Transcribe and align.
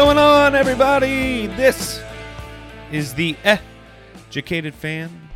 going 0.00 0.16
on, 0.16 0.54
everybody? 0.54 1.46
This 1.46 2.02
is 2.90 3.12
the 3.12 3.36
Educated 3.44 4.74
Fan. 4.74 5.28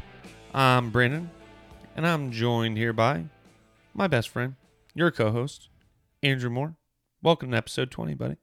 I'm 0.54 0.88
Brandon, 0.88 1.30
and 1.94 2.06
I'm 2.06 2.30
joined 2.30 2.78
here 2.78 2.94
by 2.94 3.26
my 3.92 4.06
best 4.06 4.30
friend, 4.30 4.54
your 4.94 5.10
co 5.10 5.30
host, 5.32 5.68
Andrew 6.22 6.48
Moore. 6.48 6.76
Welcome 7.22 7.50
to 7.50 7.58
episode 7.58 7.90
20, 7.90 8.14
buddy. 8.14 8.36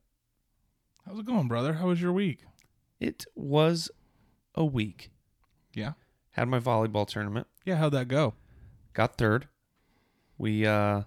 How's 1.08 1.18
it 1.18 1.26
going, 1.26 1.48
brother? 1.48 1.74
How 1.74 1.88
was 1.88 2.00
your 2.00 2.14
week? 2.14 2.42
It 3.00 3.26
was 3.34 3.90
a 4.54 4.64
week. 4.64 5.10
Yeah. 5.74 5.94
Had 6.34 6.48
my 6.50 6.60
volleyball 6.60 7.08
tournament, 7.08 7.48
Yeah, 7.66 7.78
how'd 7.78 7.94
that 7.94 8.10
go? 8.10 8.36
got 8.94 9.18
third. 9.18 9.48
We 10.38 10.68
uh, 10.68 11.02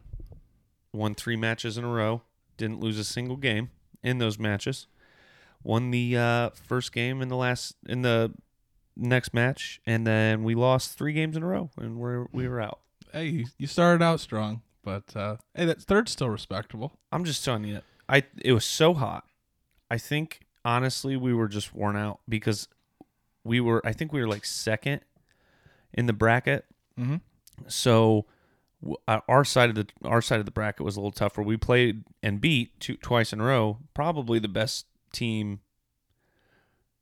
won 0.92 1.14
three 1.14 1.36
matches 1.36 1.78
in 1.78 1.84
a 1.84 1.88
row, 1.88 2.22
didn't 2.56 2.80
lose 2.80 2.98
a 2.98 3.04
single 3.04 3.36
game 3.36 3.70
in 4.02 4.18
those 4.18 4.40
matches. 4.40 4.88
Won 5.64 5.90
the 5.90 6.16
uh, 6.16 6.50
first 6.68 6.92
game 6.92 7.20
in 7.22 7.28
the 7.28 7.36
last 7.36 7.74
in 7.88 8.02
the 8.02 8.32
next 8.96 9.34
match, 9.34 9.80
and 9.86 10.06
then 10.06 10.44
we 10.44 10.54
lost 10.54 10.96
three 10.96 11.12
games 11.12 11.36
in 11.36 11.42
a 11.42 11.46
row, 11.46 11.70
and 11.78 11.96
we're 11.96 12.26
we 12.32 12.46
were 12.46 12.60
out. 12.60 12.80
Hey, 13.12 13.26
you- 13.28 13.46
you 13.58 13.66
started 13.66 14.04
out 14.04 14.20
strong, 14.20 14.60
but 14.82 15.16
uh, 15.16 15.36
hey, 15.54 15.64
that 15.64 15.80
third's 15.82 16.12
still 16.12 16.28
respectable. 16.28 16.92
I'm 17.10 17.24
just 17.24 17.44
telling 17.44 17.64
you, 17.64 17.80
I 18.08 18.24
it 18.42 18.52
was 18.52 18.64
so 18.64 18.92
hot. 18.94 19.24
I 19.90 19.98
think 19.98 20.40
honestly 20.64 21.16
we 21.16 21.32
were 21.34 21.48
just 21.48 21.74
worn 21.74 21.96
out 21.96 22.20
because 22.28 22.68
we 23.42 23.58
were. 23.60 23.80
I 23.86 23.92
think 23.92 24.12
we 24.12 24.20
were 24.20 24.28
like 24.28 24.44
second 24.44 25.00
in 25.94 26.06
the 26.06 26.12
bracket. 26.12 26.66
Mm-hmm. 27.00 27.16
So 27.68 28.26
uh, 29.08 29.20
our 29.28 29.44
side 29.44 29.70
of 29.70 29.76
the 29.76 29.86
our 30.04 30.20
side 30.20 30.40
of 30.40 30.44
the 30.44 30.50
bracket 30.52 30.84
was 30.84 30.96
a 30.96 31.00
little 31.00 31.10
tougher. 31.12 31.42
We 31.42 31.56
played 31.56 32.04
and 32.22 32.40
beat 32.40 32.78
two, 32.80 32.96
twice 32.96 33.32
in 33.32 33.40
a 33.40 33.44
row. 33.44 33.78
Probably 33.94 34.38
the 34.38 34.48
best 34.48 34.86
team. 35.14 35.60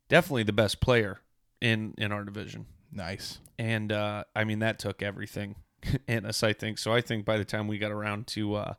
Definitely 0.08 0.42
the 0.44 0.52
best 0.52 0.80
player 0.80 1.20
in 1.60 1.94
in 1.98 2.12
our 2.12 2.24
division. 2.24 2.66
Nice. 2.94 3.38
and 3.58 3.90
uh, 3.90 4.24
I 4.36 4.44
mean 4.44 4.58
that 4.58 4.78
took 4.78 5.02
everything 5.02 5.56
in 6.06 6.26
us. 6.26 6.42
I 6.42 6.52
think 6.52 6.76
so. 6.78 6.92
I 6.92 7.00
think 7.00 7.24
by 7.24 7.38
the 7.38 7.44
time 7.44 7.66
we 7.66 7.78
got 7.78 7.90
around 7.90 8.26
to, 8.28 8.54
uh, 8.56 8.74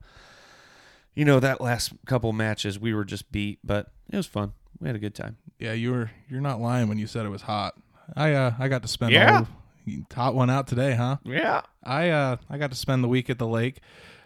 you 1.16 1.26
know, 1.26 1.39
that 1.39 1.59
last 1.61 1.94
couple 2.06 2.31
matches, 2.34 2.78
we 2.80 2.94
were 2.94 3.06
just 3.06 3.31
beat, 3.31 3.59
but 3.64 3.92
it 4.11 4.16
was 4.17 4.28
fun. 4.28 4.54
We 4.80 4.88
had 4.88 4.95
a 4.95 5.00
good 5.00 5.16
time. 5.16 5.38
Yeah, 5.59 5.73
you 5.73 5.92
were 5.92 6.11
you're 6.30 6.42
not 6.42 6.61
lying 6.61 6.88
when 6.89 6.98
you 7.00 7.08
said 7.08 7.26
it 7.26 7.30
was 7.30 7.44
hot. 7.44 7.73
I 8.16 8.34
uh 8.34 8.54
I 8.59 8.67
got 8.67 8.81
to 8.84 8.88
spend 8.88 9.14
Yeah. 9.14 9.39
all 9.39 9.48
you 9.86 10.05
hot 10.14 10.36
one 10.36 10.49
out 10.52 10.67
today, 10.67 10.93
huh? 10.93 11.17
Yeah, 11.23 11.61
I 11.83 12.10
uh 12.10 12.38
I 12.49 12.58
got 12.60 12.70
to 12.72 12.77
spend 12.77 13.04
the 13.04 13.08
week 13.08 13.30
at 13.32 13.39
the 13.39 13.48
lake. 13.48 13.80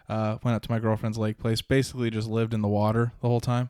Uh, 0.08 0.38
went 0.42 0.54
out 0.54 0.62
to 0.62 0.70
my 0.70 0.78
girlfriend's 0.78 1.18
lake 1.18 1.38
place. 1.38 1.60
Basically, 1.60 2.08
just 2.10 2.28
lived 2.28 2.54
in 2.54 2.62
the 2.62 2.68
water 2.68 3.12
the 3.20 3.28
whole 3.28 3.40
time. 3.40 3.68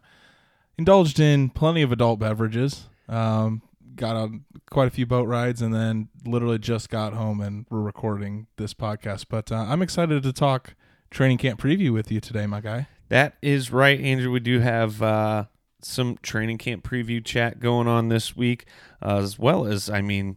Indulged 0.79 1.19
in 1.19 1.51
plenty 1.51 1.83
of 1.83 1.91
adult 1.91 2.21
beverages. 2.21 2.89
Um, 3.09 3.63
got 3.97 4.15
on 4.17 4.45
quite 4.71 4.87
a 4.87 4.91
few 4.91 5.07
boat 5.07 5.27
rides, 5.27 5.61
and 5.61 5.75
then 5.75 6.09
literally 6.25 6.59
just 6.59 6.89
got 6.89 7.13
home 7.13 7.41
and 7.41 7.67
we're 7.69 7.81
recording 7.81 8.47
this 8.57 8.75
podcast. 8.75 9.27
But 9.29 9.51
uh, 9.51 9.67
I'm 9.69 9.83
excited 9.83 10.23
to 10.23 10.33
talk 10.33 10.75
training 11.11 11.39
camp 11.39 11.61
preview 11.61 11.93
with 11.93 12.13
you 12.13 12.21
today, 12.21 12.47
my 12.47 12.61
guy. 12.61 12.87
that 13.09 13.35
is 13.43 13.73
right, 13.73 14.01
Andrew. 14.01 14.31
We 14.31 14.41
do 14.41 14.61
have 14.61 15.03
uh, 15.03 15.45
some 15.83 16.19
training 16.23 16.59
camp 16.59 16.85
preview 16.85 17.25
chat 17.25 17.59
going 17.61 17.89
on 17.89 18.09
this 18.09 18.37
week, 18.37 18.67
uh, 19.03 19.19
as 19.19 19.39
well 19.39 19.67
as, 19.67 19.91
I 19.91 20.01
mean, 20.01 20.37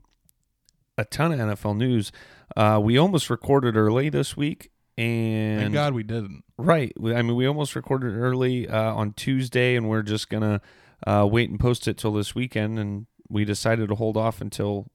a 0.97 1.05
ton 1.05 1.31
of 1.31 1.39
NFL 1.39 1.77
news. 1.77 2.11
Uh, 2.55 2.79
we 2.81 2.97
almost 2.97 3.29
recorded 3.29 3.77
early 3.77 4.09
this 4.09 4.35
week, 4.35 4.71
and 5.01 5.61
Thank 5.61 5.73
God 5.73 5.93
we 5.93 6.03
didn't. 6.03 6.43
Right. 6.57 6.93
I 6.97 7.21
mean, 7.21 7.35
we 7.35 7.47
almost 7.47 7.75
recorded 7.75 8.15
early 8.15 8.67
uh, 8.67 8.93
on 8.93 9.13
Tuesday, 9.13 9.75
and 9.75 9.89
we're 9.89 10.03
just 10.03 10.29
gonna 10.29 10.61
uh, 11.07 11.27
wait 11.29 11.49
and 11.49 11.59
post 11.59 11.87
it 11.87 11.97
till 11.97 12.13
this 12.13 12.35
weekend. 12.35 12.77
And 12.77 13.07
we 13.29 13.43
decided 13.45 13.89
to 13.89 13.95
hold 13.95 14.15
off 14.15 14.41
until, 14.41 14.91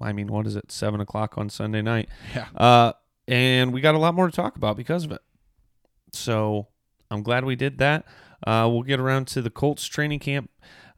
I 0.00 0.12
mean, 0.12 0.28
what 0.28 0.46
is 0.46 0.56
it, 0.56 0.72
seven 0.72 1.00
o'clock 1.00 1.36
on 1.36 1.50
Sunday 1.50 1.82
night? 1.82 2.08
Yeah. 2.34 2.46
Uh, 2.56 2.92
and 3.26 3.72
we 3.74 3.82
got 3.82 3.94
a 3.94 3.98
lot 3.98 4.14
more 4.14 4.26
to 4.26 4.32
talk 4.34 4.56
about 4.56 4.76
because 4.76 5.04
of 5.04 5.12
it. 5.12 5.20
So 6.12 6.68
I'm 7.10 7.22
glad 7.22 7.44
we 7.44 7.56
did 7.56 7.78
that. 7.78 8.06
Uh, 8.46 8.68
we'll 8.70 8.82
get 8.82 9.00
around 9.00 9.26
to 9.28 9.42
the 9.42 9.50
Colts 9.50 9.84
training 9.86 10.20
camp 10.20 10.50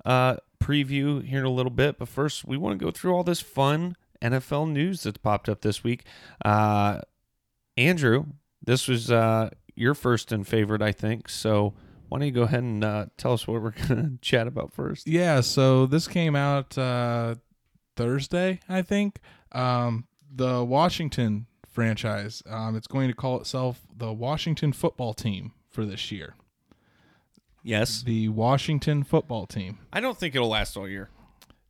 uh, 0.05 0.37
preview 0.63 1.25
here 1.25 1.41
in 1.41 1.47
a 1.47 1.51
little 1.51 1.71
bit, 1.71 1.99
but 1.99 2.07
first 2.07 2.45
we 2.45 2.57
want 2.57 2.79
to 2.79 2.85
go 2.85 2.93
through 2.93 3.15
all 3.15 3.25
this 3.25 3.41
fun 3.41 3.97
NFL 4.23 4.71
news 4.71 5.03
that's 5.03 5.19
popped 5.19 5.49
up 5.49 5.63
this 5.63 5.83
week. 5.83 6.05
Andrew, 7.81 8.27
this 8.63 8.87
was 8.87 9.11
uh, 9.11 9.51
your 9.75 9.95
first 9.95 10.33
and 10.33 10.47
favorite, 10.47 10.83
I 10.83 10.93
think. 10.93 11.29
So 11.29 11.73
why 12.09 12.19
don't 12.19 12.27
you 12.27 12.33
go 12.33 12.43
ahead 12.43 12.63
and 12.63 12.85
uh, 12.85 13.07
tell 13.17 13.33
us 13.33 13.47
what 13.47 13.63
we're 13.63 13.71
going 13.89 14.03
to 14.03 14.19
chat 14.21 14.47
about 14.47 14.73
first? 14.73 15.07
Yeah, 15.09 15.41
so 15.41 15.87
this 15.87 16.07
came 16.07 16.37
out 16.37 16.77
uh, 16.77 17.37
Thursday, 17.97 18.61
I 18.69 18.83
think. 18.83 19.21
Um, 19.53 20.07
the 20.33 20.63
Washington 20.63 21.47
franchise, 21.69 22.43
um, 22.49 22.77
it's 22.77 22.87
going 22.87 23.09
to 23.09 23.15
call 23.15 23.41
itself 23.41 23.81
the 23.97 24.13
Washington 24.13 24.73
football 24.73 25.15
team 25.15 25.53
for 25.71 25.87
this 25.87 26.13
year. 26.13 26.35
Yes. 27.63 28.03
The 28.03 28.29
Washington 28.29 29.05
football 29.05 29.47
team. 29.47 29.79
I 29.93 30.01
don't 30.01 30.19
think 30.19 30.35
it'll 30.35 30.49
last 30.49 30.77
all 30.77 30.89
year. 30.89 31.09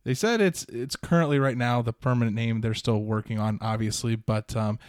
They 0.03 0.13
said 0.15 0.41
it's 0.41 0.63
it's 0.63 0.95
currently 0.95 1.37
right 1.37 1.57
now 1.57 1.83
the 1.83 1.93
permanent 1.93 2.35
name 2.35 2.61
they're 2.61 2.73
still 2.73 3.01
working 3.03 3.37
on, 3.39 3.59
obviously, 3.61 4.15
but 4.15 4.55
um, 4.55 4.79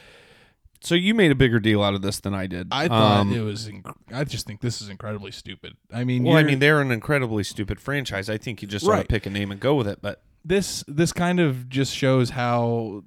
So 0.82 0.94
you 0.94 1.14
made 1.14 1.30
a 1.30 1.34
bigger 1.34 1.60
deal 1.60 1.82
out 1.82 1.94
of 1.94 2.02
this 2.02 2.20
than 2.20 2.34
I 2.34 2.46
did. 2.46 2.68
I 2.72 2.88
thought 2.88 3.20
Um, 3.20 3.32
it 3.32 3.40
was. 3.40 3.68
Inc- 3.68 3.94
I 4.12 4.24
just 4.24 4.46
think 4.46 4.60
this 4.60 4.82
is 4.82 4.88
incredibly 4.88 5.30
stupid. 5.30 5.76
I 5.92 6.04
mean, 6.04 6.24
Well, 6.24 6.36
I 6.36 6.42
mean, 6.42 6.58
they're 6.58 6.80
an 6.80 6.90
incredibly 6.90 7.44
stupid 7.44 7.80
franchise. 7.80 8.28
I 8.28 8.36
think 8.38 8.62
you 8.62 8.68
just 8.68 8.86
ought 8.86 8.96
to 9.00 9.04
pick 9.04 9.24
a 9.26 9.30
name 9.30 9.50
and 9.52 9.60
go 9.60 9.74
with 9.74 9.86
it. 9.86 10.00
But 10.02 10.22
this 10.44 10.84
this 10.88 11.12
kind 11.12 11.38
of 11.38 11.68
just 11.68 11.94
shows 11.94 12.30
how 12.30 13.04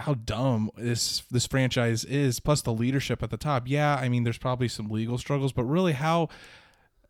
how 0.00 0.14
dumb 0.14 0.70
this 0.76 1.22
this 1.30 1.46
franchise 1.46 2.04
is 2.04 2.38
plus 2.38 2.62
the 2.62 2.72
leadership 2.72 3.20
at 3.22 3.30
the 3.30 3.36
top 3.36 3.64
yeah 3.66 3.96
i 3.96 4.08
mean 4.08 4.22
there's 4.22 4.38
probably 4.38 4.68
some 4.68 4.88
legal 4.88 5.18
struggles 5.18 5.52
but 5.52 5.64
really 5.64 5.92
how 5.92 6.28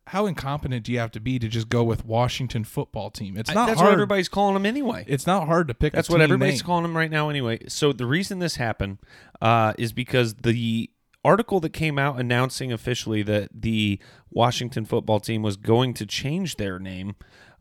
how 0.09 0.25
incompetent 0.25 0.83
do 0.83 0.91
you 0.91 0.99
have 0.99 1.11
to 1.11 1.19
be 1.19 1.39
to 1.39 1.47
just 1.47 1.69
go 1.69 1.83
with 1.83 2.03
washington 2.05 2.63
football 2.63 3.09
team 3.09 3.37
it's 3.37 3.53
not 3.53 3.67
that's 3.67 3.81
what 3.81 3.91
everybody's 3.91 4.29
calling 4.29 4.53
them 4.53 4.65
anyway. 4.65 5.03
it's 5.07 5.25
not 5.27 5.47
hard 5.47 5.67
to 5.67 5.73
pick 5.73 5.93
That's 5.93 6.09
what 6.09 6.21
everybody's 6.21 6.61
name. 6.61 6.65
calling 6.65 6.83
them 6.83 6.95
right 6.95 7.11
now 7.11 7.29
anyway. 7.29 7.59
So 7.67 7.93
the 7.93 8.05
reason 8.05 8.39
this 8.39 8.55
happened 8.55 8.97
uh, 9.41 9.73
is 9.77 9.93
because 9.93 10.35
the 10.35 10.89
article 11.23 11.59
that 11.59 11.73
came 11.73 11.99
out 11.99 12.19
announcing 12.19 12.71
officially 12.71 13.21
that 13.23 13.49
the 13.53 13.99
Washington 14.29 14.85
football 14.85 15.19
team 15.19 15.41
was 15.41 15.57
going 15.57 15.93
to 15.95 16.05
change 16.05 16.55
their 16.55 16.79
name 16.79 17.15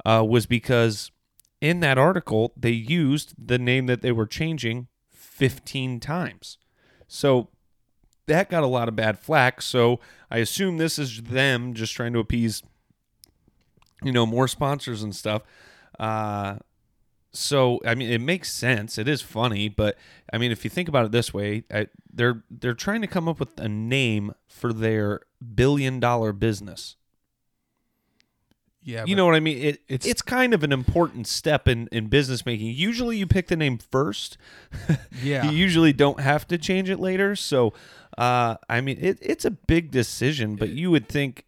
uh, 0.04 0.24
was 0.26 0.46
because 0.46 1.10
in 1.60 1.80
that 1.80 1.98
article 1.98 2.52
they 2.56 2.70
used 2.70 3.34
the 3.36 3.58
name 3.58 3.86
that 3.86 4.00
they 4.00 4.12
were 4.12 4.26
changing 4.26 4.88
15 5.10 6.00
times. 6.00 6.58
So 7.08 7.48
that 8.26 8.48
got 8.50 8.62
a 8.62 8.68
lot 8.68 8.88
of 8.88 8.96
bad 8.96 9.18
flack. 9.18 9.60
So 9.62 10.00
I 10.30 10.38
assume 10.38 10.76
this 10.76 10.98
is 10.98 11.22
them 11.22 11.74
just 11.74 11.94
trying 11.94 12.12
to 12.12 12.18
appease, 12.18 12.62
you 14.02 14.12
know, 14.12 14.26
more 14.26 14.48
sponsors 14.48 15.02
and 15.02 15.14
stuff. 15.14 15.42
Uh, 15.98 16.58
so 17.32 17.80
I 17.84 17.94
mean, 17.94 18.10
it 18.10 18.20
makes 18.20 18.52
sense. 18.52 18.98
It 18.98 19.08
is 19.08 19.22
funny, 19.22 19.68
but 19.68 19.96
I 20.32 20.38
mean, 20.38 20.50
if 20.50 20.64
you 20.64 20.70
think 20.70 20.88
about 20.88 21.06
it 21.06 21.12
this 21.12 21.32
way, 21.32 21.64
I, 21.72 21.88
they're 22.12 22.42
they're 22.50 22.74
trying 22.74 23.00
to 23.02 23.06
come 23.06 23.28
up 23.28 23.38
with 23.38 23.58
a 23.58 23.68
name 23.68 24.34
for 24.46 24.72
their 24.72 25.20
billion 25.54 26.00
dollar 26.00 26.32
business. 26.32 26.96
Yeah 28.88 29.04
You 29.06 29.14
know 29.14 29.26
what 29.26 29.34
I 29.34 29.40
mean? 29.40 29.58
It, 29.58 29.82
it's 29.86 30.06
it's- 30.06 30.22
kind 30.22 30.54
of 30.54 30.64
an 30.64 30.72
important 30.72 31.26
step 31.26 31.68
in 31.68 31.88
in 31.92 32.06
business 32.06 32.46
making. 32.46 32.68
Usually, 32.68 33.18
you 33.18 33.26
pick 33.26 33.48
the 33.48 33.56
name 33.56 33.76
first. 33.76 34.38
yeah 35.22 35.44
You 35.44 35.56
usually 35.56 35.92
don't 35.92 36.20
have 36.20 36.46
to 36.48 36.56
change 36.56 36.88
it 36.88 36.98
later. 36.98 37.36
So, 37.36 37.74
uh, 38.16 38.56
I 38.68 38.80
mean, 38.80 38.96
it, 38.98 39.18
it's 39.20 39.44
a 39.44 39.50
big 39.50 39.90
decision, 39.90 40.56
but 40.56 40.70
you 40.70 40.90
would 40.90 41.06
think 41.06 41.44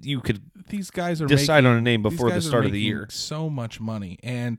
you 0.00 0.20
could 0.20 0.40
these 0.68 0.90
guys 0.90 1.20
are 1.20 1.26
decide 1.26 1.64
making, 1.64 1.72
on 1.72 1.76
a 1.76 1.82
name 1.82 2.02
before 2.02 2.30
the 2.30 2.40
start 2.40 2.64
of 2.64 2.72
the 2.72 2.80
year. 2.80 3.06
So 3.10 3.50
much 3.50 3.78
money, 3.78 4.18
and 4.22 4.58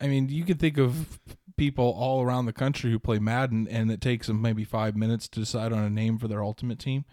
I 0.00 0.06
mean, 0.06 0.30
you 0.30 0.44
could 0.44 0.58
think 0.58 0.78
of 0.78 1.20
people 1.56 1.94
all 1.96 2.22
around 2.22 2.46
the 2.46 2.52
country 2.52 2.90
who 2.90 2.98
play 2.98 3.18
Madden, 3.18 3.68
and 3.68 3.90
it 3.90 4.00
takes 4.00 4.28
them 4.28 4.40
maybe 4.40 4.64
five 4.64 4.96
minutes 4.96 5.28
to 5.28 5.40
decide 5.40 5.72
on 5.72 5.84
a 5.84 5.90
name 5.90 6.18
for 6.18 6.26
their 6.26 6.42
ultimate 6.42 6.78
team. 6.78 7.04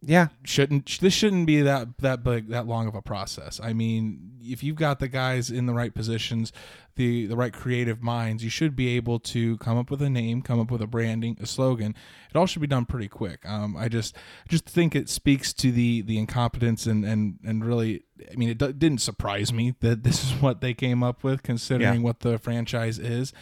Yeah, 0.00 0.28
Shouldn't 0.44 1.00
this 1.00 1.12
shouldn't 1.12 1.46
be 1.46 1.60
that 1.62 1.98
that 1.98 2.22
big 2.22 2.48
that 2.50 2.68
long 2.68 2.86
of 2.86 2.94
a 2.94 3.02
process? 3.02 3.58
I 3.60 3.72
mean, 3.72 4.34
if 4.40 4.62
you've 4.62 4.76
got 4.76 5.00
the 5.00 5.08
guys 5.08 5.50
in 5.50 5.66
the 5.66 5.74
right 5.74 5.92
positions, 5.92 6.52
the 6.94 7.26
the 7.26 7.34
right 7.34 7.52
creative 7.52 8.00
minds, 8.00 8.44
you 8.44 8.48
should 8.50 8.76
be 8.76 8.94
able 8.96 9.18
to 9.18 9.56
come 9.58 9.76
up 9.76 9.90
with 9.90 10.00
a 10.00 10.08
name, 10.08 10.40
come 10.40 10.60
up 10.60 10.70
with 10.70 10.80
a 10.82 10.86
branding, 10.86 11.36
a 11.40 11.46
slogan. 11.46 11.96
It 12.30 12.36
all 12.36 12.46
should 12.46 12.62
be 12.62 12.68
done 12.68 12.86
pretty 12.86 13.08
quick. 13.08 13.44
Um, 13.44 13.76
I 13.76 13.88
just 13.88 14.14
just 14.48 14.66
think 14.66 14.94
it 14.94 15.08
speaks 15.08 15.52
to 15.54 15.72
the 15.72 16.02
the 16.02 16.16
incompetence 16.16 16.86
and 16.86 17.04
and 17.04 17.40
and 17.44 17.64
really, 17.64 18.04
I 18.32 18.36
mean, 18.36 18.50
it 18.50 18.58
d- 18.58 18.72
didn't 18.74 19.00
surprise 19.00 19.52
me 19.52 19.74
that 19.80 20.02
this 20.04 20.22
is 20.22 20.40
what 20.40 20.60
they 20.60 20.74
came 20.74 21.02
up 21.02 21.24
with, 21.24 21.42
considering 21.42 21.94
Yeah. 21.94 22.00
what 22.02 22.20
the 22.20 22.38
franchise 22.38 23.00
is. 23.00 23.32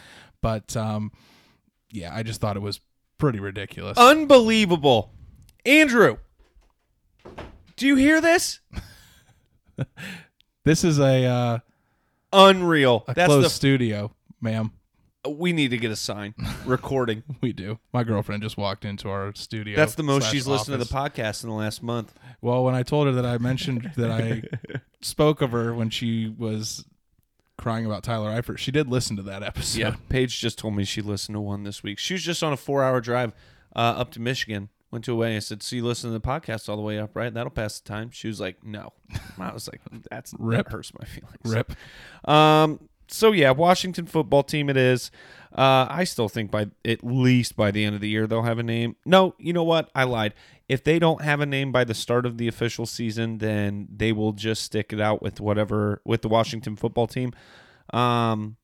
But 0.41 0.75
um, 0.75 1.11
yeah, 1.91 2.15
I 2.15 2.23
just 2.23 2.41
thought 2.41 2.55
it 2.57 2.61
was 2.63 2.79
pretty 3.19 3.39
ridiculous. 3.39 3.95
unbelievable, 3.99 5.11
Andrew. 5.63 6.17
Do 7.75 7.85
you 7.87 7.95
hear 7.95 8.19
this? 8.21 8.59
this 10.63 10.83
is 10.83 10.99
a 10.99 11.25
uh, 11.25 11.59
Unreal. 12.33 13.03
a 13.07 13.13
That's 13.13 13.27
closed 13.27 13.45
the. 13.45 13.49
studio, 13.49 14.13
ma'am. 14.41 14.71
we 15.27 15.53
need 15.53 15.69
to 15.69 15.77
get 15.77 15.91
a 15.91 15.95
sign 15.95 16.33
recording. 16.65 17.23
We 17.41 17.53
do. 17.53 17.79
My 17.93 18.03
girlfriend 18.03 18.43
just 18.43 18.57
walked 18.57 18.83
into 18.85 19.09
our 19.09 19.33
studio. 19.35 19.75
That's 19.75 19.95
the 19.95 20.03
most 20.03 20.23
slash 20.23 20.31
she's 20.33 20.47
listened 20.47 20.79
to 20.79 20.83
the 20.83 20.91
podcast 20.91 21.43
in 21.43 21.49
the 21.49 21.55
last 21.55 21.83
month. 21.83 22.13
Well, 22.41 22.63
when 22.63 22.75
I 22.75 22.83
told 22.83 23.07
her 23.07 23.13
that 23.13 23.25
I 23.25 23.37
mentioned 23.37 23.91
that 23.95 24.11
I 24.11 24.41
spoke 25.01 25.41
of 25.41 25.51
her 25.51 25.73
when 25.73 25.89
she 25.89 26.33
was 26.35 26.85
crying 27.57 27.85
about 27.85 28.03
Tyler 28.03 28.29
Eifert, 28.29 28.57
she 28.57 28.71
did 28.71 28.87
listen 28.87 29.15
to 29.17 29.23
that 29.23 29.43
episode. 29.43 29.79
Yeah, 29.79 29.95
Paige 30.09 30.39
just 30.39 30.57
told 30.57 30.75
me 30.75 30.83
she 30.83 31.01
listened 31.01 31.35
to 31.35 31.41
one 31.41 31.63
this 31.63 31.83
week. 31.83 31.99
She 31.99 32.13
was 32.15 32.23
just 32.23 32.43
on 32.43 32.53
a 32.53 32.57
four-hour 32.57 33.01
drive 33.01 33.33
uh, 33.75 33.79
up 33.79 34.11
to 34.11 34.21
Michigan. 34.21 34.69
Went 34.91 35.03
to 35.05 35.11
a 35.13 35.15
wedding. 35.15 35.35
I 35.35 35.39
said, 35.39 35.61
"So 35.63 35.75
you 35.75 35.85
listen 35.85 36.11
to 36.11 36.17
the 36.17 36.25
podcast 36.25 36.69
all 36.69 36.77
the 36.77 36.81
way 36.81 36.97
up, 36.97 37.15
right? 37.15 37.33
That'll 37.33 37.49
pass 37.51 37.79
the 37.79 37.87
time." 37.89 38.09
She 38.11 38.27
was 38.27 38.39
like, 38.39 38.63
"No." 38.63 38.93
I 39.37 39.51
was 39.51 39.67
like, 39.67 39.81
"That's 40.09 40.33
Rip. 40.39 40.65
that 40.67 40.71
hurts 40.71 40.93
my 40.97 41.05
feelings." 41.07 41.37
Rip. 41.43 41.73
Um. 42.29 42.87
So 43.09 43.31
yeah, 43.31 43.51
Washington 43.51 44.05
football 44.05 44.43
team. 44.43 44.69
It 44.69 44.77
is. 44.77 45.11
Uh, 45.53 45.87
I 45.89 46.03
still 46.03 46.29
think 46.29 46.51
by 46.51 46.67
at 46.85 47.03
least 47.03 47.55
by 47.55 47.71
the 47.71 47.83
end 47.83 47.95
of 47.95 48.01
the 48.01 48.09
year 48.09 48.27
they'll 48.27 48.41
have 48.43 48.59
a 48.59 48.63
name. 48.63 48.95
No, 49.05 49.33
you 49.37 49.53
know 49.53 49.63
what? 49.63 49.89
I 49.95 50.03
lied. 50.03 50.33
If 50.69 50.83
they 50.83 50.99
don't 50.99 51.21
have 51.21 51.39
a 51.39 51.45
name 51.45 51.71
by 51.71 51.83
the 51.85 51.93
start 51.93 52.25
of 52.25 52.37
the 52.37 52.47
official 52.47 52.85
season, 52.85 53.37
then 53.37 53.87
they 53.93 54.11
will 54.11 54.33
just 54.33 54.63
stick 54.63 54.91
it 54.91 54.99
out 54.99 55.21
with 55.21 55.39
whatever 55.39 56.01
with 56.05 56.21
the 56.21 56.27
Washington 56.29 56.75
football 56.75 57.07
team. 57.07 57.31
Um, 57.93 58.57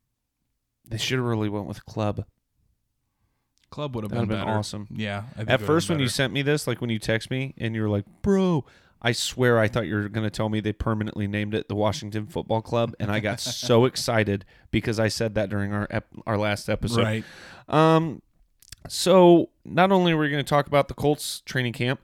they 0.85 0.97
should 0.97 1.17
have 1.19 1.25
really 1.25 1.49
went 1.49 1.67
with 1.67 1.85
club. 1.85 2.25
Club 3.73 3.95
would 3.95 4.03
have 4.03 4.11
been, 4.11 4.27
been 4.27 4.37
better. 4.37 4.51
awesome. 4.51 4.87
Yeah. 4.91 5.23
I 5.33 5.37
think 5.37 5.49
At 5.49 5.61
first, 5.61 5.89
when 5.89 5.99
you 5.99 6.07
sent 6.07 6.31
me 6.31 6.43
this, 6.43 6.67
like 6.67 6.79
when 6.79 6.91
you 6.91 6.99
text 6.99 7.31
me 7.31 7.55
and 7.57 7.73
you 7.73 7.81
were 7.81 7.89
like, 7.89 8.05
"Bro," 8.21 8.65
I 9.01 9.11
swear 9.13 9.57
I 9.57 9.67
thought 9.67 9.87
you 9.87 9.95
were 9.95 10.09
going 10.09 10.25
to 10.25 10.29
tell 10.29 10.47
me 10.47 10.59
they 10.59 10.73
permanently 10.73 11.27
named 11.27 11.55
it 11.55 11.67
the 11.69 11.75
Washington 11.75 12.27
Football 12.27 12.61
Club, 12.61 12.93
and 12.99 13.11
I 13.11 13.19
got 13.19 13.39
so 13.41 13.85
excited 13.85 14.45
because 14.69 14.99
I 14.99 15.07
said 15.07 15.33
that 15.35 15.49
during 15.49 15.73
our 15.73 15.87
ep- 15.89 16.07
our 16.27 16.37
last 16.37 16.69
episode. 16.69 17.01
right. 17.01 17.23
Um, 17.67 18.21
so 18.87 19.49
not 19.65 19.91
only 19.91 20.11
are 20.11 20.17
we 20.17 20.29
going 20.29 20.43
to 20.43 20.49
talk 20.49 20.67
about 20.67 20.87
the 20.87 20.93
Colts 20.93 21.41
training 21.45 21.73
camp, 21.73 21.99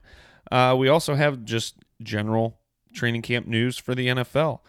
uh, 0.50 0.74
we 0.76 0.88
also 0.88 1.14
have 1.14 1.44
just 1.44 1.76
general 2.02 2.58
training 2.92 3.22
camp 3.22 3.46
news 3.46 3.78
for 3.78 3.94
the 3.94 4.08
NFL 4.08 4.60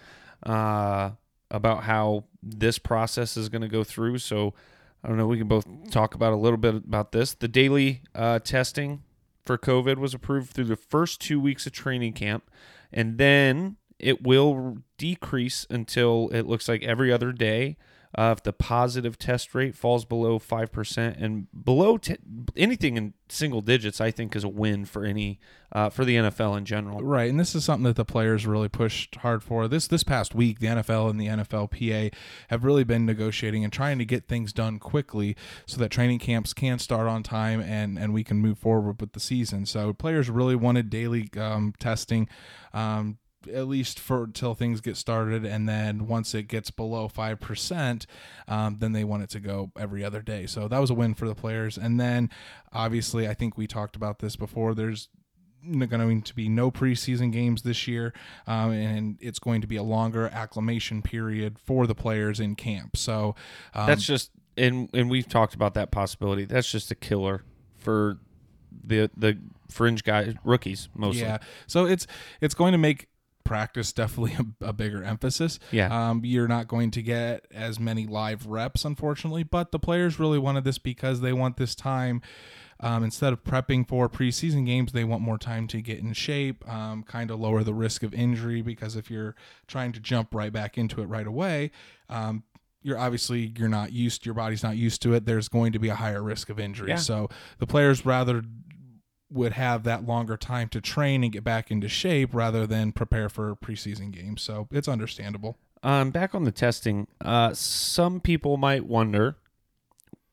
uh, 0.46 1.12
about 1.50 1.84
how 1.84 2.26
this 2.44 2.78
process 2.78 3.38
is 3.38 3.50
going 3.50 3.62
to 3.62 3.68
go 3.68 3.84
through. 3.84 4.20
So 4.20 4.54
I 5.04 5.08
don't 5.08 5.18
know. 5.18 5.28
We 5.28 5.38
can 5.38 5.48
both 5.48 5.66
talk 5.90 6.14
about 6.14 6.34
a 6.34 6.38
little 6.38 6.58
bit 6.58 6.76
about 6.76 7.12
this. 7.12 7.34
The 7.34 7.48
daily 7.48 8.04
uh, 8.14 8.40
testing 8.40 9.04
for 9.44 9.58
COVID 9.58 9.98
was 9.98 10.14
approved 10.14 10.52
through 10.52 10.66
the 10.66 10.76
first 10.76 11.20
two 11.20 11.40
weeks 11.40 11.66
of 11.66 11.74
training 11.74 12.14
camp, 12.14 12.50
and 12.94 13.18
then 13.18 13.78
it 13.98 14.24
will 14.24 14.78
decrease 14.98 15.66
until 15.70 16.30
it 16.32 16.44
looks 16.44 16.68
like 16.68 16.84
every 16.84 17.12
other 17.12 17.32
day. 17.32 17.78
Uh, 18.18 18.34
if 18.38 18.44
the 18.44 18.54
positive 18.54 19.18
test 19.18 19.56
rate 19.56 19.76
falls 19.76 20.06
below 20.06 20.38
five 20.38 20.72
percent 20.72 21.18
and 21.18 21.48
below 21.64 21.98
t- 21.98 22.18
anything 22.58 22.98
in 22.98 23.14
single 23.30 23.62
digits, 23.62 24.02
I 24.02 24.12
think 24.12 24.36
is 24.36 24.44
a 24.44 24.50
win 24.50 24.86
for 24.86 25.06
any 25.06 25.40
uh, 25.72 25.90
for 25.90 26.04
the 26.04 26.16
NFL 26.16 26.58
in 26.58 26.66
general. 26.66 27.02
Right, 27.02 27.30
and 27.30 27.40
this 27.40 27.56
is 27.56 27.64
something 27.64 27.86
that 27.86 27.96
the 27.96 28.06
players 28.06 28.46
really 28.46 28.68
pushed 28.68 29.16
hard 29.16 29.44
for. 29.44 29.68
This 29.68 29.88
this 29.88 30.04
past 30.04 30.36
week, 30.36 30.60
the 30.60 30.68
NFL 30.68 31.10
and 31.10 31.20
the 31.20 31.28
NFLPA 31.28 32.14
have 32.50 32.64
really 32.66 32.84
been 32.84 33.06
negotiating 33.06 33.64
and 33.64 33.72
trying 33.72 33.98
to 34.00 34.06
get 34.06 34.28
things 34.28 34.52
done 34.52 34.80
quickly 34.80 35.36
so 35.66 35.78
that 35.78 35.90
training 35.90 36.20
camps 36.20 36.54
can 36.54 36.80
start 36.80 37.08
on 37.08 37.24
time 37.24 37.62
and 37.62 37.98
and 37.98 38.14
we 38.14 38.24
can 38.24 38.38
move 38.38 38.58
forward 38.58 39.00
with 39.00 39.14
the 39.14 39.20
season. 39.20 39.66
So 39.66 39.94
players 39.94 40.30
really 40.30 40.56
wanted 40.56 40.90
daily 40.90 41.30
um, 41.38 41.74
testing. 41.80 42.28
Um, 42.74 43.18
at 43.52 43.68
least 43.68 44.00
for 44.00 44.24
until 44.24 44.54
things 44.54 44.82
get 44.82 44.98
started, 44.98 45.46
and 45.46 45.68
then 45.68 46.08
once 46.08 46.34
it 46.34 46.44
gets 46.44 46.72
below 46.72 47.08
five 47.08 47.40
percent, 47.40 48.06
um, 48.48 48.78
then 48.80 48.92
they 48.92 49.04
want 49.04 49.24
it 49.24 49.30
to 49.32 49.40
go 49.40 49.72
every 49.78 50.04
other 50.04 50.22
day. 50.22 50.46
So 50.46 50.68
that 50.68 50.80
was 50.80 50.90
a 50.90 50.94
win 50.94 51.14
for 51.14 51.28
the 51.28 51.36
players. 51.36 51.78
And 51.78 52.00
then, 52.00 52.30
obviously, 52.72 53.28
I 53.28 53.34
think 53.34 53.58
we 53.58 53.68
talked 53.68 53.96
about 53.96 54.20
this 54.20 54.36
before. 54.36 54.74
There's 54.74 55.10
going 55.64 56.22
to 56.24 56.36
be 56.36 56.50
no 56.50 56.72
preseason 56.72 57.32
games 57.32 57.62
this 57.62 57.88
year, 57.88 58.14
um, 58.48 58.72
and 58.72 59.18
it's 59.20 59.40
going 59.40 59.62
to 59.62 59.68
be 59.68 59.76
a 59.76 59.84
longer 59.84 60.30
acclimation 60.34 61.02
period 61.02 61.58
for 61.60 61.86
the 61.88 61.96
players 61.96 62.40
in 62.40 62.56
camp. 62.56 62.98
So 62.98 63.36
um, 63.74 63.88
That's 63.88 64.04
just 64.04 64.32
and 64.58 64.90
and 64.94 65.10
we've 65.10 65.28
talked 65.28 65.54
about 65.54 65.74
that 65.76 65.92
possibility. 65.92 66.46
That's 66.46 66.72
just 66.72 66.92
a 66.92 66.96
killer 66.96 67.44
for 67.78 68.18
the 68.84 69.10
the 69.16 69.38
fringe 69.70 70.04
guys, 70.04 70.34
rookies 70.44 70.90
mostly. 70.96 71.22
yeah. 71.22 71.38
So 71.68 71.86
it's 71.86 72.08
it's 72.42 72.54
going 72.54 72.72
to 72.74 72.78
make 72.78 73.08
practice 73.52 73.92
definitely 74.02 74.34
a, 74.62 74.68
a 74.68 74.74
bigger 74.74 75.04
emphasis. 75.04 75.60
Yeah. 75.72 75.90
Um, 75.92 76.22
you're 76.24 76.48
not 76.48 76.70
going 76.70 76.90
to 76.92 77.02
get 77.02 77.48
as 77.54 77.82
many 77.82 78.08
live 78.08 78.46
reps, 78.46 78.86
unfortunately, 78.86 79.44
but 79.44 79.74
the 79.74 79.80
players 79.80 80.20
really 80.20 80.40
wanted 80.40 80.64
this 80.64 80.78
because 80.78 81.20
they 81.20 81.34
want 81.34 81.58
this 81.58 81.76
time. 81.76 82.22
Um, 82.80 83.04
instead 83.04 83.34
of 83.34 83.44
prepping 83.44 83.86
for 83.86 84.08
preseason 84.08 84.66
games, 84.66 84.94
they 84.94 85.04
want 85.04 85.22
more 85.22 85.38
time 85.38 85.68
to 85.68 85.82
get 85.82 86.00
in 86.00 86.14
shape, 86.14 86.68
um, 86.68 87.04
kind 87.04 87.30
of 87.30 87.42
lower 87.42 87.62
the 87.62 87.74
risk 87.74 88.04
of 88.04 88.14
injury. 88.14 88.62
Because 88.62 88.96
if 88.96 89.12
you're 89.12 89.36
trying 89.68 89.92
to 89.92 90.00
jump 90.00 90.34
right 90.34 90.54
back 90.54 90.78
into 90.78 91.02
it 91.02 91.06
right 91.06 91.28
away, 91.28 91.72
um, 92.08 92.44
you're 92.82 92.98
obviously 92.98 93.54
you're 93.58 93.68
not 93.68 93.92
used. 93.92 94.26
Your 94.26 94.34
body's 94.34 94.64
not 94.64 94.78
used 94.78 95.02
to 95.02 95.14
it. 95.14 95.26
There's 95.26 95.50
going 95.50 95.74
to 95.74 95.80
be 95.80 95.90
a 95.90 95.96
higher 95.96 96.24
risk 96.24 96.50
of 96.50 96.58
injury. 96.58 96.92
Yeah. 96.92 96.96
So 96.96 97.30
the 97.60 97.68
players 97.68 98.06
rather 98.06 98.44
would 99.32 99.54
have 99.54 99.84
that 99.84 100.06
longer 100.06 100.36
time 100.36 100.68
to 100.70 100.82
train 100.82 101.24
and 101.24 101.32
get 101.32 101.44
back 101.44 101.72
into 101.72 101.88
shape 101.88 102.34
rather 102.34 102.68
than 102.68 102.92
prepare 102.92 103.30
for 103.30 103.56
preseason 103.56 104.12
games. 104.12 104.42
So 104.42 104.68
it's 104.72 104.88
understandable. 104.88 105.58
Um, 105.84 106.12
back 106.12 106.36
on 106.36 106.44
the 106.44 106.52
testing, 106.52 107.08
uh, 107.22 107.54
some 107.54 108.20
people 108.20 108.58
might 108.58 108.86
wonder 108.86 109.38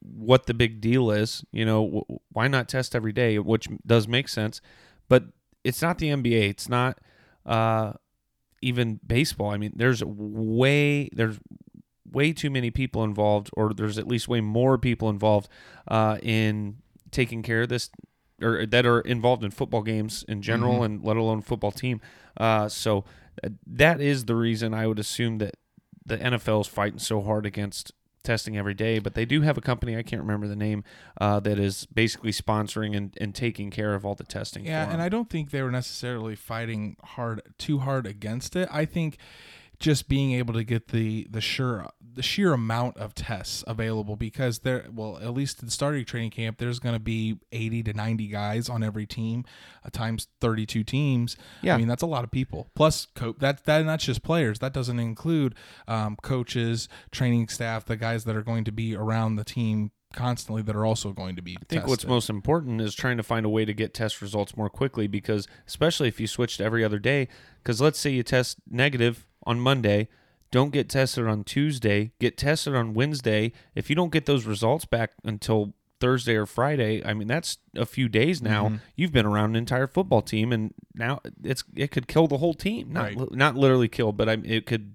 what 0.01 0.47
the 0.47 0.55
big 0.55 0.81
deal 0.81 1.11
is. 1.11 1.45
You 1.53 1.65
know, 1.65 1.85
w- 1.85 2.21
why 2.33 2.49
not 2.49 2.69
test 2.69 2.95
every 2.95 3.13
day? 3.13 3.39
Which 3.39 3.69
does 3.87 4.07
make 4.07 4.29
sense, 4.29 4.61
but 5.09 5.25
it's 5.65 5.81
not 5.81 5.99
the 5.99 6.09
NBA. 6.09 6.51
It's 6.51 6.69
not 6.69 6.99
uh, 7.47 7.95
even 8.61 9.01
baseball. 9.07 9.51
I 9.51 9.57
mean, 9.57 9.73
there's 9.75 10.05
way 10.05 11.09
there's 11.13 11.39
way 12.11 12.33
too 12.33 12.51
many 12.51 12.71
people 12.71 13.05
involved, 13.05 13.51
or 13.55 13.73
there's 13.73 13.99
at 13.99 14.07
least 14.07 14.29
way 14.29 14.41
more 14.41 14.77
people 14.77 15.09
involved 15.09 15.49
uh, 15.87 16.19
in 16.23 16.79
taking 17.11 17.43
care 17.43 17.63
of 17.63 17.69
this, 17.69 17.91
or 18.43 18.67
that 18.67 18.87
are 18.87 19.01
involved 19.01 19.43
in 19.45 19.51
football 19.51 19.83
games 19.83 20.25
in 20.29 20.43
general, 20.43 20.81
Mhm. 20.81 20.85
and 20.85 21.05
let 21.05 21.17
alone 21.17 21.43
football 21.43 21.73
team. 21.73 22.01
Uh, 22.37 22.69
so 22.69 23.05
uh, 23.43 23.49
that 23.67 24.01
is 24.01 24.25
the 24.27 24.35
reason 24.37 24.75
I 24.75 24.87
would 24.87 24.99
assume 24.99 25.39
that 25.39 25.57
the 26.05 26.17
NFL 26.19 26.61
is 26.63 26.67
fighting 26.67 26.99
so 26.99 27.21
hard 27.23 27.45
against 27.47 27.93
testing 28.25 28.57
every 28.57 28.75
day. 28.75 28.99
But 28.99 29.15
they 29.15 29.25
do 29.25 29.43
have 29.43 29.57
a 29.57 29.61
company 29.61 29.97
I 29.97 30.03
can't 30.03 30.21
remember 30.23 30.47
the 30.49 30.57
name 30.57 30.85
uh, 31.21 31.41
that 31.41 31.59
is 31.59 31.87
basically 31.87 32.31
sponsoring 32.33 32.97
and, 32.97 33.17
and 33.21 33.35
taking 33.35 33.71
care 33.71 33.95
of 33.95 34.05
all 34.05 34.15
the 34.15 34.25
testing. 34.25 34.65
Yeah, 34.67 34.91
and. 34.91 35.01
I 35.03 35.09
don't 35.09 35.31
think 35.31 35.51
they 35.51 35.63
were 35.63 35.71
necessarily 35.71 36.35
fighting 36.35 36.97
hard 37.03 37.43
too 37.59 37.79
hard 37.79 38.07
against 38.07 38.55
it. 38.57 38.69
I 38.71 38.85
think 38.85 39.19
just 39.79 40.09
being 40.09 40.33
able 40.33 40.55
to 40.55 40.65
get 40.65 40.89
the 40.89 41.27
the 41.31 41.41
sure 41.41 41.89
the 42.15 42.23
sheer 42.23 42.53
amount 42.53 42.97
of 42.97 43.15
tests 43.15 43.63
available 43.67 44.17
because 44.17 44.61
there 44.61 44.87
well 44.93 45.19
at 45.19 45.33
least 45.33 45.63
in 45.63 45.71
starting 45.71 46.05
training 46.05 46.31
camp 46.31 46.59
there's 46.59 46.81
going 46.81 46.95
to 46.95 47.01
be 47.01 47.39
80 47.53 47.85
to 47.85 47.93
90 47.93 48.27
guys 48.27 48.69
on 48.69 48.83
every 48.83 49.07
team 49.07 49.45
uh, 49.85 49.91
times 49.91 50.27
32 50.41 50.83
teams. 50.83 51.37
Yeah. 51.63 51.75
i 51.75 51.79
mean 51.79 51.89
that's 51.89 52.03
a 52.03 52.07
lot 52.07 52.25
of 52.25 52.31
people. 52.31 52.71
Plus 52.75 53.07
co- 53.15 53.37
that 53.39 53.65
that 53.65 53.87
that's 53.87 54.05
just 54.05 54.23
players. 54.23 54.59
That 54.59 54.73
doesn't 54.73 54.99
include 54.99 55.55
um, 55.87 56.17
coaches 56.23 56.89
training 57.11 57.49
staff 57.49 57.85
the 57.85 57.97
guys 57.97 58.25
that 58.25 58.35
are 58.35 58.43
going 58.43 58.65
to 58.65 58.73
be 58.73 58.97
around 58.97 59.37
the 59.37 59.45
team 59.45 59.93
constantly 60.13 60.63
that 60.63 60.75
are 60.75 60.87
also 60.87 61.13
going 61.13 61.37
to 61.37 61.43
be 61.43 61.57
I 61.61 61.65
think 61.69 61.87
what's 61.87 62.07
most 62.07 62.31
important 62.31 62.81
is 62.81 62.95
trying 62.95 63.19
to 63.19 63.23
find 63.23 63.45
a 63.45 63.49
way 63.49 63.65
to 63.65 63.75
get 63.75 63.93
test 63.93 64.23
results 64.23 64.57
more 64.57 64.71
quickly 64.71 65.07
because 65.07 65.47
especially 65.67 66.09
if 66.09 66.19
you 66.19 66.27
switch 66.27 66.57
to 66.57 66.65
every 66.65 66.83
other 66.83 66.99
day 66.99 67.29
because 67.63 67.81
let's 67.81 67.99
say 67.99 68.11
you 68.11 68.23
test 68.23 68.57
negative 68.71 69.27
on 69.45 69.61
Monday 69.61 70.09
don't 70.51 70.73
get 70.73 70.89
tested 70.89 71.27
on 71.27 71.45
Tuesday 71.45 72.13
get 72.19 72.37
tested 72.37 72.75
on 72.75 72.95
Wednesday 72.95 73.53
if 73.75 73.89
you 73.91 73.97
don't 73.97 74.13
get 74.13 74.27
those 74.27 74.45
results 74.47 74.85
back 74.85 75.13
until 75.25 75.75
Thursday 76.01 76.35
or 76.37 76.47
Friday 76.47 77.05
I 77.05 77.13
mean 77.15 77.29
that's 77.29 77.59
a 77.77 77.85
few 77.87 78.09
days 78.09 78.41
now 78.41 78.69
Mhm. 78.69 78.81
you've 78.97 79.13
been 79.13 79.27
around 79.27 79.51
an 79.51 79.57
entire 79.57 79.87
football 79.87 80.23
team 80.23 80.53
and 80.53 80.73
now 80.95 81.21
it's 81.43 81.65
it 81.77 81.91
could 81.91 82.07
kill 82.09 82.27
the 82.29 82.39
whole 82.39 82.55
team 82.55 82.93
not 82.93 83.05
Right. 83.17 83.33
not 83.33 83.57
literally 83.57 83.89
kill 83.89 84.13
but 84.13 84.29
I 84.29 84.35
it 84.45 84.65
could 84.67 84.95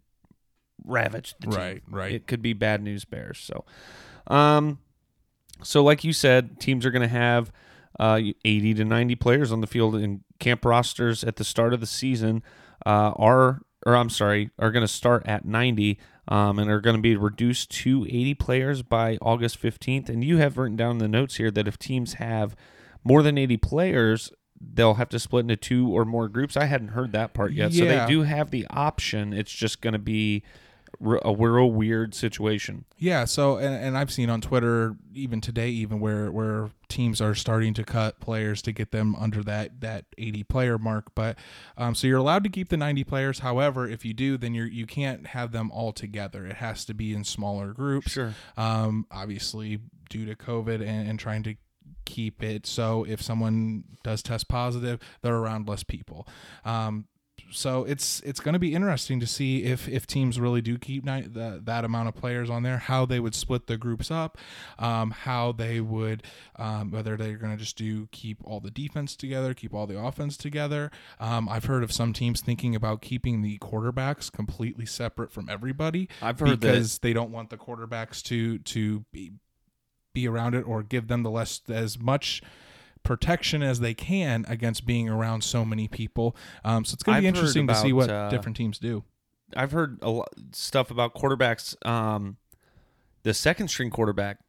ravage 0.86 1.36
the 1.40 1.48
team 1.48 1.56
right 1.60 1.84
right 1.90 2.12
it 2.14 2.28
could 2.28 2.42
be 2.42 2.54
bad 2.54 2.82
news 2.82 3.06
bears. 3.06 3.40
So, 3.40 3.64
um, 4.28 4.80
so 5.62 5.84
like 5.84 6.04
you 6.04 6.12
said, 6.14 6.60
teams 6.60 6.86
are 6.86 6.92
going 6.92 7.04
to 7.04 7.08
have 7.08 7.52
uh, 8.00 8.20
80 8.44 8.74
to 8.76 8.86
90 8.86 9.16
players 9.16 9.52
on 9.52 9.62
the 9.62 9.68
field, 9.68 9.96
and 9.96 10.22
camp 10.40 10.66
rosters 10.66 11.24
at 11.24 11.36
the 11.38 11.44
start 11.44 11.74
of 11.74 11.80
the 11.80 11.86
season 11.86 12.44
uh, 12.86 13.14
are, 13.16 13.62
or 13.86 13.96
I'm 13.96 14.10
sorry, 14.10 14.50
are 14.60 14.72
going 14.72 14.86
to 14.86 14.92
start 14.92 15.24
at 15.26 15.46
90. 15.46 16.00
Um, 16.26 16.58
and 16.58 16.72
are 16.72 16.80
going 16.80 16.96
to 16.96 17.02
be 17.02 17.18
reduced 17.18 17.70
to 17.82 18.06
80 18.06 18.36
players 18.36 18.82
by 18.82 19.18
August 19.22 19.62
15th. 19.62 20.08
And 20.08 20.24
you 20.24 20.38
have 20.38 20.58
written 20.58 20.78
down 20.78 20.92
in 20.92 20.98
the 21.00 21.10
notes 21.10 21.36
here 21.36 21.52
that 21.52 21.68
if 21.68 21.78
teams 21.78 22.14
have 22.14 22.56
more 23.04 23.22
than 23.22 23.38
80 23.38 23.58
players, 23.58 24.32
they'll 24.62 24.94
have 24.94 25.10
to 25.10 25.20
split 25.20 25.42
into 25.44 25.58
two 25.58 25.90
or 25.90 26.06
more 26.06 26.30
groups. 26.30 26.56
I 26.56 26.64
hadn't 26.66 26.90
heard 26.90 27.12
that 27.12 27.34
part 27.34 27.52
yet. 27.52 27.74
So 27.74 27.84
they 27.86 28.06
do 28.08 28.22
have 28.22 28.52
the 28.52 28.66
option. 28.70 29.34
It's 29.34 29.52
just 29.52 29.82
going 29.82 29.92
to 29.92 30.00
be 30.00 30.44
a 31.02 31.36
real 31.36 31.72
weird 31.72 32.14
situation. 32.14 32.86
Yeah, 32.98 33.26
so 33.26 33.58
and, 33.58 33.76
and 33.76 33.98
I've 33.98 34.12
seen 34.12 34.30
on 34.30 34.42
Twitter 34.42 34.96
even 35.14 35.42
today 35.42 35.70
even 35.70 36.00
where 36.00 36.32
where 36.32 36.70
teams 36.88 37.20
are 37.22 37.36
starting 37.36 37.74
to 37.74 37.84
cut 37.84 38.20
players 38.20 38.62
to 38.64 38.72
get 38.72 38.92
them 38.92 39.16
under 39.16 39.44
that 39.44 39.82
that 39.82 40.06
80 40.18 40.44
player 40.44 40.78
mark 40.78 41.16
but 41.16 41.38
um, 41.76 41.96
so 41.96 42.06
you're 42.06 42.20
allowed 42.20 42.44
to 42.44 42.50
keep 42.52 42.70
the 42.70 42.78
90 42.78 43.04
players 43.04 43.40
however 43.40 43.88
if 43.90 44.06
you 44.06 44.14
do 44.14 44.38
then 44.38 44.54
you're 44.54 44.68
you 44.68 44.86
can't 44.86 45.26
have 45.28 45.52
them 45.52 45.72
all 45.72 45.92
together 45.92 46.46
it 46.46 46.58
has 46.58 46.86
to 46.86 46.94
be 46.94 47.12
in 47.14 47.24
smaller 47.24 47.74
groups 47.74 48.12
Sure. 48.12 48.36
um, 48.58 49.08
obviously 49.10 49.80
due 50.10 50.26
to 50.28 50.36
COVID 50.36 50.82
and, 50.82 51.10
and 51.10 51.20
trying 51.20 51.42
to 51.44 51.56
keep 52.06 52.44
it 52.44 52.68
so 52.68 53.04
if 53.06 53.22
someone 53.22 53.84
does 54.04 54.22
test 54.22 54.48
positive, 54.50 55.00
they're 55.22 55.36
around 55.36 55.68
less 55.68 55.84
people. 55.84 56.28
Um, 56.66 57.06
so 57.54 57.84
it's 57.86 58.20
it's 58.22 58.40
going 58.40 58.54
to 58.54 58.60
be 58.60 58.74
interesting 58.74 59.20
to 59.20 59.28
see 59.28 59.64
if 59.64 59.88
if 59.88 60.06
teams 60.06 60.40
really 60.40 60.62
do 60.62 60.78
keep 60.78 61.06
ni- 61.06 61.22
the, 61.22 61.62
that 61.64 61.86
amount 61.86 62.10
of 62.10 62.16
players 62.16 62.50
on 62.50 62.64
there, 62.64 62.78
how 62.78 63.06
they 63.06 63.20
would 63.20 63.36
split 63.36 63.68
the 63.68 63.78
groups 63.78 64.12
up, 64.12 64.38
um, 64.80 65.12
how 65.12 65.52
they 65.52 65.80
would 65.80 66.24
um, 66.58 66.92
whether 66.92 67.16
they're 67.16 67.38
going 67.38 67.52
to 67.52 67.58
just 67.58 67.78
do 67.78 68.08
keep 68.12 68.38
all 68.44 68.60
the 68.60 68.72
defense 68.72 69.16
together, 69.16 69.54
keep 69.54 69.74
all 69.74 69.88
the 69.88 70.00
offense 70.00 70.36
together. 70.38 70.92
Um, 71.20 71.48
I've 71.48 71.66
heard 71.66 71.84
of 71.84 71.92
some 71.92 72.14
teams 72.14 72.42
thinking 72.42 72.76
about 72.76 73.02
keeping 73.02 73.42
the 73.42 73.58
quarterbacks 73.60 74.32
completely 74.32 74.86
separate 74.86 75.32
from 75.32 75.50
everybody 75.50 76.10
I've 76.22 76.40
heard 76.40 76.50
that. 76.50 76.60
because 76.62 77.00
they 77.00 77.14
don't 77.14 77.32
want 77.32 77.50
the 77.50 77.58
quarterbacks 77.58 78.22
to 78.24 78.60
to 78.60 79.06
be 79.12 79.32
be 80.14 80.28
around 80.28 80.54
it 80.54 80.62
or 80.62 80.84
give 80.84 81.08
them 81.08 81.24
the 81.24 81.32
less 81.32 81.62
as 81.70 82.00
much 82.00 82.42
protection 83.04 83.62
as 83.64 83.80
they 83.80 83.94
can 83.94 84.46
against 84.48 84.86
being 84.86 85.10
around 85.10 85.44
so 85.44 85.64
many 85.66 85.88
people. 85.88 86.36
Um, 86.64 86.86
so 86.86 86.94
it's 86.96 87.04
going 87.04 87.16
to 87.18 87.22
be 87.22 87.28
I've 87.28 87.36
interesting 87.36 87.68
to 87.68 87.76
see 87.76 87.94
what 87.94 88.10
uh, 88.10 88.30
different 88.30 88.58
teams 88.58 88.80
do. 88.80 89.04
I've 89.56 89.72
heard 89.72 90.00
a 90.02 90.10
lot 90.10 90.30
stuff 90.52 90.90
about 90.90 91.14
quarterbacks. 91.14 91.76
Um, 91.86 92.38
the 93.24 93.34
second 93.34 93.68
string 93.70 93.90
quarterback 93.90 94.40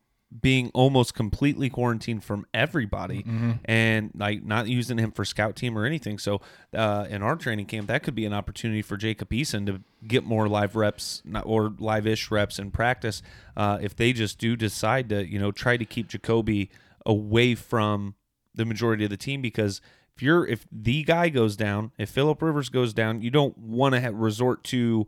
being 0.40 0.68
almost 0.74 1.14
completely 1.14 1.70
quarantined 1.70 2.24
from 2.24 2.44
everybody, 2.52 3.22
Mm-hmm. 3.22 3.52
and 3.66 4.10
like 4.16 4.42
not 4.44 4.66
using 4.66 4.98
him 4.98 5.12
for 5.12 5.24
scout 5.24 5.54
team 5.54 5.78
or 5.78 5.84
anything. 5.84 6.18
So 6.18 6.40
uh, 6.72 7.06
in 7.08 7.22
our 7.22 7.36
training 7.36 7.66
camp, 7.66 7.86
that 7.86 8.02
could 8.02 8.16
be 8.16 8.24
an 8.24 8.32
opportunity 8.32 8.82
for 8.82 8.96
Jacob 8.96 9.30
Eason 9.30 9.66
to 9.66 9.80
get 10.08 10.24
more 10.24 10.48
live 10.48 10.74
reps 10.74 11.22
not, 11.24 11.44
or 11.46 11.72
live-ish 11.78 12.32
reps 12.32 12.58
in 12.58 12.72
practice. 12.72 13.22
Uh, 13.56 13.78
if 13.80 13.94
they 13.94 14.12
just 14.12 14.38
do 14.38 14.56
decide 14.56 15.08
to, 15.10 15.24
you 15.24 15.38
know, 15.38 15.52
try 15.52 15.76
to 15.76 15.84
keep 15.84 16.08
Jacoby 16.08 16.68
away 17.06 17.54
from 17.54 18.14
the 18.54 18.64
majority 18.64 19.04
of 19.04 19.10
the 19.10 19.16
team 19.16 19.42
because 19.42 19.80
if 20.16 20.22
you're 20.22 20.46
if 20.46 20.66
the 20.70 21.02
guy 21.04 21.28
goes 21.28 21.56
down, 21.56 21.90
if 21.98 22.08
Philip 22.10 22.40
Rivers 22.40 22.68
goes 22.68 22.92
down, 22.94 23.20
you 23.22 23.30
don't 23.30 23.56
want 23.58 23.94
to 23.94 24.10
resort 24.12 24.62
to 24.64 25.06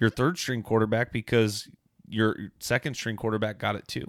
your 0.00 0.10
third 0.10 0.38
string 0.38 0.62
quarterback 0.62 1.12
because 1.12 1.68
your 2.08 2.36
second 2.60 2.94
string 2.94 3.16
quarterback 3.16 3.58
got 3.58 3.74
it 3.74 3.88
too. 3.88 4.06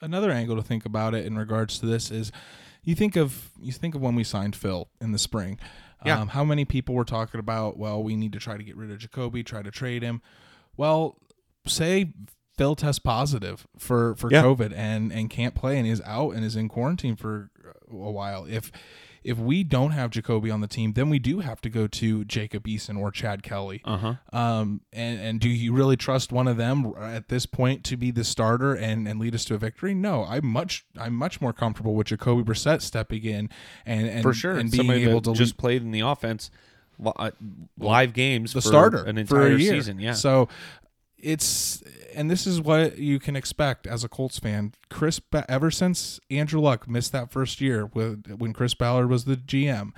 Another 0.00 0.30
angle 0.30 0.56
to 0.56 0.62
think 0.62 0.84
about 0.84 1.14
it 1.14 1.24
in 1.24 1.36
regards 1.38 1.78
to 1.78 1.86
this 1.86 2.10
is 2.10 2.30
you 2.84 2.94
think 2.94 3.16
of 3.16 3.50
you 3.60 3.72
think 3.72 3.94
of 3.94 4.00
when 4.02 4.14
we 4.14 4.24
signed 4.24 4.54
Phil 4.54 4.88
in 5.00 5.12
the 5.12 5.18
spring. 5.18 5.58
Yeah. 6.04 6.20
Um, 6.20 6.28
how 6.28 6.44
many 6.44 6.64
people 6.64 6.94
were 6.94 7.04
talking 7.04 7.40
about, 7.40 7.76
well, 7.76 8.00
we 8.02 8.14
need 8.14 8.32
to 8.34 8.38
try 8.38 8.56
to 8.56 8.62
get 8.62 8.76
rid 8.76 8.90
of 8.92 8.98
Jacoby, 8.98 9.42
try 9.42 9.62
to 9.62 9.70
trade 9.70 10.02
him. 10.04 10.22
Well, 10.76 11.18
say 11.66 12.12
Phil 12.56 12.76
tests 12.76 13.00
positive 13.00 13.66
for 13.78 14.14
for 14.16 14.30
Yeah. 14.30 14.42
COVID 14.42 14.72
and 14.76 15.12
and 15.12 15.28
can't 15.30 15.54
play 15.54 15.78
and 15.78 15.86
is 15.88 16.00
out 16.04 16.34
and 16.34 16.44
is 16.44 16.54
in 16.56 16.68
quarantine 16.68 17.16
for 17.16 17.50
a 17.90 18.10
while. 18.10 18.46
If 18.48 18.70
if 19.24 19.36
we 19.36 19.64
don't 19.64 19.90
have 19.90 20.10
Jacoby 20.10 20.50
on 20.50 20.60
the 20.60 20.66
team, 20.68 20.92
then 20.92 21.10
we 21.10 21.18
do 21.18 21.40
have 21.40 21.60
to 21.62 21.68
go 21.68 21.86
to 21.86 22.24
Jacob 22.24 22.64
Eason 22.66 22.98
or 22.98 23.10
Chad 23.10 23.42
Kelly. 23.42 23.82
Uh 23.84 23.96
huh. 23.98 24.14
Um, 24.32 24.80
and, 24.92 25.20
and 25.20 25.40
do 25.40 25.48
you 25.48 25.72
really 25.72 25.96
trust 25.96 26.30
one 26.32 26.46
of 26.48 26.56
them 26.56 26.94
at 26.98 27.28
this 27.28 27.44
point 27.44 27.84
to 27.84 27.96
be 27.96 28.10
the 28.10 28.24
starter 28.24 28.74
and, 28.74 29.08
and 29.08 29.18
lead 29.18 29.34
us 29.34 29.44
to 29.46 29.54
a 29.54 29.58
victory? 29.58 29.92
No, 29.92 30.24
I'm 30.24 30.46
much 30.46 30.86
I'm 30.96 31.14
much 31.14 31.40
more 31.40 31.52
comfortable 31.52 31.94
with 31.94 32.06
Jacoby 32.06 32.42
Brissett 32.42 32.80
stepping 32.80 33.24
in 33.24 33.50
and, 33.84 34.06
and 34.06 34.22
For 34.22 34.32
sure, 34.32 34.52
and 34.52 34.70
being 34.70 34.82
somebody 34.84 35.02
able 35.04 35.20
to 35.22 35.32
just 35.34 35.54
lead 35.54 35.58
played 35.58 35.82
in 35.82 35.90
the 35.90 36.00
offense, 36.00 36.50
uh, 37.04 37.30
live 37.78 38.12
games, 38.12 38.52
the 38.52 38.60
for 38.60 38.68
starter 38.68 39.04
an 39.04 39.16
for 39.26 39.42
entire 39.42 39.56
a 39.56 39.58
year. 39.58 39.72
season. 39.72 39.98
Yeah, 39.98 40.12
So 40.12 40.48
it's 41.18 41.82
and 42.14 42.30
this 42.30 42.46
is 42.46 42.60
what 42.60 42.98
you 42.98 43.18
can 43.18 43.36
expect 43.36 43.86
as 43.86 44.04
a 44.04 44.08
Colts 44.08 44.38
fan. 44.38 44.72
Chris, 44.90 45.20
ever 45.48 45.70
since 45.70 46.20
Andrew 46.30 46.60
Luck 46.60 46.88
missed 46.88 47.12
that 47.12 47.30
first 47.30 47.60
year 47.60 47.86
with 47.86 48.36
when 48.38 48.52
Chris 48.52 48.74
Ballard 48.74 49.08
was 49.08 49.24
the 49.24 49.36
GM, 49.36 49.92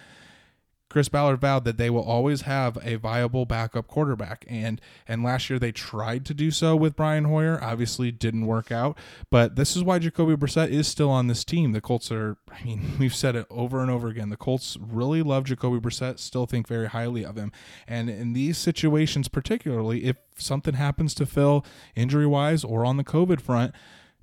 Chris 0.90 1.08
Ballard 1.08 1.40
vowed 1.40 1.64
that 1.64 1.78
they 1.78 1.88
will 1.88 2.02
always 2.02 2.42
have 2.42 2.76
a 2.82 2.96
viable 2.96 3.46
backup 3.46 3.86
quarterback. 3.86 4.44
And 4.48 4.80
and 5.06 5.22
last 5.22 5.48
year 5.48 5.58
they 5.58 5.70
tried 5.70 6.26
to 6.26 6.34
do 6.34 6.50
so 6.50 6.74
with 6.74 6.96
Brian 6.96 7.24
Hoyer. 7.24 7.62
Obviously 7.62 8.10
didn't 8.10 8.46
work 8.46 8.72
out. 8.72 8.98
But 9.30 9.54
this 9.54 9.76
is 9.76 9.84
why 9.84 10.00
Jacoby 10.00 10.34
Brissett 10.34 10.68
is 10.68 10.88
still 10.88 11.08
on 11.08 11.28
this 11.28 11.44
team. 11.44 11.72
The 11.72 11.80
Colts 11.80 12.10
are 12.10 12.36
I 12.50 12.64
mean, 12.64 12.96
we've 12.98 13.14
said 13.14 13.36
it 13.36 13.46
over 13.48 13.80
and 13.80 13.90
over 13.90 14.08
again. 14.08 14.30
The 14.30 14.36
Colts 14.36 14.76
really 14.80 15.22
love 15.22 15.44
Jacoby 15.44 15.78
Brissett, 15.78 16.18
still 16.18 16.46
think 16.46 16.66
very 16.66 16.88
highly 16.88 17.24
of 17.24 17.36
him. 17.36 17.52
And 17.86 18.10
in 18.10 18.32
these 18.32 18.58
situations 18.58 19.28
particularly, 19.28 20.04
if 20.04 20.16
something 20.36 20.74
happens 20.74 21.14
to 21.14 21.26
Phil 21.26 21.64
injury 21.94 22.26
wise 22.26 22.64
or 22.64 22.84
on 22.84 22.96
the 22.96 23.04
COVID 23.04 23.40
front, 23.40 23.74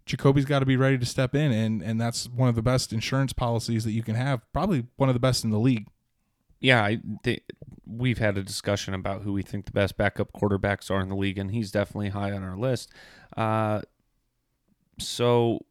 Jacoby's 0.06 0.46
got 0.46 0.60
to 0.60 0.66
be 0.66 0.78
ready 0.78 0.98
to 0.98 1.06
step 1.06 1.36
in, 1.36 1.52
and 1.52 1.82
and 1.82 2.00
that's 2.00 2.30
one 2.30 2.48
of 2.48 2.56
the 2.56 2.62
best 2.62 2.94
insurance 2.94 3.34
policies 3.34 3.84
that 3.84 3.92
you 3.92 4.04
can 4.04 4.16
have. 4.16 4.42
Probably 4.54 4.86
one 4.96 5.10
of 5.10 5.16
the 5.16 5.20
best 5.20 5.44
in 5.44 5.50
the 5.50 5.60
league. 5.60 5.88
Yeah. 6.60 6.84
I 6.84 7.00
th- 7.24 7.44
we've 7.86 8.18
had 8.18 8.38
a 8.38 8.44
discussion 8.44 8.94
about 8.94 9.22
who 9.22 9.34
we 9.34 9.42
think 9.42 9.66
the 9.66 9.72
best 9.72 9.98
backup 9.98 10.32
quarterbacks 10.34 10.92
are 10.92 11.00
in 11.02 11.10
the 11.10 11.16
league, 11.16 11.38
and 11.38 11.52
he's 11.52 11.72
definitely 11.72 12.10
high 12.10 12.32
on 12.32 12.44
our 12.44 12.58
list. 12.58 12.92
Uh, 13.36 13.82
so 15.00 15.66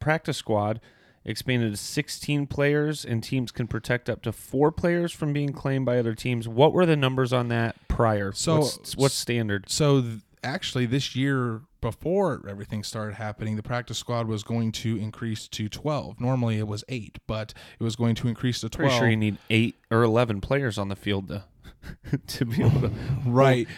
practice 0.00 0.36
squad 0.36 0.80
expanded 1.24 1.72
to 1.72 1.76
16 1.76 2.46
players, 2.46 3.04
and 3.04 3.22
teams 3.22 3.52
can 3.52 3.66
protect 3.66 4.08
up 4.08 4.22
to 4.22 4.32
four 4.32 4.72
players 4.72 5.12
from 5.12 5.32
being 5.32 5.52
claimed 5.52 5.84
by 5.84 5.98
other 5.98 6.14
teams. 6.14 6.48
What 6.48 6.72
were 6.72 6.86
the 6.86 6.96
numbers 6.96 7.32
on 7.32 7.48
that 7.48 7.76
prior? 7.88 8.32
So- 8.32 8.60
what's, 8.60 8.96
what's 8.96 9.14
standard? 9.14 9.68
So 9.68 10.00
th- 10.00 10.20
actually, 10.42 10.86
this 10.86 11.14
year 11.14 11.62
before 11.80 12.44
everything 12.48 12.82
started 12.82 13.14
happening, 13.14 13.56
the 13.56 13.62
practice 13.62 13.98
squad 13.98 14.26
was 14.26 14.42
going 14.42 14.72
to 14.72 14.96
increase 14.96 15.46
to 15.48 15.68
twelve. 15.68 16.20
Normally 16.20 16.58
it 16.58 16.66
was 16.66 16.84
eight, 16.88 17.18
but 17.26 17.54
it 17.78 17.82
was 17.84 17.96
going 17.96 18.14
to 18.16 18.28
increase 18.28 18.60
to 18.60 18.68
Pretty 18.70 18.88
twelve. 18.88 19.00
sure 19.00 19.08
you 19.10 19.16
need 19.16 19.38
eight 19.50 19.76
or 19.90 20.02
eleven 20.02 20.40
players 20.40 20.78
on 20.78 20.88
the 20.88 20.96
field 20.96 21.28
to 21.28 21.44
to 22.26 22.44
be 22.44 22.62
able 22.62 22.80
to. 22.80 22.92
right. 23.26 23.68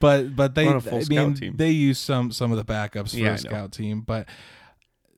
But 0.00 0.36
but 0.36 0.54
they 0.54 0.66
Run 0.66 0.76
a 0.76 0.80
full 0.80 1.00
I 1.00 1.04
mean 1.08 1.34
team. 1.34 1.56
they 1.56 1.70
use 1.70 1.98
some 1.98 2.30
some 2.30 2.52
of 2.52 2.56
the 2.58 2.64
backups 2.64 3.10
for 3.10 3.16
Yeah, 3.16 3.30
know. 3.30 3.36
scout 3.36 3.72
team, 3.72 4.02
but 4.02 4.28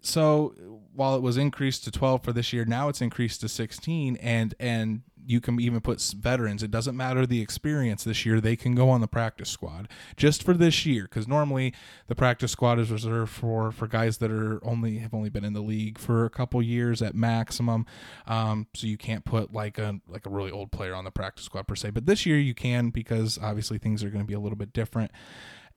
so 0.01 0.55
while 0.95 1.15
it 1.15 1.23
was 1.23 1.37
increased 1.37 1.85
to 1.85 1.91
12 1.91 2.23
for 2.23 2.33
this 2.33 2.53
year, 2.53 2.65
now 2.65 2.89
it's 2.89 3.01
increased 3.01 3.41
to 3.41 3.49
16 3.49 4.17
and 4.17 4.55
and 4.59 5.03
you 5.27 5.41
can 5.41 5.61
even 5.61 5.81
put 5.81 6.01
veterans. 6.19 6.63
It 6.63 6.71
doesn't 6.71 6.97
matter 6.97 7.25
the 7.25 7.41
experience 7.41 8.05
this 8.05 8.27
year; 8.27 8.41
they 8.41 8.57
can 8.57 8.75
go 8.75 8.89
on 8.91 9.01
the 9.01 9.07
practice 9.07 9.49
squad 9.49 9.89
just 10.17 10.43
for 10.43 10.55
this 10.55 10.85
year. 10.85 11.05
Because 11.05 11.29
normally 11.29 11.73
the 12.09 12.15
practice 12.15 12.53
squad 12.53 12.79
is 12.79 12.91
reserved 12.91 13.31
for 13.31 13.71
for 13.71 13.87
guys 13.87 14.19
that 14.19 14.31
are 14.31 14.65
only 14.65 14.99
have 14.99 15.15
only 15.15 15.31
been 15.31 15.45
in 15.45 15.53
the 15.53 15.61
league 15.61 15.99
for 15.99 16.25
a 16.25 16.31
couple 16.31 16.61
years 16.63 17.01
at 17.01 17.15
maximum. 17.15 17.87
Um, 18.27 18.67
so 18.75 18.87
you 18.87 18.97
can't 18.97 19.25
put 19.25 19.53
like 19.53 19.79
a 19.79 20.01
like 20.09 20.27
a 20.27 20.31
really 20.31 20.51
old 20.51 20.73
player 20.73 20.95
on 20.95 21.05
the 21.05 21.11
practice 21.11 21.45
squad 21.45 21.69
per 21.69 21.77
se. 21.77 21.91
But 21.91 22.07
this 22.07 22.27
year 22.27 22.39
you 22.39 22.55
can 22.55 22.91
because 22.91 23.39
obviously 23.41 23.79
things 23.79 24.03
are 24.03 24.11
going 24.11 24.25
to 24.25 24.29
be 24.29 24.35
a 24.35 24.41
little 24.41 24.59
bit 24.59 24.73
different, 24.73 25.13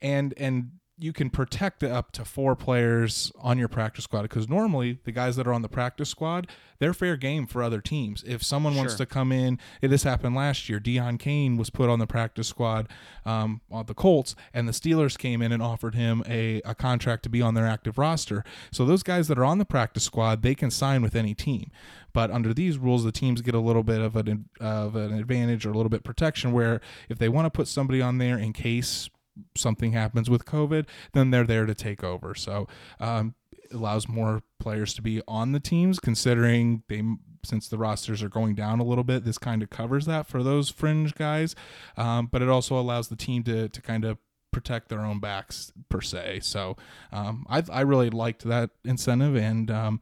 and 0.02 0.34
and 0.36 0.72
you 0.96 1.12
can 1.12 1.28
protect 1.28 1.82
up 1.82 2.12
to 2.12 2.24
four 2.24 2.54
players 2.54 3.32
on 3.40 3.58
your 3.58 3.66
practice 3.66 4.04
squad 4.04 4.22
because 4.22 4.48
normally 4.48 5.00
the 5.04 5.10
guys 5.10 5.34
that 5.34 5.46
are 5.46 5.52
on 5.52 5.62
the 5.62 5.68
practice 5.68 6.08
squad 6.08 6.48
they're 6.78 6.94
fair 6.94 7.16
game 7.16 7.46
for 7.46 7.62
other 7.62 7.80
teams. 7.80 8.22
If 8.26 8.42
someone 8.42 8.74
wants 8.74 8.94
to 8.96 9.06
come 9.06 9.32
in 9.32 9.58
it 9.82 9.88
this 9.88 10.04
happened 10.04 10.36
last 10.36 10.68
year 10.68 10.78
Deon 10.78 11.18
Cain 11.18 11.56
was 11.56 11.68
put 11.68 11.90
on 11.90 11.98
the 11.98 12.06
practice 12.06 12.46
squad 12.46 12.88
um, 13.24 13.60
on 13.70 13.86
the 13.86 13.94
Colts 13.94 14.36
and 14.52 14.68
the 14.68 14.72
Steelers 14.72 15.18
came 15.18 15.42
in 15.42 15.50
and 15.50 15.62
offered 15.62 15.96
him 15.96 16.22
a, 16.28 16.62
a 16.64 16.74
contract 16.74 17.24
to 17.24 17.28
be 17.28 17.42
on 17.42 17.54
their 17.54 17.66
active 17.66 17.98
roster. 17.98 18.44
So 18.70 18.84
those 18.84 19.02
guys 19.02 19.26
that 19.28 19.38
are 19.38 19.44
on 19.44 19.58
the 19.58 19.64
practice 19.64 20.04
squad 20.04 20.42
they 20.42 20.54
can 20.54 20.70
sign 20.70 21.02
with 21.02 21.16
any 21.16 21.34
team. 21.34 21.70
But 22.12 22.30
under 22.30 22.54
these 22.54 22.78
rules 22.78 23.02
the 23.02 23.12
teams 23.12 23.40
get 23.40 23.56
a 23.56 23.60
little 23.60 23.82
bit 23.82 24.00
of 24.00 24.14
an 24.14 24.48
of 24.60 24.94
an 24.94 25.12
advantage 25.12 25.66
or 25.66 25.70
a 25.70 25.74
little 25.76 25.90
bit 25.90 26.04
protection 26.04 26.52
where 26.52 26.80
if 27.08 27.18
they 27.18 27.28
want 27.28 27.46
to 27.46 27.50
put 27.50 27.66
somebody 27.66 28.00
on 28.00 28.18
there 28.18 28.38
in 28.38 28.52
case 28.52 29.10
something 29.56 29.92
happens 29.92 30.30
with 30.30 30.44
COVID, 30.44 30.86
then 31.12 31.30
they're 31.30 31.44
there 31.44 31.66
to 31.66 31.74
take 31.74 32.04
over. 32.04 32.34
So 32.34 32.68
um, 33.00 33.34
allows 33.72 34.08
more 34.08 34.42
players 34.58 34.94
to 34.94 35.02
be 35.02 35.22
on 35.26 35.52
the 35.52 35.60
teams, 35.60 36.00
considering 36.00 36.82
they 36.88 37.02
since 37.44 37.68
the 37.68 37.76
rosters 37.76 38.22
are 38.22 38.28
going 38.28 38.54
down 38.54 38.80
a 38.80 38.84
little 38.84 39.04
bit. 39.04 39.24
This 39.24 39.38
kind 39.38 39.62
of 39.62 39.70
covers 39.70 40.06
that 40.06 40.26
for 40.26 40.42
those 40.42 40.70
fringe 40.70 41.14
guys, 41.14 41.54
um, 41.96 42.28
but 42.30 42.42
it 42.42 42.48
also 42.48 42.78
allows 42.78 43.08
the 43.08 43.16
team 43.16 43.42
to 43.44 43.68
to 43.68 43.82
kind 43.82 44.04
of 44.04 44.18
protect 44.50 44.88
their 44.88 45.00
own 45.00 45.18
backs 45.20 45.72
per 45.88 46.00
se. 46.00 46.40
So 46.42 46.76
um, 47.12 47.46
I 47.48 47.62
I 47.70 47.80
really 47.82 48.10
liked 48.10 48.44
that 48.44 48.70
incentive, 48.84 49.36
and 49.36 49.70
um, 49.70 50.00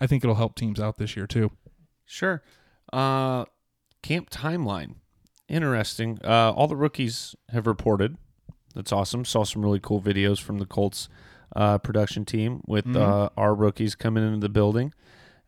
I 0.00 0.06
think 0.06 0.24
it'll 0.24 0.36
help 0.36 0.54
teams 0.54 0.78
out 0.78 0.98
this 0.98 1.16
year 1.16 1.26
too. 1.26 1.50
Sure. 2.04 2.42
Uh, 2.92 3.46
camp 4.02 4.30
timeline. 4.30 4.96
Interesting. 5.48 6.18
Uh, 6.24 6.52
all 6.52 6.68
the 6.68 6.76
rookies 6.76 7.34
have 7.50 7.66
reported. 7.66 8.16
That's 8.74 8.92
awesome. 8.92 9.24
Saw 9.24 9.44
some 9.44 9.62
really 9.62 9.80
cool 9.80 10.00
videos 10.00 10.40
from 10.40 10.58
the 10.58 10.66
Colts 10.66 11.08
uh, 11.54 11.78
production 11.78 12.24
team 12.24 12.62
with 12.66 12.84
Mhm. 12.84 12.96
uh, 12.96 13.28
our 13.36 13.54
rookies 13.54 13.94
coming 13.94 14.26
into 14.26 14.40
the 14.40 14.48
building. 14.48 14.92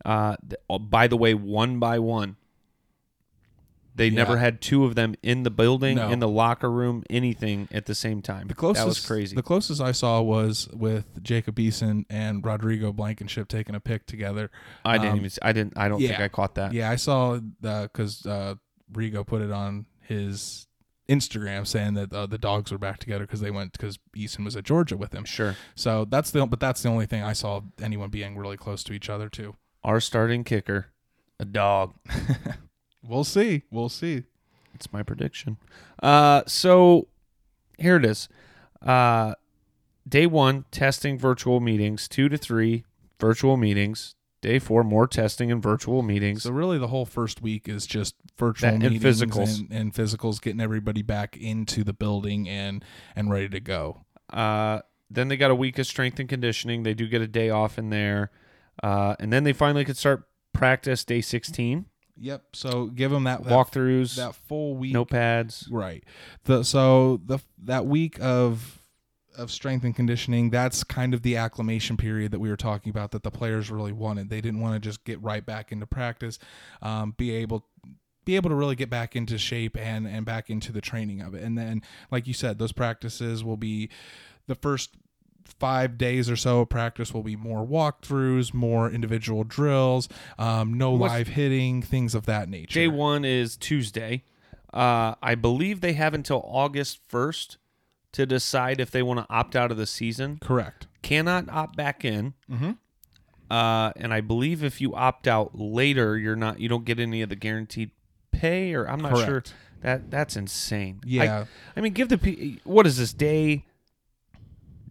Uh, 0.05 0.37
oh, 0.71 0.79
by 0.79 1.09
the 1.09 1.17
way, 1.17 1.35
one 1.35 1.81
by 1.81 1.99
one. 1.99 2.37
They 3.97 4.09
Yeah. 4.09 4.17
never 4.17 4.37
had 4.37 4.61
two 4.61 4.85
of 4.85 4.95
them 4.95 5.15
in 5.23 5.43
the 5.43 5.51
building, 5.51 5.97
No. 5.97 6.11
in 6.11 6.19
the 6.21 6.29
locker 6.29 6.71
room, 6.71 7.03
anything 7.09 7.67
at 7.73 7.87
the 7.87 7.95
same 7.95 8.21
time. 8.21 8.47
The 8.47 8.55
closest 8.55 8.85
that 8.85 8.87
was 8.87 9.07
crazy. 9.07 9.35
The 9.35 9.43
closest 9.43 9.81
I 9.81 9.93
saw 9.93 10.21
was 10.21 10.69
with 10.73 11.23
Jacob 11.23 11.57
Eason 11.57 12.05
and 12.11 12.45
Rodrigo 12.45 12.93
Blankenship 12.93 13.49
taking 13.49 13.75
a 13.75 13.81
pic 13.81 14.07
together. 14.07 14.51
I 14.85 14.99
didn't 14.99 15.13
um, 15.13 15.17
even. 15.17 15.31
See, 15.31 15.39
I 15.41 15.53
didn't. 15.53 15.79
I 15.79 15.89
don't 15.89 15.99
think. 16.01 16.21
I 16.21 16.29
caught 16.29 16.57
that. 16.57 16.75
Yeah, 16.75 16.91
I 16.91 16.97
saw 16.97 17.39
because 17.39 18.27
uh, 18.27 18.57
Rigo 18.93 19.27
put 19.27 19.41
it 19.41 19.51
on 19.51 19.87
his 20.03 20.67
Instagram 21.09 21.67
saying 21.67 21.95
that 21.95 22.13
uh, 22.13 22.27
the 22.27 22.39
dogs 22.39 22.73
were 22.73 22.79
back 22.79 22.99
together 22.99 23.25
because 23.25 23.41
they 23.41 23.51
went 23.51 23.73
because 23.73 23.99
Eason 24.17 24.45
was 24.45 24.57
at 24.57 24.65
Georgia 24.65 24.97
with 24.97 25.13
him. 25.13 25.25
Sure. 25.25 25.57
So 25.75 26.05
that's 26.05 26.31
the 26.31 26.47
but 26.47 26.61
that's 26.61 26.83
the 26.83 26.89
only 26.89 27.07
thing 27.07 27.23
I 27.23 27.33
saw 27.33 27.63
anyone 27.81 28.11
being 28.11 28.37
really 28.37 28.57
close 28.57 28.83
to 28.85 28.93
each 28.93 29.09
other 29.09 29.29
too. 29.29 29.55
Our 29.85 30.01
starting 30.01 30.43
kicker, 30.45 30.87
a 31.39 31.45
dog. 31.45 31.95
We'll 33.09 33.25
see. 33.25 33.63
We'll 33.71 33.89
see. 33.89 34.25
It's 34.75 34.93
my 34.93 35.03
prediction. 35.03 35.59
Uh, 36.03 36.43
so 36.47 37.09
here 37.79 37.97
it 37.97 38.05
is. 38.05 38.29
Uh, 38.83 39.35
day 40.07 40.27
one, 40.27 40.65
testing 40.71 41.19
virtual 41.19 41.61
meetings. 41.61 42.09
Two 42.09 42.29
to 42.29 42.37
three, 42.37 42.85
virtual 43.21 43.57
meetings. 43.57 44.16
Day 44.43 44.59
four, 44.59 44.85
more 44.85 45.07
testing 45.07 45.51
and 45.51 45.63
virtual 45.63 46.03
meetings. 46.03 46.43
So 46.45 46.51
really, 46.51 46.79
the 46.79 46.89
whole 46.89 47.07
first 47.07 47.41
week 47.43 47.69
is 47.69 47.87
just 47.87 48.15
virtual 48.39 48.71
That 48.71 48.83
and 48.83 49.01
physicals. 49.01 49.59
and, 49.59 49.73
and 49.73 49.95
physicals, 49.95 50.41
getting 50.41 50.61
everybody 50.61 51.03
back 51.03 51.37
into 51.37 51.83
the 51.83 51.93
building 51.95 52.49
and 52.49 52.85
and 53.17 53.31
ready 53.31 53.49
to 53.49 53.61
go. 53.61 54.05
Uh, 54.33 54.81
then 55.11 55.29
they 55.29 55.37
got 55.37 55.51
a 55.51 55.55
week 55.55 55.79
of 55.79 55.87
strength 55.87 56.19
and 56.21 56.29
conditioning. 56.29 56.83
They 56.83 56.95
do 56.95 57.07
get 57.09 57.23
a 57.23 57.29
day 57.29 57.51
off 57.51 57.79
in 57.79 57.91
there. 57.91 58.31
Uh, 58.83 59.17
and 59.19 59.33
then 59.33 59.45
they 59.45 59.53
finally 59.53 59.85
could 59.85 59.97
start 59.97 60.25
practice 60.53 61.05
day 61.05 61.21
16. 61.21 61.87
Yep. 62.19 62.43
So 62.55 62.87
give 62.87 63.11
them 63.11 63.25
that, 63.25 63.45
that 63.45 63.53
Walkthroughs, 63.53 64.17
that 64.17 64.35
full 64.35 64.77
week. 64.77 64.95
notepads. 64.95 65.67
Right. 65.71 66.03
The 66.45 66.63
so 66.63 67.21
the 67.25 67.39
that 67.65 67.87
week 67.87 68.19
of 68.21 68.76
of 69.37 69.51
strength 69.51 69.85
and 69.85 69.95
conditioning, 69.95 70.51
that's 70.51 70.85
kind 70.85 71.15
of 71.15 71.23
the 71.23 71.37
acclimation 71.37 71.97
period 71.97 72.33
that 72.33 72.39
we 72.41 72.49
were 72.49 72.57
talking 72.57 72.91
about 72.91 73.11
that 73.13 73.23
the 73.23 73.31
players 73.31 73.71
really 73.71 73.93
wanted. 73.93 74.31
They 74.31 74.41
didn't 74.41 74.61
want 74.61 74.75
to 74.75 74.89
just 74.89 75.05
get 75.05 75.21
right 75.23 75.45
back 75.45 75.73
into 75.73 75.87
practice, 75.87 76.39
um, 76.83 77.15
be 77.17 77.35
able 77.35 77.67
be 78.25 78.35
able 78.35 78.51
to 78.51 78.57
really 78.57 78.75
get 78.75 78.91
back 78.91 79.15
into 79.15 79.39
shape 79.39 79.77
and 79.77 80.07
and 80.07 80.27
back 80.27 80.51
into 80.51 80.73
the 80.73 80.81
training 80.81 81.21
of 81.21 81.35
it. 81.35 81.43
And 81.43 81.57
then 81.57 81.83
like 82.11 82.27
you 82.27 82.35
said, 82.35 82.59
those 82.59 82.73
practices 82.73 83.45
will 83.45 83.57
be 83.57 83.89
the 84.49 84.57
first 84.57 84.91
five 85.61 85.97
days 85.97 86.29
or 86.29 86.35
so 86.35 86.61
of 86.63 86.69
practice 86.69 87.15
will 87.15 87.23
be 87.23 87.37
more 87.37 87.65
walkthroughs, 87.65 88.53
more 88.53 88.91
individual 88.91 89.45
drills, 89.45 90.09
um, 90.39 90.75
no 90.75 90.91
What's- 90.93 91.13
live 91.13 91.29
hitting, 91.29 91.83
things 91.83 92.17
of 92.17 92.27
that 92.27 92.49
nature. 92.49 92.75
Day 92.81 92.89
one 92.89 93.25
is 93.25 93.57
Tuesday. 93.57 94.25
Uh, 94.75 95.15
I 95.23 95.37
believe 95.37 95.81
they 95.81 95.93
have 95.93 96.13
until 96.13 96.43
August 96.45 96.99
1st 97.09 97.57
to 98.17 98.25
decide 98.25 98.81
if 98.81 98.91
they 98.91 99.03
want 99.03 99.21
to 99.21 99.27
opt 99.29 99.55
out 99.55 99.71
of 99.71 99.77
the 99.77 99.87
season. 99.87 100.39
Correct. 100.41 100.87
Cannot 101.03 101.51
opt 101.51 101.77
back 101.77 102.03
in. 102.03 102.33
Mm-hmm. 102.51 102.71
Uh, 103.51 103.93
and 103.95 104.15
I 104.15 104.23
believe 104.23 104.65
if 104.65 104.81
you 104.81 104.95
opt 104.95 105.29
out 105.29 105.55
later, 105.55 106.17
you're 106.17 106.35
not 106.35 106.59
you 106.59 106.67
don't 106.67 106.87
get 106.87 106.99
any 106.99 107.21
of 107.21 107.29
the 107.29 107.37
guaranteed 107.37 107.91
pay 108.33 108.73
or 108.73 108.89
I'm 108.89 109.01
not 109.01 109.19
sure. 109.19 109.45
That 109.83 110.11
that's 110.11 110.35
insane. 110.35 111.01
Yeah. 111.05 111.45
I, 111.77 111.81
mean 111.83 111.93
give 111.93 112.09
the 112.09 112.17
pe- 112.17 112.57
what 112.65 112.87
is 112.87 112.97
this 112.97 113.13
day 113.13 113.67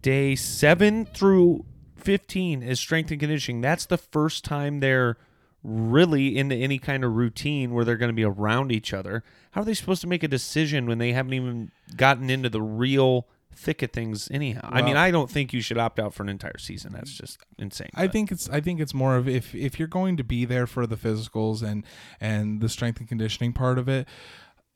day 0.00 0.36
7 0.36 1.06
through 1.06 1.64
15 1.96 2.62
is 2.62 2.78
strength 2.78 3.10
and 3.10 3.18
conditioning. 3.18 3.60
That's 3.60 3.86
the 3.86 3.98
first 3.98 4.44
time 4.44 4.78
they're 4.78 5.16
really 5.66 6.38
into 6.38 6.54
any 6.54 6.78
kind 6.78 7.04
of 7.04 7.16
routine 7.16 7.74
where 7.74 7.84
they're 7.84 7.96
going 7.96 8.08
to 8.10 8.14
be 8.14 8.24
around 8.24 8.70
each 8.70 8.94
other. 8.94 9.24
How 9.50 9.62
are 9.62 9.64
they 9.64 9.74
supposed 9.74 10.00
to 10.02 10.06
make 10.06 10.22
a 10.22 10.28
decision 10.28 10.86
when 10.86 10.98
they 10.98 11.12
haven't 11.12 11.32
even 11.34 11.72
gotten 11.96 12.30
into 12.30 12.48
the 12.48 12.62
real 12.62 13.26
thick 13.52 13.82
of 13.82 13.90
things 13.90 14.30
anyhow? 14.30 14.68
I 14.70 14.82
mean, 14.82 14.96
I 14.96 15.10
don't 15.10 15.28
think 15.30 15.52
you 15.52 15.60
should 15.60 15.78
opt 15.78 15.98
out 15.98 16.14
for 16.14 16.22
an 16.22 16.28
entire 16.28 16.58
season. 16.58 16.92
That's 16.92 17.12
just 17.12 17.38
insane. 17.58 17.90
I 17.94 18.06
but- 18.06 18.12
think 18.12 18.30
it's 18.30 18.48
I 18.48 18.60
think 18.60 18.80
it's 18.80 18.94
more 18.94 19.16
of 19.16 19.28
if 19.28 19.54
if 19.54 19.78
you're 19.78 19.88
going 19.88 20.16
to 20.18 20.24
be 20.24 20.44
there 20.44 20.68
for 20.68 20.86
the 20.86 20.96
physicals 20.96 21.62
and 21.62 21.84
and 22.20 22.60
the 22.60 22.68
strength 22.68 23.00
and 23.00 23.08
conditioning 23.08 23.52
part 23.52 23.78
of 23.78 23.88
it, 23.88 24.06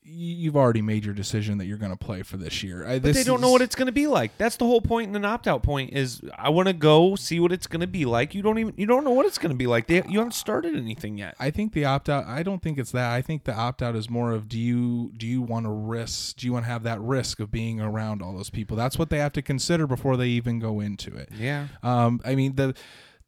you've 0.02 0.56
already 0.56 0.80
made 0.82 1.04
your 1.04 1.14
decision 1.14 1.58
that 1.58 1.66
you're 1.66 1.78
going 1.78 1.92
to 1.92 1.96
play 1.96 2.22
for 2.22 2.36
this 2.36 2.62
year. 2.62 2.86
I, 2.86 2.94
But 2.94 3.02
this 3.02 3.16
they 3.18 3.24
don't 3.24 3.40
know 3.40 3.50
what 3.50 3.60
it's 3.60 3.74
going 3.74 3.86
to 3.86 3.92
be 3.92 4.06
like. 4.06 4.36
That's 4.38 4.56
the 4.56 4.64
whole 4.64 4.80
point 4.80 5.10
in 5.10 5.16
an 5.16 5.24
opt-out 5.24 5.62
point 5.62 5.92
is 5.92 6.20
I 6.36 6.48
want 6.48 6.68
to 6.68 6.72
go 6.72 7.16
see 7.16 7.38
what 7.38 7.52
it's 7.52 7.66
going 7.66 7.82
to 7.82 7.86
be 7.86 8.04
like. 8.04 8.34
You 8.34 8.42
don't 8.42 8.58
even 8.58 8.74
you 8.76 8.86
don't 8.86 9.04
know 9.04 9.10
what 9.10 9.26
it's 9.26 9.38
going 9.38 9.50
to 9.50 9.56
be 9.56 9.66
like. 9.66 9.86
They, 9.86 10.02
you 10.08 10.18
haven't 10.18 10.32
started 10.32 10.74
anything 10.74 11.18
yet. 11.18 11.34
I 11.38 11.50
think 11.50 11.72
the 11.72 11.84
opt 11.84 12.08
out. 12.08 12.26
I 12.26 12.42
don't 12.42 12.62
think 12.62 12.78
it's 12.78 12.92
that. 12.92 13.12
I 13.12 13.20
think 13.20 13.44
the 13.44 13.54
opt 13.54 13.82
out 13.82 13.94
is 13.94 14.08
more 14.08 14.32
of 14.32 14.48
do 14.48 14.58
you 14.58 15.12
do 15.16 15.26
you 15.26 15.42
want 15.42 15.66
to 15.66 15.70
risk? 15.70 16.36
Do 16.36 16.46
you 16.46 16.52
want 16.54 16.64
to 16.64 16.70
have 16.70 16.82
that 16.84 17.00
risk 17.00 17.38
of 17.40 17.50
being 17.50 17.80
around 17.80 18.22
all 18.22 18.34
those 18.34 18.50
people? 18.50 18.76
That's 18.76 18.98
what 18.98 19.10
they 19.10 19.18
have 19.18 19.32
to 19.34 19.42
consider 19.42 19.86
before 19.86 20.16
they 20.16 20.28
even 20.28 20.58
go 20.58 20.80
into 20.80 21.14
it. 21.14 21.28
Yeah. 21.36 21.68
Um, 21.82 22.20
I 22.24 22.34
mean 22.34 22.56
the 22.56 22.74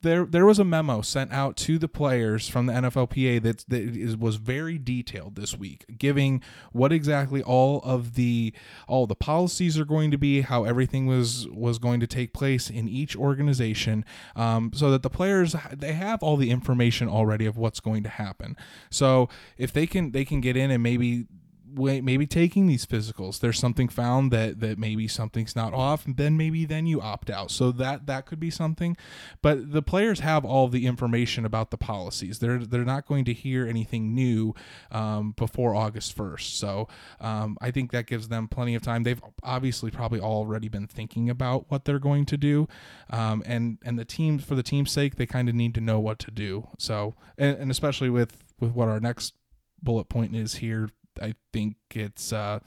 there 0.03 0.25
there 0.25 0.45
was 0.45 0.59
a 0.59 0.65
memo 0.65 1.01
sent 1.01 1.33
out 1.33 1.57
to 1.59 1.79
the 1.79 1.89
players 1.89 2.49
from 2.49 2.67
the 2.67 2.73
NFLPA 2.73 3.43
that 3.43 3.65
that 3.69 3.83
is, 3.83 4.17
was 4.17 4.37
very 4.37 4.79
detailed 4.79 5.37
this 5.37 5.57
week, 5.57 5.85
giving 5.99 6.43
what 6.73 6.93
exactly 6.93 7.43
all 7.43 7.81
of 7.85 8.15
the 8.15 8.53
all 8.87 9.07
the 9.07 9.15
policies 9.15 9.79
are 9.79 9.85
going 9.85 10.11
to 10.11 10.19
be, 10.19 10.43
how 10.43 10.65
everything 10.65 11.07
was 11.07 11.49
was 11.49 11.79
going 11.79 12.01
to 12.01 12.07
take 12.07 12.33
place 12.33 12.69
in 12.69 12.89
each 12.89 13.17
organization, 13.17 14.05
um, 14.37 14.73
so 14.75 14.91
that 14.91 15.03
the 15.03 15.11
players 15.11 15.57
they 15.73 15.93
have 15.93 16.23
all 16.23 16.37
the 16.37 16.51
information 16.51 17.09
already 17.09 17.47
of 17.47 17.57
what's 17.57 17.81
going 17.81 18.03
to 18.03 18.09
happen. 18.09 18.57
So 18.91 19.29
if 19.57 19.73
they 19.73 19.87
can 19.87 20.13
they 20.13 20.25
can 20.25 20.41
get 20.41 20.57
in 20.57 20.71
and 20.71 20.83
maybe 20.83 21.27
maybe 21.75 22.27
taking 22.27 22.67
these 22.67 22.87
physicals. 22.87 23.41
There's 23.41 23.59
something 23.59 23.89
found 23.89 24.31
that 24.33 24.61
that 24.61 24.79
maybe 24.79 25.09
something's 25.09 25.57
not 25.57 25.75
off 25.75 26.05
then 26.07 26.37
maybe 26.37 26.65
then 26.65 26.87
you 26.87 27.01
opt 27.01 27.31
out. 27.31 27.51
So 27.51 27.73
that 27.73 28.07
that 28.07 28.27
could 28.27 28.41
be 28.41 28.51
something. 28.51 28.97
But 29.41 29.73
the 29.73 29.83
players 29.83 30.21
have 30.21 30.45
all 30.45 30.69
the 30.69 30.87
information 30.87 31.45
about 31.45 31.71
the 31.71 31.79
policies. 31.79 32.39
They're 32.39 32.59
they're 32.59 32.85
not 32.85 33.07
going 33.07 33.25
to 33.27 33.33
hear 33.33 33.67
anything 33.67 34.15
new 34.15 34.55
um, 34.91 35.33
before 35.33 35.75
august 35.75 36.17
1st 36.17 36.57
so 36.57 36.89
um, 37.21 37.57
i 37.61 37.71
think 37.71 37.91
that 37.93 38.07
gives 38.07 38.29
them 38.29 38.49
plenty 38.49 38.75
of 38.75 38.83
time. 38.83 39.03
They've 39.03 39.23
obviously 39.43 39.91
probably 39.91 40.21
already 40.21 40.69
been 40.69 40.87
thinking 40.87 41.31
about 41.31 41.71
what 41.71 41.85
they're 41.85 41.99
going 41.99 42.27
to 42.27 42.37
do 42.37 42.69
um, 43.11 43.43
and 43.47 43.79
and 43.85 43.99
the 43.99 44.05
team 44.05 44.39
for 44.39 44.55
the 44.55 44.63
team's 44.63 44.91
sake 44.91 45.17
they 45.17 45.27
kind 45.27 45.49
of 45.49 45.55
need 45.55 45.75
to 45.75 45.81
know 45.81 46.01
what 46.01 46.19
to 46.21 46.31
do. 46.31 46.69
So 46.79 47.15
and, 47.39 47.57
and 47.59 47.71
especially 47.71 48.11
with 48.11 48.45
with 48.61 48.73
what 48.73 48.89
our 48.89 49.01
next 49.01 49.35
bullet 49.83 50.09
point 50.09 50.37
is 50.37 50.57
here 50.57 50.91
I 51.21 51.35
think 51.53 51.77
it's 51.91 52.33
uh, 52.33 52.61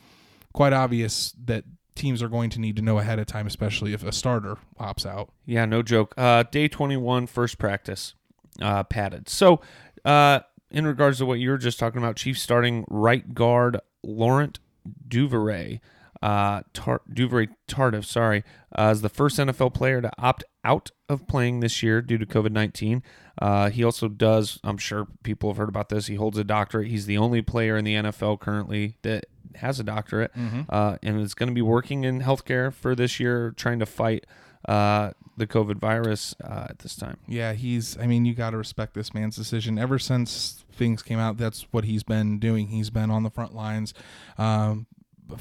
quite 0.53 0.73
obvious 0.73 1.33
that 1.45 1.63
teams 1.95 2.21
are 2.21 2.29
going 2.29 2.49
to 2.51 2.59
need 2.59 2.75
to 2.75 2.81
know 2.81 2.99
ahead 2.99 3.19
of 3.19 3.25
time, 3.25 3.47
especially 3.47 3.93
if 3.93 4.03
a 4.03 4.11
starter 4.11 4.57
opts 4.79 5.05
out. 5.05 5.31
Yeah, 5.45 5.65
no 5.65 5.81
joke. 5.81 6.13
Uh, 6.17 6.43
day 6.43 6.67
21, 6.67 7.27
first 7.27 7.57
practice, 7.57 8.13
uh, 8.61 8.83
padded. 8.83 9.29
So, 9.29 9.61
uh, 10.03 10.41
in 10.71 10.85
regards 10.85 11.19
to 11.19 11.25
what 11.25 11.39
you 11.39 11.49
were 11.49 11.57
just 11.57 11.79
talking 11.79 11.99
about, 11.99 12.17
Chiefs 12.17 12.41
starting 12.41 12.85
right 12.89 13.33
guard 13.33 13.79
Laurent 14.03 14.59
Duvernay, 15.07 15.79
uh, 16.25 16.63
Tar- 16.73 17.03
Tardif, 17.13 18.03
sorry, 18.03 18.43
uh, 18.75 18.89
is 18.91 19.01
the 19.03 19.09
first 19.09 19.37
NFL 19.37 19.75
player 19.75 20.01
to 20.01 20.11
opt 20.17 20.43
out 20.63 20.89
of 21.07 21.27
playing 21.27 21.59
this 21.59 21.83
year 21.83 22.01
due 22.01 22.17
to 22.17 22.25
COVID 22.25 22.51
19. 22.51 23.03
Uh, 23.39 23.69
he 23.69 23.83
also 23.83 24.07
does, 24.07 24.59
I'm 24.63 24.79
sure 24.79 25.07
people 25.21 25.51
have 25.51 25.57
heard 25.57 25.69
about 25.69 25.89
this, 25.89 26.07
he 26.07 26.15
holds 26.15 26.39
a 26.39 26.43
doctorate. 26.43 26.87
He's 26.87 27.05
the 27.05 27.19
only 27.19 27.43
player 27.43 27.77
in 27.77 27.85
the 27.85 27.93
NFL 27.93 28.39
currently 28.39 28.97
that 29.03 29.27
has 29.55 29.79
a 29.79 29.83
doctorate 29.83 30.31
uh, 30.69 30.97
and 31.03 31.21
is 31.21 31.35
going 31.35 31.49
to 31.49 31.53
be 31.53 31.61
working 31.61 32.03
in 32.03 32.21
healthcare 32.21 32.73
for 32.73 32.95
this 32.95 33.19
year, 33.19 33.53
trying 33.55 33.77
to 33.77 33.85
fight 33.85 34.25
uh, 34.67 35.11
the 35.37 35.45
COVID 35.45 35.75
virus 35.75 36.33
uh, 36.43 36.67
at 36.69 36.79
this 36.79 36.95
time. 36.95 37.17
Yeah, 37.27 37.53
he's. 37.53 37.99
I 37.99 38.07
mean, 38.07 38.25
you 38.25 38.33
got 38.33 38.49
to 38.49 38.57
respect 38.57 38.95
this 38.95 39.13
man's 39.13 39.35
decision. 39.35 39.77
Ever 39.77 39.99
since 39.99 40.65
things 40.73 41.03
came 41.03 41.19
out, 41.19 41.37
that's 41.37 41.67
what 41.71 41.83
he's 41.83 42.03
been 42.03 42.39
doing. 42.39 42.67
He's 42.67 42.89
been 42.89 43.11
on 43.11 43.21
the 43.23 43.29
front 43.29 43.53
lines, 43.53 43.93
um, 44.39 44.87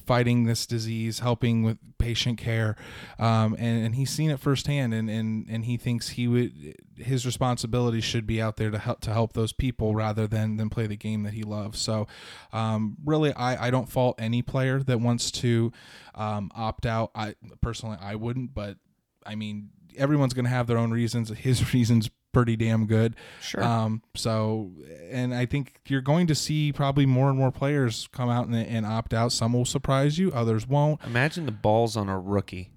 fighting 0.07 0.45
this 0.45 0.67
disease, 0.67 1.21
helping 1.21 1.63
with 1.63 1.79
patient 1.99 2.39
care, 2.39 2.77
um, 3.19 3.55
and, 3.59 3.85
and 3.85 3.95
he's 3.95 4.11
seen 4.11 4.31
it 4.31 4.41
firsthand. 4.41 4.95
And, 4.95 5.09
and 5.11 5.47
and 5.49 5.65
he 5.65 5.77
thinks 5.77 6.11
he 6.11 6.29
would 6.29 6.77
his 6.97 7.27
responsibility 7.27 8.01
should 8.01 8.27
be 8.27 8.41
out 8.41 8.57
there 8.57 8.71
to 8.71 8.79
help 8.79 9.01
to 9.01 9.13
help 9.13 9.33
those 9.33 9.53
people 9.53 9.95
rather 9.95 10.27
than 10.27 10.57
than 10.57 10.71
play 10.71 10.87
the 10.87 10.97
game 10.97 11.23
that 11.23 11.35
he 11.35 11.43
loves. 11.43 11.79
So, 11.79 12.07
um, 12.53 12.97
really, 13.05 13.33
I 13.33 13.69
I 13.69 13.71
don't 13.71 13.89
fault 13.89 14.17
any 14.19 14.43
player 14.43 14.81
that 14.81 15.01
wants 15.01 15.31
to 15.33 15.73
um, 16.15 16.51
opt 16.55 16.87
out. 16.87 17.11
I 17.15 17.35
personally 17.61 17.99
I 18.01 18.15
wouldn't, 18.15 18.55
but 18.55 18.79
I 19.27 19.35
mean, 19.35 19.71
everyone's 19.97 20.35
going 20.35 20.45
to 20.45 20.51
have 20.51 20.67
their 20.67 20.79
own 20.79 20.91
reasons. 20.91 21.31
His 21.31 21.75
reasons 21.75 22.11
pretty 22.35 22.57
damn 22.57 22.87
good. 22.87 23.17
Sure. 23.41 23.63
Um, 23.65 24.03
so, 24.15 24.73
and 25.11 25.35
I 25.35 25.47
think 25.47 25.81
you're 25.89 26.01
going 26.03 26.27
to 26.27 26.35
see 26.35 26.73
probably 26.73 27.07
more 27.07 27.31
and 27.31 27.39
more 27.39 27.51
players 27.51 28.09
come 28.13 28.29
out 28.29 28.47
and, 28.47 28.55
and 28.55 28.85
opt 28.85 29.15
out. 29.15 29.33
Some 29.33 29.53
will 29.55 29.65
surprise 29.65 30.19
you, 30.19 30.31
others 30.33 30.67
won't. 30.69 31.03
Imagine 31.05 31.47
the 31.47 31.53
balls 31.53 31.97
on 31.97 32.09
a 32.11 32.19
rookie 32.19 32.71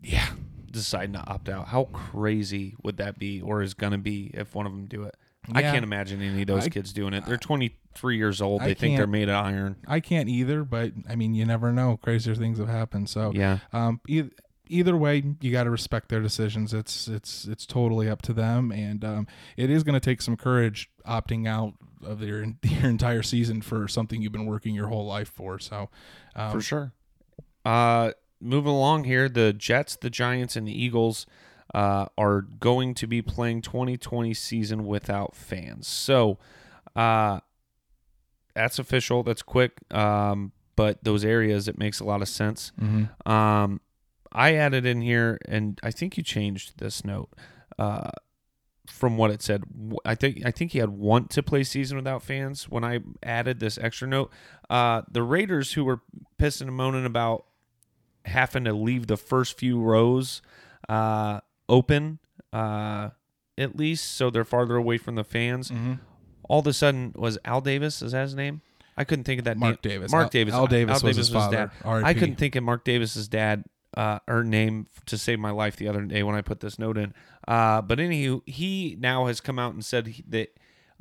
Yeah, 0.00 0.28
deciding 0.70 1.14
to 1.14 1.26
opt 1.26 1.48
out. 1.48 1.68
How 1.68 1.84
crazy 1.84 2.76
would 2.84 2.98
that 2.98 3.18
be, 3.18 3.40
or 3.40 3.62
is 3.62 3.74
going 3.74 3.92
to 3.92 3.98
be 3.98 4.30
if 4.34 4.54
one 4.54 4.66
of 4.66 4.72
them 4.72 4.86
do 4.86 5.02
it? 5.04 5.16
I 5.50 5.62
can't 5.62 5.82
imagine 5.82 6.20
any 6.20 6.42
of 6.42 6.46
those 6.46 6.66
I- 6.66 6.68
kids 6.68 6.92
doing 6.92 7.14
it. 7.14 7.24
They're 7.24 7.38
23 7.38 8.16
years 8.18 8.42
old. 8.42 8.60
They 8.62 8.74
think 8.74 8.98
they're 8.98 9.06
made 9.06 9.30
of 9.30 9.36
iron. 9.36 9.76
I 9.86 10.00
can't 10.00 10.28
either, 10.28 10.62
but 10.62 10.92
I 11.08 11.16
mean, 11.16 11.32
you 11.34 11.46
never 11.46 11.72
know. 11.72 11.96
Crazier 11.96 12.34
things 12.34 12.58
have 12.58 12.68
happened. 12.68 13.08
So, 13.08 13.32
Yeah. 13.34 13.58
um, 13.72 14.00
either, 14.06 14.28
either 14.68 14.96
way, 14.96 15.22
you 15.40 15.52
got 15.52 15.64
to 15.64 15.70
respect 15.70 16.08
their 16.08 16.20
decisions. 16.20 16.72
It's 16.74 17.08
it's 17.08 17.44
it's 17.46 17.66
totally 17.66 18.08
up 18.08 18.22
to 18.22 18.32
them, 18.32 18.70
and 18.72 19.04
um, 19.04 19.26
it 19.56 19.70
is 19.70 19.82
going 19.82 19.94
to 19.94 20.00
take 20.00 20.22
some 20.22 20.36
courage 20.36 20.90
opting 21.06 21.46
out 21.46 21.74
of 22.02 22.22
your 22.22 22.44
your 22.62 22.84
entire 22.90 23.22
season 23.22 23.62
for 23.62 23.88
something 23.88 24.22
you've 24.22 24.32
been 24.32 24.46
working 24.46 24.74
your 24.74 24.88
whole 24.88 25.06
life 25.06 25.28
for. 25.28 25.58
So, 25.58 25.88
um, 26.34 26.52
for 26.52 26.60
sure. 26.60 26.92
Uh, 27.64 28.12
moving 28.40 28.72
along 28.72 29.04
here, 29.04 29.28
the 29.28 29.52
Jets, 29.52 29.96
the 29.96 30.10
Giants, 30.10 30.56
and 30.56 30.66
the 30.66 30.72
Eagles 30.72 31.26
uh, 31.74 32.06
are 32.16 32.42
going 32.42 32.94
to 32.94 33.06
be 33.06 33.20
playing 33.20 33.62
2020 33.62 34.32
season 34.34 34.86
without 34.86 35.34
fans. 35.34 35.86
So 35.86 36.38
uh, 36.96 37.40
that's 38.54 38.78
official. 38.78 39.22
That's 39.22 39.42
quick. 39.42 39.72
Um, 39.90 40.52
but 40.76 41.02
those 41.02 41.24
areas, 41.24 41.68
it 41.68 41.78
makes 41.78 42.00
a 42.00 42.04
lot 42.04 42.22
of 42.22 42.28
sense. 42.28 42.72
mhm. 42.80 43.08
Um, 43.28 43.80
I 44.32 44.54
added 44.54 44.84
in 44.86 45.00
here, 45.00 45.38
and 45.46 45.78
I 45.82 45.90
think 45.90 46.16
you 46.16 46.22
changed 46.22 46.78
this 46.78 47.04
note 47.04 47.30
uh, 47.78 48.10
from 48.86 49.16
what 49.16 49.30
it 49.30 49.42
said. 49.42 49.64
I 50.04 50.14
think 50.14 50.44
I 50.44 50.50
think 50.50 50.72
he 50.72 50.78
had 50.78 50.90
want 50.90 51.30
to 51.30 51.42
play 51.42 51.64
season 51.64 51.96
without 51.96 52.22
fans. 52.22 52.68
When 52.68 52.84
I 52.84 53.00
added 53.22 53.60
this 53.60 53.78
extra 53.78 54.06
note, 54.08 54.30
uh, 54.70 55.02
the 55.10 55.22
Raiders 55.22 55.72
who 55.72 55.84
were 55.84 56.00
pissing 56.38 56.62
and 56.68 56.74
moaning 56.76 57.06
about 57.06 57.44
having 58.24 58.64
to 58.64 58.72
leave 58.72 59.06
the 59.06 59.16
first 59.16 59.58
few 59.58 59.80
rows 59.80 60.42
uh, 60.88 61.40
open, 61.68 62.18
uh, 62.52 63.10
at 63.56 63.76
least 63.76 64.12
so 64.16 64.30
they're 64.30 64.44
farther 64.44 64.76
away 64.76 64.98
from 64.98 65.14
the 65.14 65.24
fans. 65.24 65.70
Mhm. 65.70 66.00
All 66.48 66.60
of 66.60 66.66
a 66.66 66.72
sudden, 66.72 67.12
was 67.16 67.38
Al 67.44 67.60
Davis? 67.60 68.00
Is 68.02 68.12
that 68.12 68.22
his 68.22 68.34
name? 68.34 68.62
I 68.96 69.04
couldn't 69.04 69.24
think 69.24 69.38
of 69.38 69.44
that 69.44 69.56
Mark 69.56 69.84
name. 69.84 69.92
Davis. 69.92 70.10
Mark 70.12 70.24
Al- 70.24 70.30
Davis. 70.30 70.54
Al 70.54 70.66
Davis 70.66 71.02
Al 71.02 71.08
was 71.08 71.16
his 71.16 71.28
father. 71.28 71.70
dad. 71.84 72.04
I 72.04 72.14
couldn't 72.14 72.36
think 72.36 72.56
of 72.56 72.64
Mark 72.64 72.84
Davis's 72.84 73.28
dad 73.28 73.64
uh, 73.96 74.18
or 74.28 74.44
name 74.44 74.86
to 75.06 75.16
save 75.18 75.38
my 75.38 75.50
life 75.50 75.76
the 75.76 75.88
other 75.88 76.02
day 76.02 76.22
when 76.22 76.34
I 76.34 76.42
put 76.42 76.60
this 76.60 76.78
note 76.78 76.98
in. 76.98 77.14
Uh, 77.46 77.80
but 77.82 77.98
anywho, 77.98 78.42
he 78.46 78.96
now 79.00 79.26
has 79.26 79.40
come 79.40 79.58
out 79.58 79.72
and 79.74 79.84
said 79.84 80.06
he- 80.08 80.24
that 80.28 80.48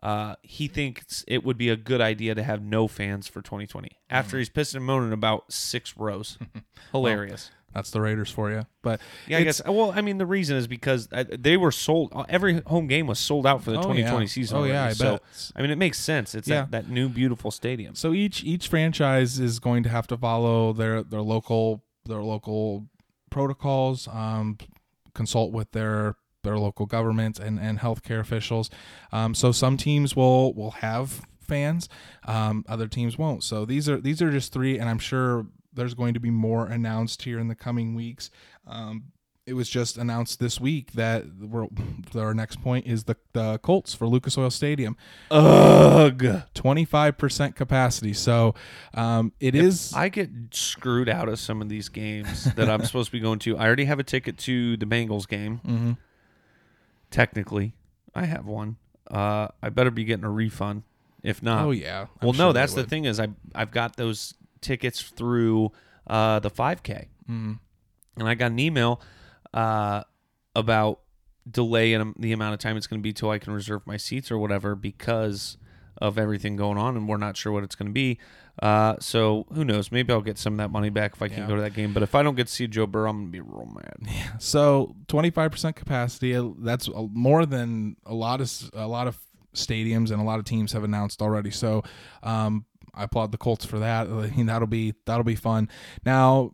uh, 0.02 0.36
he 0.42 0.68
thinks 0.68 1.26
it 1.28 1.44
would 1.44 1.58
be 1.58 1.70
a 1.70 1.76
good 1.76 2.00
idea 2.02 2.36
to 2.36 2.44
have 2.44 2.62
no 2.62 2.88
fans 2.88 3.28
for 3.28 3.42
2020 3.42 3.90
after 4.10 4.38
he's 4.38 4.50
pissing 4.50 4.76
and 4.76 4.86
moaning 4.86 5.12
about 5.12 5.52
six 5.52 5.98
rows. 5.98 6.38
Hilarious. 6.92 7.52
That's 7.74 7.92
the 7.92 8.02
Raiders 8.02 8.32
for 8.32 8.50
you. 8.50 8.66
But 8.82 9.02
yeah, 9.28 9.38
I 9.40 9.44
guess. 9.44 9.62
Well, 9.64 9.92
I 9.92 10.02
mean, 10.02 10.18
the 10.18 10.26
reason 10.26 10.56
is 10.58 10.68
because 10.68 11.10
uh, 11.12 11.26
they 11.38 11.58
were 11.58 11.72
sold. 11.72 12.12
uh, 12.16 12.24
Every 12.30 12.62
home 12.62 12.88
game 12.88 13.06
was 13.06 13.20
sold 13.20 13.46
out 13.46 13.62
for 13.64 13.72
the 13.72 13.78
Oh, 13.78 13.82
2020 13.84 14.26
yeah. 14.26 14.28
season. 14.30 14.58
Oh, 14.58 14.64
yeah, 14.64 14.72
already. 14.84 14.90
I 14.90 14.94
so, 14.94 15.12
bet. 15.14 15.52
I 15.56 15.62
mean, 15.62 15.70
it 15.72 15.78
makes 15.78 16.00
sense. 16.00 16.34
It's 16.34 16.48
Yeah. 16.48 16.62
that, 16.62 16.72
that 16.72 16.90
new 16.90 17.08
beautiful 17.10 17.52
stadium. 17.52 17.94
So 17.94 18.14
each 18.14 18.44
each 18.44 18.68
franchise 18.70 19.38
is 19.38 19.60
going 19.60 19.84
to 19.84 19.90
have 19.90 20.08
to 20.08 20.18
follow 20.18 20.74
their 20.74 21.04
their 21.04 21.22
local 21.22 21.84
their 22.08 22.24
local 22.24 22.88
protocols, 23.30 24.08
um, 24.08 24.58
consult 25.14 25.52
with 25.52 25.72
their 25.72 26.16
their 26.44 26.58
local 26.58 26.86
governments 26.86 27.40
and 27.40 27.60
and 27.60 27.80
healthcare 27.80 28.20
officials. 28.20 28.70
Um, 29.12 29.34
so 29.34 29.52
some 29.52 29.78
teams 29.78 30.16
will 30.16 30.54
will 30.54 30.72
have 30.72 31.22
fans, 31.40 31.90
um, 32.26 32.66
other 32.68 32.88
teams 32.88 33.18
won't. 33.18 33.44
So 33.44 33.66
these 33.66 33.90
are 33.90 34.00
these 34.00 34.22
are 34.22 34.32
just 34.32 34.54
three, 34.54 34.78
and 34.78 34.90
I'm 34.90 35.00
sure 35.00 35.48
there's 35.74 35.94
going 35.94 36.14
to 36.14 36.20
be 36.20 36.32
more 36.32 36.66
announced 36.66 37.22
here 37.24 37.40
in 37.40 37.48
the 37.48 37.56
coming 37.56 37.96
weeks. 37.96 38.30
Um, 38.66 39.12
it 39.48 39.54
was 39.54 39.70
just 39.70 39.98
announced 39.98 40.40
this 40.42 40.60
week 40.60 40.92
that 40.92 41.24
we're, 41.40 41.68
our 42.16 42.34
next 42.34 42.62
point 42.62 42.86
is 42.86 43.06
the, 43.06 43.16
the 43.32 43.58
Colts 43.60 43.94
for 43.94 44.06
Lucas 44.06 44.38
Oil 44.38 44.50
Stadium. 44.50 44.98
Ugh. 45.32 46.22
25% 46.54 47.56
capacity. 47.56 48.12
So 48.14 48.56
um, 48.94 49.32
it 49.40 49.56
is. 49.56 49.94
I 49.96 50.10
get 50.10 50.30
screwed 50.52 51.08
out 51.08 51.30
of 51.30 51.40
some 51.40 51.62
of 51.62 51.70
these 51.70 51.88
games 51.88 52.44
that 52.56 52.70
I'm 52.70 52.84
supposed 52.84 53.08
to 53.08 53.12
be 53.14 53.22
going 53.22 53.40
to. 53.40 53.58
I 53.58 53.66
already 53.66 53.86
have 53.86 54.00
a 54.00 54.04
ticket 54.04 54.38
to 54.40 54.76
the 54.76 54.86
Bengals 54.86 55.26
game. 55.28 55.62
Mhm. 55.66 55.98
Technically, 57.10 57.74
I 58.14 58.26
have 58.26 58.46
one. 58.46 58.76
Uh, 59.10 59.48
I 59.64 59.70
better 59.70 59.92
be 59.92 60.04
getting 60.04 60.26
a 60.26 60.30
refund. 60.30 60.84
If 61.24 61.42
not, 61.42 61.64
oh, 61.66 61.72
yeah. 61.72 62.02
I'm 62.02 62.08
well, 62.22 62.34
sure 62.34 62.46
no. 62.48 62.52
That's 62.54 62.74
the 62.74 62.84
thing 62.84 63.06
is 63.06 63.20
I 63.20 63.30
I've 63.56 63.72
got 63.72 63.96
those 63.96 64.34
tickets 64.60 65.02
through 65.02 65.72
uh, 66.06 66.40
the 66.40 66.50
5K, 66.50 67.08
Mhm. 67.30 67.60
and 68.18 68.28
I 68.28 68.36
got 68.36 68.52
an 68.52 68.60
email 68.60 69.02
uh, 69.58 70.04
about 70.56 71.00
delay 71.50 71.94
in 71.94 72.14
the 72.20 72.32
amount 72.34 72.54
of 72.54 72.60
time 72.60 72.76
it's 72.78 72.88
going 72.88 73.00
to 73.00 73.04
be 73.04 73.14
till 73.14 73.30
I 73.30 73.40
can 73.40 73.54
reserve 73.54 73.82
my 73.88 73.98
seats 73.98 74.30
or 74.32 74.38
whatever 74.38 74.76
because 74.76 75.58
of 76.00 76.18
everything 76.20 76.56
going 76.56 76.78
on, 76.78 76.96
and 76.96 77.08
we're 77.10 77.18
not 77.18 77.36
sure 77.36 77.52
what 77.52 77.64
it's 77.64 77.74
going 77.76 77.88
to 77.88 77.94
be. 77.94 78.20
Uh, 78.62 78.96
so 79.00 79.46
who 79.54 79.64
knows? 79.66 79.92
Maybe 79.92 80.12
I'll 80.14 80.22
get 80.22 80.38
some 80.38 80.54
of 80.54 80.58
that 80.58 80.70
money 80.72 80.90
back 80.90 81.14
if 81.16 81.22
I 81.22 81.28
can 81.28 81.40
Yeah. 81.40 81.48
go 81.48 81.56
to 81.56 81.62
that 81.62 81.74
game. 81.74 81.92
But 81.94 82.04
if 82.04 82.14
I 82.16 82.22
don't 82.24 82.36
get 82.36 82.48
to 82.48 82.54
see 82.54 82.68
Joe 82.68 82.86
Burrow, 82.86 83.10
I'm 83.10 83.18
going 83.18 83.28
to 83.28 83.32
be 83.32 83.40
real 83.42 83.68
mad. 83.74 84.42
So 84.42 84.96
25% 85.08 85.76
capacity. 85.76 86.36
uh, 86.36 86.50
That's 86.60 86.88
more 87.12 87.46
than 87.48 87.96
a 88.06 88.14
lot 88.14 88.42
of 88.42 88.52
a 88.74 88.88
lot 88.88 89.08
of 89.08 89.18
stadiums 89.56 90.12
and 90.12 90.20
a 90.22 90.24
lot 90.24 90.38
of 90.40 90.46
teams 90.46 90.72
have 90.74 90.84
announced 90.84 91.22
already. 91.22 91.50
So 91.52 91.84
um, 92.22 92.66
I 92.94 93.04
applaud 93.06 93.32
the 93.32 93.38
Colts 93.40 93.66
for 93.66 93.80
that. 93.80 94.08
I 94.08 94.28
mean, 94.36 94.46
that'll 94.48 94.68
be 94.68 94.94
that'll 95.06 95.24
be 95.24 95.36
fun. 95.36 95.68
Now, 96.06 96.52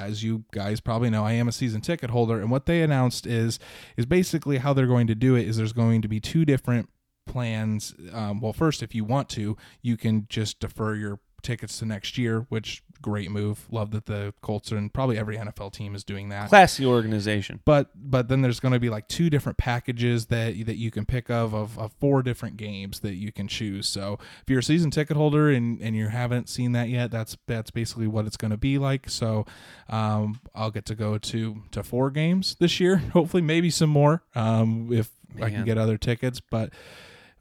as 0.00 0.22
you 0.22 0.44
guys 0.52 0.80
probably 0.80 1.10
know, 1.10 1.24
I 1.24 1.32
am 1.32 1.48
a 1.48 1.52
season 1.52 1.80
ticket 1.80 2.10
holder, 2.10 2.40
and 2.40 2.50
what 2.50 2.66
they 2.66 2.82
announced 2.82 3.26
is 3.26 3.58
is 3.96 4.06
basically 4.06 4.58
how 4.58 4.72
they're 4.72 4.86
going 4.86 5.06
to 5.08 5.14
do 5.14 5.34
it. 5.34 5.46
Is 5.46 5.56
there's 5.56 5.72
going 5.72 6.02
to 6.02 6.08
be 6.08 6.20
two 6.20 6.44
different 6.44 6.88
plans. 7.26 7.94
Um, 8.12 8.40
well, 8.40 8.52
first, 8.52 8.82
if 8.82 8.94
you 8.94 9.04
want 9.04 9.28
to, 9.30 9.56
you 9.82 9.96
can 9.96 10.26
just 10.28 10.60
defer 10.60 10.94
your 10.94 11.20
tickets 11.42 11.78
to 11.78 11.86
next 11.86 12.18
year, 12.18 12.46
which 12.48 12.82
great 13.02 13.30
move. 13.30 13.66
Love 13.70 13.90
that 13.92 14.06
the 14.06 14.34
Colts 14.40 14.72
are, 14.72 14.76
and 14.76 14.92
probably 14.92 15.18
every 15.18 15.36
NFL 15.36 15.72
team 15.72 15.94
is 15.94 16.04
doing 16.04 16.28
that 16.28 16.48
Classy 16.48 16.84
organization. 16.84 17.60
but 17.64 17.90
but 17.94 18.28
then 18.28 18.42
there's 18.42 18.60
going 18.60 18.72
to 18.72 18.80
be 18.80 18.90
like 18.90 19.08
two 19.08 19.30
different 19.30 19.58
packages 19.58 20.26
that 20.26 20.66
that 20.66 20.76
you 20.76 20.90
can 20.90 21.04
pick 21.04 21.30
of, 21.30 21.54
of 21.54 21.78
of 21.78 21.92
four 22.00 22.22
different 22.22 22.56
games 22.56 23.00
that 23.00 23.14
you 23.14 23.32
can 23.32 23.48
choose. 23.48 23.88
So 23.88 24.18
if 24.42 24.48
you're 24.48 24.60
a 24.60 24.62
season 24.62 24.90
ticket 24.90 25.16
holder 25.16 25.50
and 25.50 25.80
and 25.80 25.96
you 25.96 26.08
haven't 26.08 26.48
seen 26.48 26.72
that 26.72 26.88
yet, 26.88 27.10
that's 27.10 27.36
that's 27.46 27.70
basically 27.70 28.06
what 28.06 28.26
it's 28.26 28.36
going 28.36 28.50
to 28.50 28.56
be 28.56 28.78
like. 28.78 29.08
So 29.08 29.46
um, 29.88 30.40
I'll 30.54 30.70
get 30.70 30.86
to 30.86 30.94
go 30.94 31.18
to 31.18 31.62
to 31.70 31.82
four 31.82 32.10
games 32.10 32.56
this 32.60 32.80
year. 32.80 32.96
Hopefully, 33.12 33.42
maybe 33.42 33.70
some 33.70 33.90
more 33.90 34.22
um, 34.34 34.90
if 34.92 35.10
I 35.40 35.50
can 35.50 35.64
get 35.64 35.78
other 35.78 35.98
tickets, 35.98 36.40
but. 36.40 36.72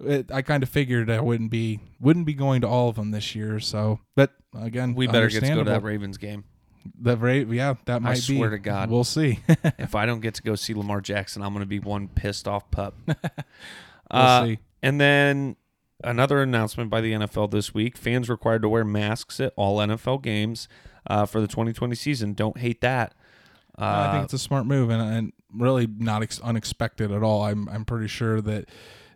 It, 0.01 0.31
I 0.31 0.41
kind 0.41 0.63
of 0.63 0.69
figured 0.69 1.09
I 1.09 1.19
wouldn't 1.19 1.51
be 1.51 1.79
wouldn't 1.99 2.25
be 2.25 2.33
going 2.33 2.61
to 2.61 2.67
all 2.67 2.89
of 2.89 2.95
them 2.95 3.11
this 3.11 3.35
year, 3.35 3.59
so 3.59 3.99
but 4.15 4.31
again, 4.57 4.95
We 4.95 5.07
better 5.07 5.27
get 5.27 5.41
to 5.43 5.49
go 5.49 5.63
to 5.63 5.69
that. 5.71 5.83
Ravens 5.83 6.17
game. 6.17 6.45
The 6.99 7.17
Ra- 7.17 7.31
yeah, 7.33 7.73
that 7.85 8.01
might 8.01 8.15
be. 8.15 8.37
swear 8.37 8.49
to 8.51 8.57
God. 8.57 8.89
we'll 8.89 9.03
see. 9.03 9.39
if 9.77 9.95
I 9.95 10.05
don't 10.05 10.21
get 10.21 10.35
to 10.35 10.41
go 10.43 10.55
see 10.55 10.73
Lamar 10.73 11.01
Jackson, 11.01 11.41
I'm 11.41 11.51
going 11.53 11.61
to 11.63 11.67
be 11.67 11.79
one 11.79 12.07
pissed 12.07 12.47
off 12.47 12.69
pup. 12.71 12.95
We'll 13.07 13.15
Uh, 14.11 14.45
see. 14.45 14.59
And 14.81 14.99
then 14.99 15.55
another 16.03 16.41
announcement 16.41 16.89
by 16.89 16.99
the 17.01 17.11
NFL 17.11 17.51
this 17.51 17.73
week: 17.75 17.95
fans 17.97 18.27
required 18.29 18.63
to 18.63 18.69
wear 18.69 18.83
masks 18.83 19.39
at 19.39 19.53
all 19.55 19.77
NFL 19.77 20.23
games 20.23 20.67
uh, 21.07 21.25
for 21.27 21.39
the 21.41 21.47
2020 21.47 21.93
season. 21.95 22.33
Don't 22.33 22.57
hate 22.57 22.81
that. 22.81 23.13
Uh, 23.77 24.07
I 24.07 24.11
think 24.13 24.23
it's 24.23 24.33
a 24.33 24.39
smart 24.39 24.65
move 24.65 24.89
and, 24.89 25.01
and 25.01 25.33
really 25.53 25.85
not 25.85 26.23
ex- 26.23 26.39
unexpected 26.41 27.11
at 27.11 27.21
all. 27.21 27.43
I'm 27.43 27.69
I'm 27.69 27.85
pretty 27.85 28.07
sure 28.07 28.41
that 28.41 28.67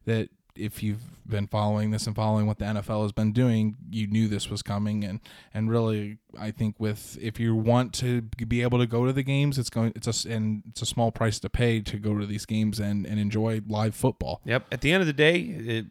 that 0.06 0.30
if 0.56 0.84
you've 0.84 1.02
been 1.28 1.48
following 1.48 1.92
this 1.92 2.06
and 2.06 2.16
following 2.16 2.46
what 2.46 2.60
the 2.60 2.66
NFL 2.66 3.04
has 3.04 3.12
been 3.12 3.32
doing, 3.32 3.76
you 3.90 4.08
knew 4.08 4.28
this 4.28 4.50
was 4.50 4.62
coming 4.62 5.04
and 5.04 5.20
and 5.54 5.70
really 5.70 6.18
I 6.40 6.52
think 6.52 6.80
with 6.80 7.18
if 7.22 7.40
you 7.40 7.56
want 7.56 7.94
to 7.96 8.22
be 8.22 8.62
able 8.62 8.80
to 8.80 8.88
go 8.88 9.06
to 9.06 9.14
the 9.14 9.24
games, 9.24 9.58
it's 9.58 9.70
going 9.70 9.94
it's 9.96 10.26
a 10.26 10.30
and 10.32 10.64
it's 10.70 10.82
a 10.82 10.86
small 10.86 11.12
price 11.12 11.40
to 11.40 11.50
pay 11.50 11.82
to 11.82 11.98
go 11.98 12.18
to 12.18 12.26
these 12.26 12.46
games 12.46 12.80
and 12.80 13.06
and 13.06 13.20
enjoy 13.20 13.62
live 13.68 13.96
football. 13.96 14.42
Yep. 14.46 14.68
At 14.72 14.82
the 14.82 14.92
end 14.92 15.02
of 15.02 15.08
the 15.08 15.14
day, 15.14 15.40
it, 15.40 15.86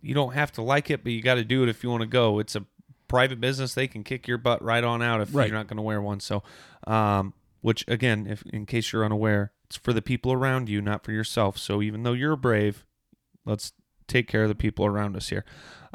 you 0.00 0.14
don't 0.14 0.32
have 0.34 0.50
to 0.52 0.62
like 0.62 0.90
it, 0.90 1.02
but 1.04 1.12
you 1.12 1.22
got 1.22 1.34
to 1.34 1.44
do 1.44 1.62
it 1.62 1.68
if 1.68 1.84
you 1.84 1.90
want 1.90 2.00
to 2.02 2.08
go. 2.08 2.38
It's 2.38 2.56
a 2.56 2.64
private 3.08 3.40
business; 3.40 3.74
they 3.74 3.86
can 3.86 4.02
kick 4.04 4.26
your 4.26 4.38
butt 4.38 4.62
right 4.62 4.82
on 4.82 5.02
out 5.02 5.20
if 5.20 5.34
Right. 5.34 5.48
you're 5.48 5.56
not 5.56 5.66
going 5.68 5.76
to 5.76 5.82
wear 5.82 6.00
one. 6.00 6.18
So, 6.20 6.42
um, 6.86 7.34
which 7.60 7.84
again, 7.86 8.26
if 8.26 8.42
in 8.46 8.64
case 8.66 8.92
you're 8.92 9.04
unaware, 9.04 9.52
it's 9.66 9.76
for 9.76 9.92
the 9.92 10.02
people 10.02 10.32
around 10.32 10.68
you, 10.68 10.80
not 10.80 11.04
for 11.04 11.12
yourself. 11.12 11.56
So 11.58 11.82
even 11.82 12.02
though 12.02 12.14
you're 12.14 12.36
brave, 12.36 12.84
let's 13.44 13.72
take 14.06 14.28
care 14.28 14.42
of 14.42 14.48
the 14.48 14.54
people 14.54 14.84
around 14.86 15.16
us 15.16 15.28
here. 15.28 15.44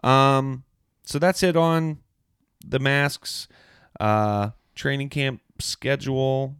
Um, 0.03 0.63
so 1.03 1.19
that's 1.19 1.43
it 1.43 1.55
on 1.55 1.99
the 2.65 2.79
masks, 2.79 3.47
uh, 3.99 4.51
training 4.75 5.09
camp 5.09 5.41
schedule, 5.59 6.55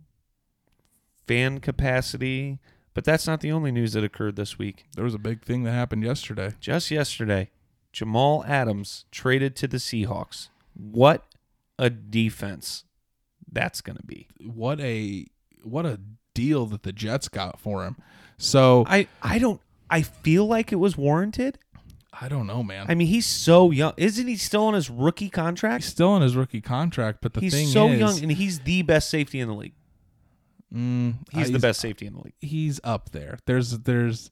fan 1.28 1.60
capacity, 1.60 2.60
But 2.98 3.04
that's 3.04 3.28
not 3.28 3.42
the 3.42 3.52
only 3.52 3.72
news 3.72 3.94
that 3.94 4.04
occurred 4.04 4.38
this 4.38 4.58
week. 4.58 4.88
There 4.96 5.04
was 5.04 5.14
a 5.14 5.20
big 5.20 5.44
thing 5.44 5.62
that 5.66 5.72
happened 5.72 6.02
yesterday. 6.02 6.54
Just 6.60 6.90
yesterday, 6.90 7.52
Jamal 7.92 8.44
Adams 8.48 9.06
traded 9.12 9.56
to 9.58 9.68
the 9.68 9.78
Seahawks. 9.78 10.50
What 10.74 11.24
a 11.78 11.92
defense 11.92 12.86
that's 13.52 13.82
going 13.82 13.98
to 13.98 14.04
be. 14.04 14.26
What 14.44 14.80
a 14.80 15.28
what 15.62 15.86
a 15.86 16.00
deal 16.34 16.66
that 16.66 16.82
the 16.82 16.92
Jets 16.92 17.28
got 17.30 17.60
for 17.60 17.86
him. 17.86 17.98
So 18.40 18.84
I 18.88 19.08
I 19.22 19.38
don't 19.38 19.62
I 19.90 20.02
feel 20.02 20.46
like 20.46 20.72
it 20.72 20.78
was 20.78 20.98
warranted. 20.98 21.60
I 22.20 22.28
don't 22.30 22.48
know, 22.48 22.64
man. 22.64 22.88
I 22.90 22.96
mean, 22.96 23.08
he's 23.08 23.28
so 23.28 23.70
young. 23.72 23.94
Isn't 23.96 24.28
he 24.28 24.38
still 24.38 24.64
on 24.66 24.74
his 24.74 24.90
rookie 24.90 25.30
contract? 25.30 25.84
he's 25.84 25.92
still 25.92 26.10
on 26.10 26.22
his 26.22 26.36
rookie 26.36 26.62
contract, 26.62 27.20
but 27.22 27.34
the 27.34 27.42
thing 27.42 27.48
is. 27.48 27.54
he's 27.54 27.64
thing 27.66 27.74
so 27.74 27.90
is, 27.90 28.00
young 28.00 28.24
and 28.24 28.32
he's 28.32 28.60
the 28.62 28.82
best 28.82 29.10
safety 29.10 29.40
in 29.40 29.48
the 29.48 29.54
league. 29.54 29.74
mm, 30.74 31.16
He's 31.32 31.50
uh, 31.50 31.54
the 31.54 31.60
best 31.60 31.80
safety 31.80 32.08
in 32.08 32.14
the 32.14 32.22
league. 32.22 32.34
he's 32.40 32.80
up 32.84 33.12
there. 33.12 33.38
There's 33.46 33.72
there's 33.80 34.30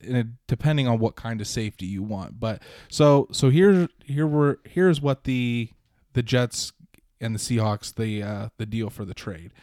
depending 0.48 0.88
on 0.88 0.98
what 1.00 1.16
kind 1.16 1.40
of 1.42 1.48
safety 1.48 1.86
you 1.86 2.02
want. 2.02 2.40
But 2.40 2.64
so 2.90 3.28
so 3.32 3.50
here 3.50 3.88
here 4.04 4.26
we're 4.26 4.58
here's 4.66 5.00
what 5.00 5.26
the 5.26 5.70
the 6.14 6.24
Jets 6.24 6.74
and 7.22 7.36
the 7.36 7.40
Seahawks 7.40 7.94
the 7.94 8.24
uh, 8.24 8.50
the 8.58 8.66
deal 8.66 8.90
for 8.90 9.06
the 9.06 9.14
trade. 9.14 9.54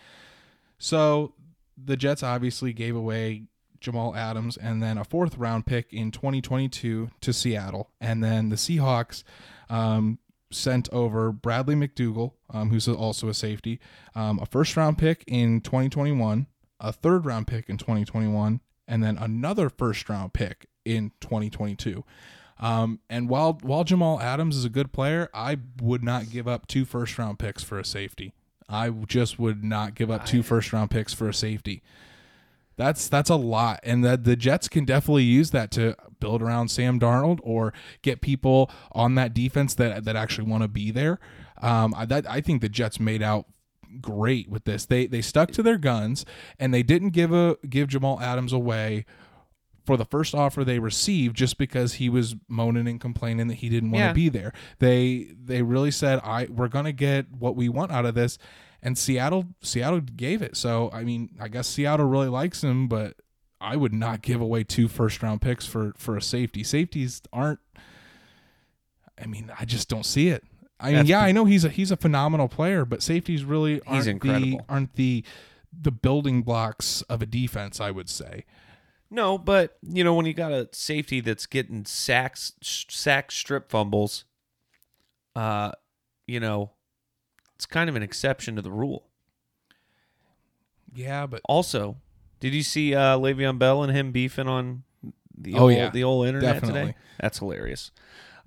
So 0.78 1.34
the 1.82 1.96
Jets 1.96 2.22
obviously 2.22 2.72
gave 2.72 2.94
away 2.94 3.44
Jamal 3.82 4.14
Adams 4.14 4.56
and 4.56 4.82
then 4.82 4.96
a 4.96 5.04
fourth 5.04 5.36
round 5.36 5.66
pick 5.66 5.92
in 5.92 6.10
2022 6.10 7.10
to 7.20 7.32
Seattle, 7.32 7.90
and 8.00 8.22
then 8.22 8.48
the 8.48 8.56
Seahawks 8.56 9.22
um, 9.68 10.18
sent 10.50 10.88
over 10.92 11.32
Bradley 11.32 11.74
McDougald, 11.74 12.32
um, 12.50 12.70
who's 12.70 12.88
also 12.88 13.28
a 13.28 13.34
safety, 13.34 13.80
um, 14.14 14.38
a 14.40 14.46
first 14.46 14.76
round 14.76 14.98
pick 14.98 15.24
in 15.26 15.60
2021, 15.60 16.46
a 16.80 16.92
third 16.92 17.26
round 17.26 17.46
pick 17.46 17.68
in 17.68 17.76
2021, 17.76 18.60
and 18.86 19.02
then 19.02 19.18
another 19.18 19.68
first 19.68 20.08
round 20.08 20.32
pick 20.32 20.66
in 20.84 21.12
2022. 21.20 22.04
Um, 22.58 23.00
and 23.10 23.28
while 23.28 23.58
while 23.62 23.82
Jamal 23.82 24.20
Adams 24.20 24.56
is 24.56 24.64
a 24.64 24.70
good 24.70 24.92
player, 24.92 25.28
I 25.34 25.58
would 25.80 26.04
not 26.04 26.30
give 26.30 26.46
up 26.46 26.66
two 26.66 26.84
first 26.84 27.18
round 27.18 27.38
picks 27.38 27.64
for 27.64 27.78
a 27.78 27.84
safety. 27.84 28.34
I 28.68 28.90
just 28.90 29.38
would 29.38 29.64
not 29.64 29.94
give 29.94 30.10
up 30.10 30.24
two 30.24 30.42
first 30.42 30.72
round 30.72 30.90
picks 30.90 31.12
for 31.12 31.28
a 31.28 31.34
safety. 31.34 31.82
That's 32.82 33.08
that's 33.08 33.30
a 33.30 33.36
lot, 33.36 33.78
and 33.84 34.04
that 34.04 34.24
the 34.24 34.34
Jets 34.34 34.68
can 34.68 34.84
definitely 34.84 35.22
use 35.24 35.50
that 35.52 35.70
to 35.72 35.94
build 36.18 36.42
around 36.42 36.68
Sam 36.68 36.98
Darnold 36.98 37.38
or 37.42 37.72
get 38.02 38.20
people 38.20 38.70
on 38.92 39.14
that 39.14 39.32
defense 39.34 39.74
that 39.74 40.04
that 40.04 40.16
actually 40.16 40.48
want 40.48 40.62
to 40.62 40.68
be 40.68 40.90
there. 40.90 41.20
Um, 41.60 41.94
I, 41.96 42.06
that, 42.06 42.28
I 42.28 42.40
think 42.40 42.60
the 42.60 42.68
Jets 42.68 42.98
made 42.98 43.22
out 43.22 43.46
great 44.00 44.48
with 44.48 44.64
this. 44.64 44.84
They 44.86 45.06
they 45.06 45.20
stuck 45.22 45.52
to 45.52 45.62
their 45.62 45.78
guns 45.78 46.24
and 46.58 46.74
they 46.74 46.82
didn't 46.82 47.10
give 47.10 47.32
a 47.32 47.56
give 47.68 47.88
Jamal 47.88 48.20
Adams 48.20 48.52
away 48.52 49.04
for 49.84 49.96
the 49.96 50.04
first 50.04 50.34
offer 50.34 50.64
they 50.64 50.78
received 50.78 51.36
just 51.36 51.58
because 51.58 51.94
he 51.94 52.08
was 52.08 52.36
moaning 52.48 52.86
and 52.88 53.00
complaining 53.00 53.48
that 53.48 53.56
he 53.56 53.68
didn't 53.68 53.90
want 53.90 54.02
to 54.02 54.06
Yeah. 54.08 54.12
be 54.12 54.28
there. 54.28 54.52
They 54.80 55.28
they 55.40 55.62
really 55.62 55.90
said 55.90 56.20
I 56.24 56.46
we're 56.50 56.68
going 56.68 56.84
to 56.86 56.92
get 56.92 57.30
what 57.30 57.54
we 57.56 57.68
want 57.68 57.92
out 57.92 58.06
of 58.06 58.14
this 58.14 58.38
and 58.82 58.98
Seattle 58.98 59.46
Seattle 59.62 60.00
gave 60.00 60.42
it. 60.42 60.56
So 60.56 60.90
I 60.92 61.04
mean, 61.04 61.36
I 61.40 61.48
guess 61.48 61.68
Seattle 61.68 62.06
really 62.06 62.28
likes 62.28 62.62
him, 62.62 62.88
but 62.88 63.16
I 63.60 63.76
would 63.76 63.94
not 63.94 64.22
give 64.22 64.40
away 64.40 64.64
two 64.64 64.88
first 64.88 65.22
round 65.22 65.40
picks 65.40 65.66
for 65.66 65.92
for 65.96 66.16
a 66.16 66.22
safety. 66.22 66.64
Safeties 66.64 67.22
aren't 67.32 67.60
I 69.22 69.26
mean, 69.26 69.52
I 69.58 69.64
just 69.64 69.88
don't 69.88 70.06
see 70.06 70.28
it. 70.28 70.44
I 70.80 70.86
mean, 70.86 70.96
That's 70.96 71.08
yeah, 71.08 71.20
I 71.20 71.32
know 71.32 71.44
he's 71.44 71.64
a 71.64 71.68
he's 71.68 71.90
a 71.92 71.96
phenomenal 71.96 72.48
player, 72.48 72.84
but 72.84 73.02
safeties 73.02 73.44
really 73.44 73.80
aren't 73.86 74.20
the 74.20 74.60
aren't 74.68 74.94
the 74.94 75.24
the 75.72 75.92
building 75.92 76.42
blocks 76.42 77.02
of 77.02 77.22
a 77.22 77.26
defense, 77.26 77.80
I 77.80 77.92
would 77.92 78.08
say. 78.08 78.44
No, 79.08 79.38
but 79.38 79.76
you 79.82 80.02
know 80.02 80.14
when 80.14 80.26
you 80.26 80.34
got 80.34 80.50
a 80.50 80.68
safety 80.72 81.20
that's 81.20 81.46
getting 81.46 81.84
sacks, 81.84 82.52
sack 82.62 83.30
strip 83.30 83.70
fumbles, 83.70 84.24
uh, 85.36 85.72
you 86.26 86.40
know, 86.40 86.72
it's 87.62 87.66
kind 87.66 87.88
of 87.88 87.94
an 87.94 88.02
exception 88.02 88.56
to 88.56 88.62
the 88.62 88.72
rule. 88.72 89.04
Yeah, 90.92 91.26
but 91.26 91.40
Also, 91.44 91.96
did 92.40 92.52
you 92.54 92.62
see 92.64 92.92
uh, 92.92 93.16
Le'Veon 93.16 93.56
Bell 93.58 93.84
and 93.84 93.92
him 93.96 94.10
beefing 94.10 94.48
on 94.48 94.82
the 95.36 95.54
Oh, 95.54 95.60
old, 95.64 95.72
yeah. 95.72 95.90
the 95.90 96.02
old 96.02 96.26
internet 96.26 96.54
Definitely. 96.54 96.80
today? 96.80 96.94
That's 97.20 97.38
hilarious. 97.38 97.92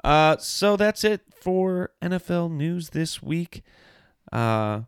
Uh, 0.03 0.35
so 0.37 0.75
that's 0.75 1.03
it 1.05 1.21
for 1.41 1.91
NFL 2.01 2.51
news 2.51 2.89
this 2.89 3.23
week. 3.23 3.63
Uh, 4.33 4.81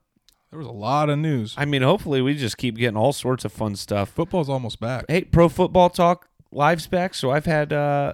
there 0.52 0.60
was 0.60 0.68
a 0.68 0.72
lot 0.72 1.10
of 1.10 1.18
news. 1.20 1.56
I 1.58 1.63
mean, 1.63 1.82
hopefully 1.82 2.22
we 2.22 2.34
just 2.36 2.58
keep 2.58 2.76
getting 2.76 2.98
all 2.98 3.13
sorts 3.13 3.46
of 3.46 3.54
fun 3.54 3.76
stuff. 3.78 4.10
Football's 4.10 4.50
almost 4.50 4.80
back. 4.82 5.06
Hey, 5.08 5.24
Pro 5.24 5.48
Football 5.50 5.90
Talk 5.90 6.28
live's 6.52 6.88
back, 6.88 7.13
so 7.16 7.32
I've 7.32 7.46
had 7.46 7.72
uh, 7.74 8.13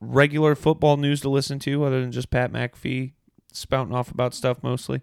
regular 0.00 0.54
football 0.54 0.96
news 0.98 1.20
to 1.22 1.28
listen 1.30 1.58
to, 1.60 1.82
other 1.84 2.00
than 2.00 2.12
just 2.12 2.30
Pat 2.30 2.52
McAfee 2.52 3.12
spouting 3.58 3.94
off 3.94 4.10
about 4.10 4.34
stuff 4.34 4.62
mostly. 4.62 5.02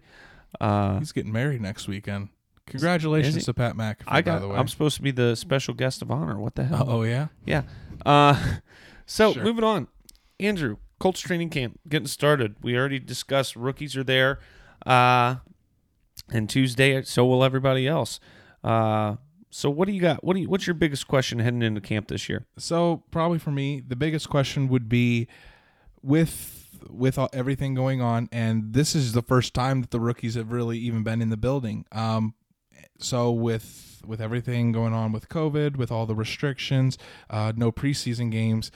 Uh, 0.60 0.98
He's 0.98 1.12
getting 1.12 1.32
married 1.32 1.60
next 1.60 1.86
weekend. 1.88 2.28
Congratulations 2.66 3.44
to 3.44 3.54
Pat 3.54 3.74
McAfee, 3.76 4.02
I 4.08 4.18
by 4.18 4.22
got. 4.22 4.40
the 4.40 4.48
way. 4.48 4.56
I'm 4.56 4.66
supposed 4.68 4.96
to 4.96 5.02
be 5.02 5.12
the 5.12 5.36
special 5.36 5.72
guest 5.74 6.02
of 6.02 6.10
honor. 6.10 6.38
What 6.38 6.56
the 6.56 6.64
hell? 6.64 6.84
oh 6.88 7.02
yeah. 7.04 7.28
Yeah. 7.44 7.62
Uh, 8.04 8.58
so 9.06 9.32
Sure. 9.34 9.44
moving 9.44 9.62
on, 9.64 9.86
Andrew, 10.40 10.78
Colts 10.98 11.20
training 11.20 11.50
camp 11.50 11.78
getting 11.88 12.08
started. 12.08 12.56
We 12.62 12.76
already 12.76 12.98
discussed 12.98 13.54
rookies 13.54 13.96
are 13.96 14.02
there, 14.04 14.40
uh, 14.84 15.36
and 16.30 16.48
Tuesday, 16.50 17.00
so 17.02 17.24
will 17.24 17.44
everybody 17.44 17.86
else. 17.86 18.18
Uh, 18.64 19.16
so 19.50 19.70
what 19.70 19.86
do 19.86 19.92
you 19.92 20.00
got? 20.00 20.24
What 20.24 20.34
do 20.34 20.40
you? 20.40 20.48
What's 20.48 20.66
your 20.66 20.74
biggest 20.74 21.06
question 21.06 21.38
heading 21.38 21.62
into 21.62 21.80
camp 21.80 22.08
this 22.08 22.28
year? 22.28 22.46
So 22.58 23.04
probably 23.12 23.38
for 23.38 23.52
me, 23.52 23.80
the 23.86 23.94
biggest 23.96 24.28
question 24.28 24.66
would 24.68 24.88
be 24.88 25.28
with 26.02 26.52
with 26.88 27.18
all, 27.18 27.28
everything 27.32 27.74
going 27.74 28.00
on, 28.00 28.28
and 28.30 28.72
this 28.72 28.94
is 28.94 29.12
the 29.12 29.22
first 29.22 29.54
time 29.54 29.80
that 29.80 29.90
the 29.90 30.00
rookies 30.00 30.34
have 30.34 30.52
really 30.52 30.78
even 30.78 31.02
been 31.02 31.20
in 31.20 31.30
the 31.30 31.36
building. 31.36 31.84
Um, 31.92 32.34
so 32.98 33.30
with 33.30 34.02
with 34.06 34.20
everything 34.20 34.72
going 34.72 34.92
on 34.92 35.12
with 35.12 35.28
COVID, 35.28 35.76
with 35.76 35.90
all 35.90 36.06
the 36.06 36.14
restrictions, 36.14 36.96
uh, 37.28 37.52
no 37.56 37.72
preseason 37.72 38.30
games, 38.30 38.70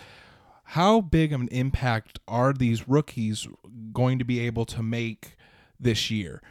how 0.64 1.00
big 1.00 1.32
of 1.32 1.40
an 1.40 1.48
impact 1.48 2.18
are 2.26 2.52
these 2.52 2.88
rookies 2.88 3.46
going 3.92 4.18
to 4.18 4.24
be 4.24 4.40
able 4.40 4.64
to 4.66 4.82
make 4.82 5.36
this 5.78 6.10
year? 6.10 6.42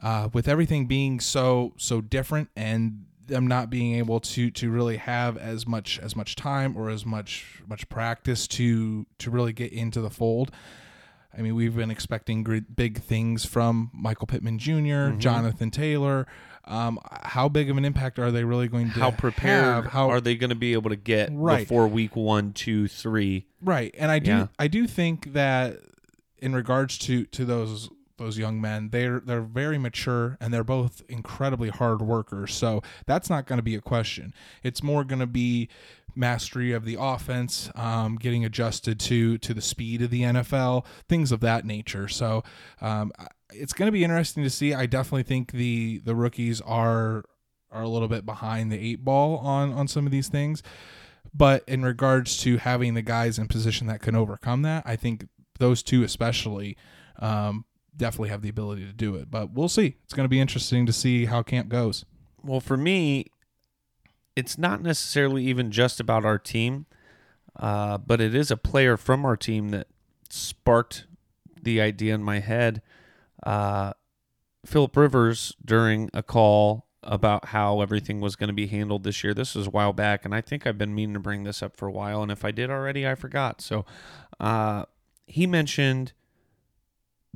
Uh, 0.00 0.28
with 0.32 0.46
everything 0.46 0.86
being 0.86 1.18
so 1.18 1.74
so 1.76 2.00
different 2.00 2.48
and 2.54 3.06
them 3.28 3.46
not 3.46 3.70
being 3.70 3.94
able 3.96 4.20
to 4.20 4.50
to 4.50 4.70
really 4.70 4.96
have 4.96 5.36
as 5.36 5.66
much 5.66 5.98
as 6.00 6.16
much 6.16 6.34
time 6.36 6.76
or 6.76 6.90
as 6.90 7.06
much 7.06 7.62
much 7.68 7.88
practice 7.88 8.46
to 8.48 9.06
to 9.18 9.30
really 9.30 9.52
get 9.52 9.72
into 9.72 10.00
the 10.00 10.10
fold. 10.10 10.50
I 11.36 11.42
mean, 11.42 11.54
we've 11.54 11.76
been 11.76 11.90
expecting 11.90 12.42
great, 12.42 12.74
big 12.74 13.00
things 13.00 13.44
from 13.44 13.90
Michael 13.92 14.26
Pittman 14.26 14.58
junior 14.58 15.12
Jonathan 15.12 15.70
Taylor. 15.70 16.26
Um, 16.64 16.98
how 17.22 17.48
big 17.48 17.70
of 17.70 17.76
an 17.78 17.84
impact 17.84 18.18
are 18.18 18.30
they 18.30 18.44
really 18.44 18.68
going 18.68 18.90
to 18.92 19.00
How 19.00 19.10
prepared 19.10 19.64
have? 19.64 19.86
How 19.86 20.10
are 20.10 20.20
they 20.20 20.34
going 20.36 20.50
to 20.50 20.56
be 20.56 20.72
able 20.74 20.90
to 20.90 20.96
get 20.96 21.30
Right. 21.32 21.60
before 21.60 21.86
week 21.88 22.14
one, 22.16 22.52
two, 22.52 22.88
three? 22.88 23.46
Right, 23.62 23.94
and 23.96 24.10
I 24.10 24.18
do 24.18 24.30
Yeah. 24.30 24.46
I 24.58 24.68
do 24.68 24.86
think 24.86 25.32
that 25.32 25.78
in 26.38 26.54
regards 26.54 26.98
to 26.98 27.24
to 27.26 27.44
those 27.44 27.88
those 28.18 28.38
young 28.38 28.60
men, 28.60 28.90
they're 28.90 29.20
they're 29.20 29.40
very 29.40 29.78
mature 29.78 30.36
and 30.40 30.52
they're 30.52 30.64
both 30.64 31.02
incredibly 31.08 31.70
hard 31.70 32.02
workers. 32.02 32.54
So 32.54 32.82
that's 33.06 33.30
not 33.30 33.46
going 33.46 33.58
to 33.58 33.62
be 33.62 33.74
a 33.74 33.80
question. 33.80 34.34
It's 34.62 34.82
more 34.82 35.04
going 35.04 35.20
to 35.20 35.26
be 35.26 35.68
mastery 36.14 36.72
of 36.72 36.84
the 36.84 36.96
offense, 36.98 37.70
um, 37.74 38.16
getting 38.16 38.44
adjusted 38.44 38.98
to 39.00 39.38
to 39.38 39.54
the 39.54 39.62
speed 39.62 40.02
of 40.02 40.10
the 40.10 40.22
NFL, 40.22 40.84
things 41.08 41.32
of 41.32 41.40
that 41.40 41.64
nature. 41.64 42.08
So 42.08 42.42
um, 42.80 43.12
it's 43.52 43.72
going 43.72 43.88
to 43.88 43.92
be 43.92 44.04
interesting 44.04 44.42
to 44.42 44.50
see. 44.50 44.74
I 44.74 44.86
definitely 44.86 45.22
think 45.22 45.52
the 45.52 46.00
the 46.04 46.14
rookies 46.14 46.60
are 46.60 47.24
are 47.70 47.82
a 47.82 47.88
little 47.88 48.08
bit 48.08 48.26
behind 48.26 48.72
the 48.72 48.78
eight 48.78 49.04
ball 49.04 49.38
on 49.38 49.72
on 49.72 49.88
some 49.88 50.06
of 50.06 50.12
these 50.12 50.28
things. 50.28 50.62
But 51.34 51.62
in 51.68 51.84
regards 51.84 52.38
to 52.38 52.56
having 52.56 52.94
the 52.94 53.02
guys 53.02 53.38
in 53.38 53.48
position 53.48 53.86
that 53.86 54.00
can 54.00 54.16
overcome 54.16 54.62
that, 54.62 54.82
I 54.86 54.96
think 54.96 55.26
those 55.58 55.82
two 55.82 56.02
especially 56.02 56.76
um, 57.18 57.64
definitely 57.98 58.30
have 58.30 58.42
the 58.42 58.48
ability 58.48 58.86
to 58.86 58.92
do 58.92 59.14
it. 59.16 59.30
But 59.30 59.52
we'll 59.52 59.68
see. 59.68 59.96
It's 60.04 60.14
going 60.14 60.24
to 60.24 60.30
be 60.30 60.40
interesting 60.40 60.86
to 60.86 60.92
see 60.92 61.26
how 61.26 61.42
camp 61.42 61.68
goes. 61.68 62.04
Well, 62.42 62.60
for 62.60 62.76
me, 62.76 63.26
it's 64.36 64.56
not 64.56 64.80
necessarily 64.80 65.44
even 65.44 65.70
just 65.70 66.00
about 66.00 66.24
our 66.24 66.38
team, 66.38 66.86
uh, 67.56 67.98
but 67.98 68.20
it 68.20 68.34
is 68.34 68.50
a 68.50 68.56
player 68.56 68.96
from 68.96 69.24
our 69.24 69.36
team 69.36 69.70
that 69.70 69.88
sparked 70.30 71.06
the 71.60 71.80
idea 71.80 72.14
in 72.14 72.22
my 72.22 72.38
head. 72.38 72.80
Uh, 73.44 73.92
Philip 74.64 74.96
Rivers, 74.96 75.54
during 75.64 76.08
a 76.14 76.22
call 76.22 76.86
about 77.02 77.46
how 77.46 77.80
everything 77.80 78.20
was 78.20 78.36
going 78.36 78.48
to 78.48 78.54
be 78.54 78.66
handled 78.66 79.02
this 79.02 79.24
year, 79.24 79.34
this 79.34 79.54
was 79.54 79.66
a 79.66 79.70
while 79.70 79.92
back, 79.92 80.24
and 80.24 80.34
I 80.34 80.40
think 80.40 80.66
I've 80.66 80.78
been 80.78 80.94
meaning 80.94 81.14
to 81.14 81.20
bring 81.20 81.44
this 81.44 81.62
up 81.62 81.76
for 81.76 81.88
a 81.88 81.92
while, 81.92 82.22
and 82.22 82.30
if 82.30 82.44
I 82.44 82.50
did 82.50 82.70
already, 82.70 83.06
I 83.08 83.14
forgot. 83.14 83.60
So 83.60 83.84
uh, 84.38 84.84
he 85.26 85.46
mentioned 85.46 86.12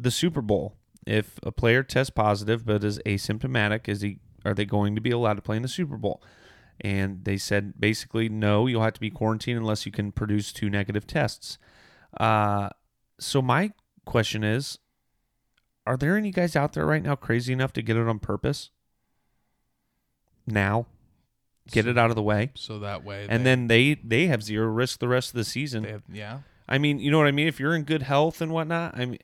the 0.02 0.10
Super 0.10 0.42
Bowl. 0.42 0.76
If 1.06 1.38
a 1.42 1.50
player 1.52 1.82
tests 1.82 2.10
positive 2.10 2.64
but 2.66 2.84
is 2.84 2.98
asymptomatic, 3.06 3.88
is 3.88 4.00
he 4.02 4.18
are 4.44 4.54
they 4.54 4.64
going 4.64 4.94
to 4.94 5.00
be 5.00 5.10
allowed 5.10 5.34
to 5.34 5.42
play 5.42 5.56
in 5.56 5.62
the 5.62 5.68
Super 5.68 5.96
Bowl? 5.96 6.22
and 6.84 7.24
they 7.24 7.36
said 7.36 7.74
basically 7.78 8.28
no, 8.28 8.66
you'll 8.66 8.82
have 8.82 8.94
to 8.94 8.98
be 9.00 9.10
quarantined 9.10 9.56
unless 9.58 9.86
you 9.86 9.92
can 9.92 10.10
produce 10.10 10.52
two 10.52 10.68
negative 10.68 11.06
tests. 11.06 11.56
Uh, 12.18 12.68
so 13.20 13.40
my 13.40 13.70
question 14.04 14.42
is, 14.42 14.78
are 15.86 15.96
there 15.96 16.16
any 16.16 16.32
guys 16.32 16.56
out 16.56 16.72
there 16.72 16.86
right 16.86 17.02
now 17.02 17.14
crazy 17.14 17.52
enough 17.52 17.72
to 17.74 17.82
get 17.82 17.96
it 17.96 18.08
on 18.08 18.18
purpose? 18.18 18.70
Now, 20.46 20.86
get 21.70 21.86
it 21.86 21.96
out 21.96 22.10
of 22.10 22.16
the 22.16 22.22
way, 22.22 22.50
So 22.54 22.80
that 22.80 23.04
way, 23.04 23.26
and 23.28 23.40
they- 23.40 23.50
then 23.50 23.66
they 23.68 23.94
they 24.02 24.26
have 24.26 24.42
zero 24.42 24.66
risk 24.66 24.98
the 24.98 25.08
rest 25.08 25.30
of 25.30 25.34
the 25.34 25.44
season. 25.44 25.84
have, 25.84 26.02
yeah, 26.12 26.40
I 26.68 26.78
mean, 26.78 26.98
you 26.98 27.10
know 27.12 27.18
what 27.18 27.28
I 27.28 27.32
mean. 27.32 27.46
If 27.46 27.60
you're 27.60 27.76
in 27.76 27.84
good 27.84 28.02
health 28.02 28.40
and 28.40 28.50
whatnot, 28.50 28.96
I 28.98 29.04
mean, 29.04 29.18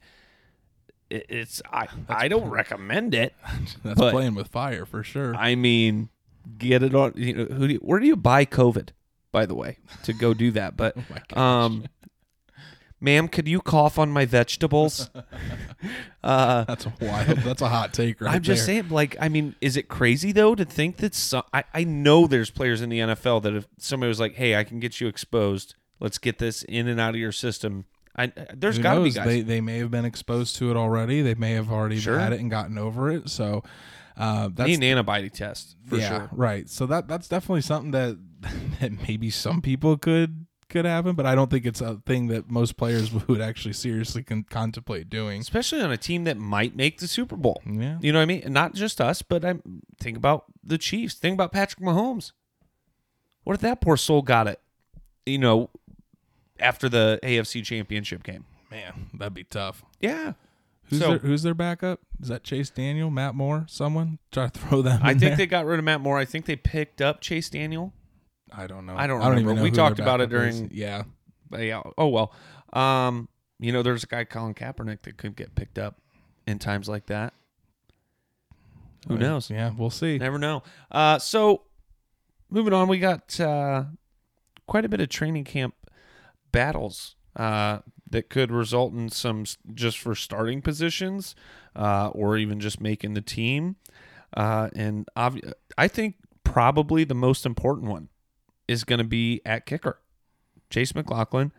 it, 1.10 1.26
it's 1.28 1.62
I 1.72 1.88
I 2.08 2.28
don't 2.28 2.48
recommend 2.48 3.14
it. 3.14 3.34
that's 3.84 4.00
playing 4.00 4.34
with 4.34 4.48
fire 4.48 4.86
for 4.86 5.02
sure. 5.02 5.34
I 5.34 5.54
mean, 5.54 6.08
get 6.56 6.82
it 6.82 6.94
on. 6.94 7.12
You 7.16 7.34
know, 7.34 7.44
who 7.44 7.68
do 7.68 7.74
you, 7.74 7.80
where 7.80 8.00
do 8.00 8.06
you 8.06 8.16
buy 8.16 8.44
COVID? 8.44 8.90
By 9.30 9.44
the 9.44 9.54
way, 9.54 9.78
to 10.04 10.14
go 10.14 10.32
do 10.32 10.50
that, 10.52 10.76
but 10.76 10.96
oh 11.36 11.40
um, 11.40 11.84
ma'am, 12.98 13.28
could 13.28 13.46
you 13.46 13.60
cough 13.60 13.98
on 13.98 14.10
my 14.10 14.24
vegetables? 14.24 15.10
uh, 16.24 16.64
that's 16.64 16.86
a 16.86 16.92
wild. 16.98 17.38
That's 17.38 17.60
a 17.60 17.68
hot 17.68 17.92
take, 17.92 18.22
right 18.22 18.34
I'm 18.34 18.42
just 18.42 18.66
there. 18.66 18.76
saying, 18.76 18.88
like, 18.88 19.16
I 19.20 19.28
mean, 19.28 19.54
is 19.60 19.76
it 19.76 19.88
crazy 19.88 20.32
though 20.32 20.54
to 20.54 20.64
think 20.64 20.96
that 20.98 21.14
some? 21.14 21.42
I, 21.52 21.64
I 21.74 21.84
know 21.84 22.26
there's 22.26 22.50
players 22.50 22.80
in 22.80 22.88
the 22.88 23.00
NFL 23.00 23.42
that 23.42 23.54
if 23.54 23.68
somebody 23.76 24.08
was 24.08 24.18
like, 24.18 24.34
"Hey, 24.36 24.56
I 24.56 24.64
can 24.64 24.80
get 24.80 24.98
you 24.98 25.08
exposed. 25.08 25.74
Let's 26.00 26.16
get 26.16 26.38
this 26.38 26.62
in 26.62 26.88
and 26.88 26.98
out 26.98 27.10
of 27.10 27.20
your 27.20 27.32
system." 27.32 27.84
I 28.18 28.32
there's 28.54 28.76
Who 28.76 28.82
got 28.82 28.94
to 28.96 29.02
be 29.02 29.10
guys. 29.10 29.26
They 29.26 29.40
they 29.42 29.60
may 29.60 29.78
have 29.78 29.90
been 29.90 30.04
exposed 30.04 30.56
to 30.56 30.70
it 30.70 30.76
already. 30.76 31.22
They 31.22 31.34
may 31.34 31.52
have 31.52 31.70
already 31.70 32.00
Sure. 32.00 32.18
had 32.18 32.32
it 32.32 32.40
and 32.40 32.50
gotten 32.50 32.76
over 32.76 33.10
it. 33.10 33.30
So 33.30 33.62
uh, 34.16 34.48
that's 34.52 34.66
need 34.68 34.74
an 34.76 34.82
antibody 34.82 35.30
test 35.30 35.76
for 35.86 35.96
yeah, 35.96 36.08
sure. 36.08 36.28
right. 36.32 36.68
So 36.68 36.86
that 36.86 37.06
that's 37.08 37.28
definitely 37.28 37.62
something 37.62 37.92
that 37.92 38.18
that 38.80 39.08
maybe 39.08 39.30
some 39.30 39.62
people 39.62 39.96
could 39.96 40.46
could 40.68 40.84
happen, 40.84 41.14
but 41.14 41.24
I 41.24 41.34
don't 41.34 41.50
think 41.50 41.64
it's 41.64 41.80
a 41.80 42.02
thing 42.04 42.26
that 42.26 42.50
most 42.50 42.76
players 42.76 43.10
would 43.28 43.40
actually 43.40 43.72
seriously 43.72 44.22
con- 44.22 44.44
contemplate 44.50 45.08
doing. 45.08 45.40
Especially 45.40 45.80
on 45.80 45.90
a 45.90 45.96
team 45.96 46.24
that 46.24 46.36
might 46.36 46.76
make 46.76 46.98
the 46.98 47.06
Super 47.08 47.36
Bowl. 47.36 47.62
Yeah. 47.64 47.96
You 48.02 48.12
know 48.12 48.18
what 48.18 48.24
I 48.24 48.26
mean? 48.26 48.42
And 48.44 48.52
not 48.52 48.74
just 48.74 49.00
us, 49.00 49.22
but 49.22 49.44
I 49.46 49.54
think 49.98 50.16
about 50.18 50.44
the 50.62 50.76
Chiefs. 50.76 51.14
Think 51.14 51.34
about 51.34 51.52
Patrick 51.52 51.82
Mahomes. 51.82 52.32
What 53.44 53.54
if 53.54 53.60
that 53.62 53.80
poor 53.80 53.96
soul 53.96 54.20
got 54.20 54.46
it? 54.46 54.60
You 55.24 55.38
know, 55.38 55.70
after 56.60 56.88
the 56.88 57.18
AFC 57.22 57.62
Championship 57.64 58.22
game. 58.22 58.44
Man, 58.70 59.10
that'd 59.14 59.34
be 59.34 59.44
tough. 59.44 59.82
Yeah. 60.00 60.34
Who's 60.84 60.98
So- 61.00 61.08
their 61.10 61.18
Who's 61.18 61.42
their 61.42 61.54
backup? 61.54 62.00
Is 62.20 62.28
that 62.28 62.42
Chase 62.44 62.70
Daniel, 62.70 63.10
Matt 63.10 63.34
Moore, 63.34 63.64
someone? 63.68 64.18
Try 64.32 64.48
to 64.48 64.58
throw 64.58 64.82
them. 64.82 65.00
I 65.02 65.12
in 65.12 65.18
think 65.18 65.30
there? 65.30 65.36
they 65.36 65.46
got 65.46 65.66
rid 65.66 65.78
of 65.78 65.84
Matt 65.84 66.00
Moore. 66.00 66.18
I 66.18 66.24
think 66.24 66.46
they 66.46 66.56
picked 66.56 67.00
up 67.00 67.20
Chase 67.20 67.48
Daniel. 67.50 67.92
I 68.52 68.66
don't 68.66 68.86
know. 68.86 68.96
I 68.96 69.06
don't 69.06 69.20
even 69.20 69.32
remember. 69.36 69.54
know 69.56 69.62
We 69.62 69.70
talked 69.70 69.98
about 70.00 70.20
it 70.20 70.30
backup 70.30 70.48
is. 70.48 70.60
during- 70.60 70.70
Yeah. 70.74 71.02
But 71.50 71.60
yeah. 71.60 71.82
Oh 71.96 72.08
well. 72.08 72.32
Um, 72.72 73.28
you 73.58 73.72
know, 73.72 73.82
there's 73.82 74.04
a 74.04 74.06
guy 74.06 74.24
Colin 74.24 74.54
Kaepernick 74.54 75.02
that 75.02 75.16
could 75.16 75.36
get 75.36 75.54
picked 75.54 75.78
up 75.78 75.96
in 76.46 76.58
times 76.58 76.88
like 76.88 77.06
that. 77.06 77.32
Who 79.08 79.14
Uh, 79.14 79.18
knows? 79.18 79.50
Yeah, 79.50 79.70
we'll 79.76 79.90
see. 79.90 80.18
Never 80.18 80.38
know. 80.38 80.62
Uh, 80.90 81.18
so 81.18 81.62
moving 82.50 82.72
on, 82.72 82.88
we 82.88 82.98
got 82.98 83.38
uh, 83.40 83.84
quite 84.66 84.84
a 84.84 84.88
bit 84.88 85.00
of 85.00 85.08
training 85.08 85.44
camp 85.44 85.74
battles 86.52 87.16
uh, 87.36 87.78
that 88.10 88.30
could 88.30 88.50
result 88.50 88.92
in 88.92 89.08
some 89.08 89.44
just 89.74 89.98
for 89.98 90.14
starting 90.14 90.62
positions 90.62 91.34
uh, 91.76 92.08
or 92.08 92.36
even 92.36 92.60
just 92.60 92.80
making 92.80 93.14
the 93.14 93.20
team. 93.20 93.76
Uh, 94.36 94.68
and 94.74 95.08
obvi- 95.16 95.52
I 95.76 95.88
think 95.88 96.16
probably 96.44 97.04
the 97.04 97.14
most 97.14 97.46
important 97.46 97.90
one 97.90 98.08
is 98.66 98.84
going 98.84 98.98
to 98.98 99.04
be 99.04 99.40
at 99.46 99.66
kicker, 99.66 100.00
Chase 100.70 100.94
McLaughlin 100.94 101.52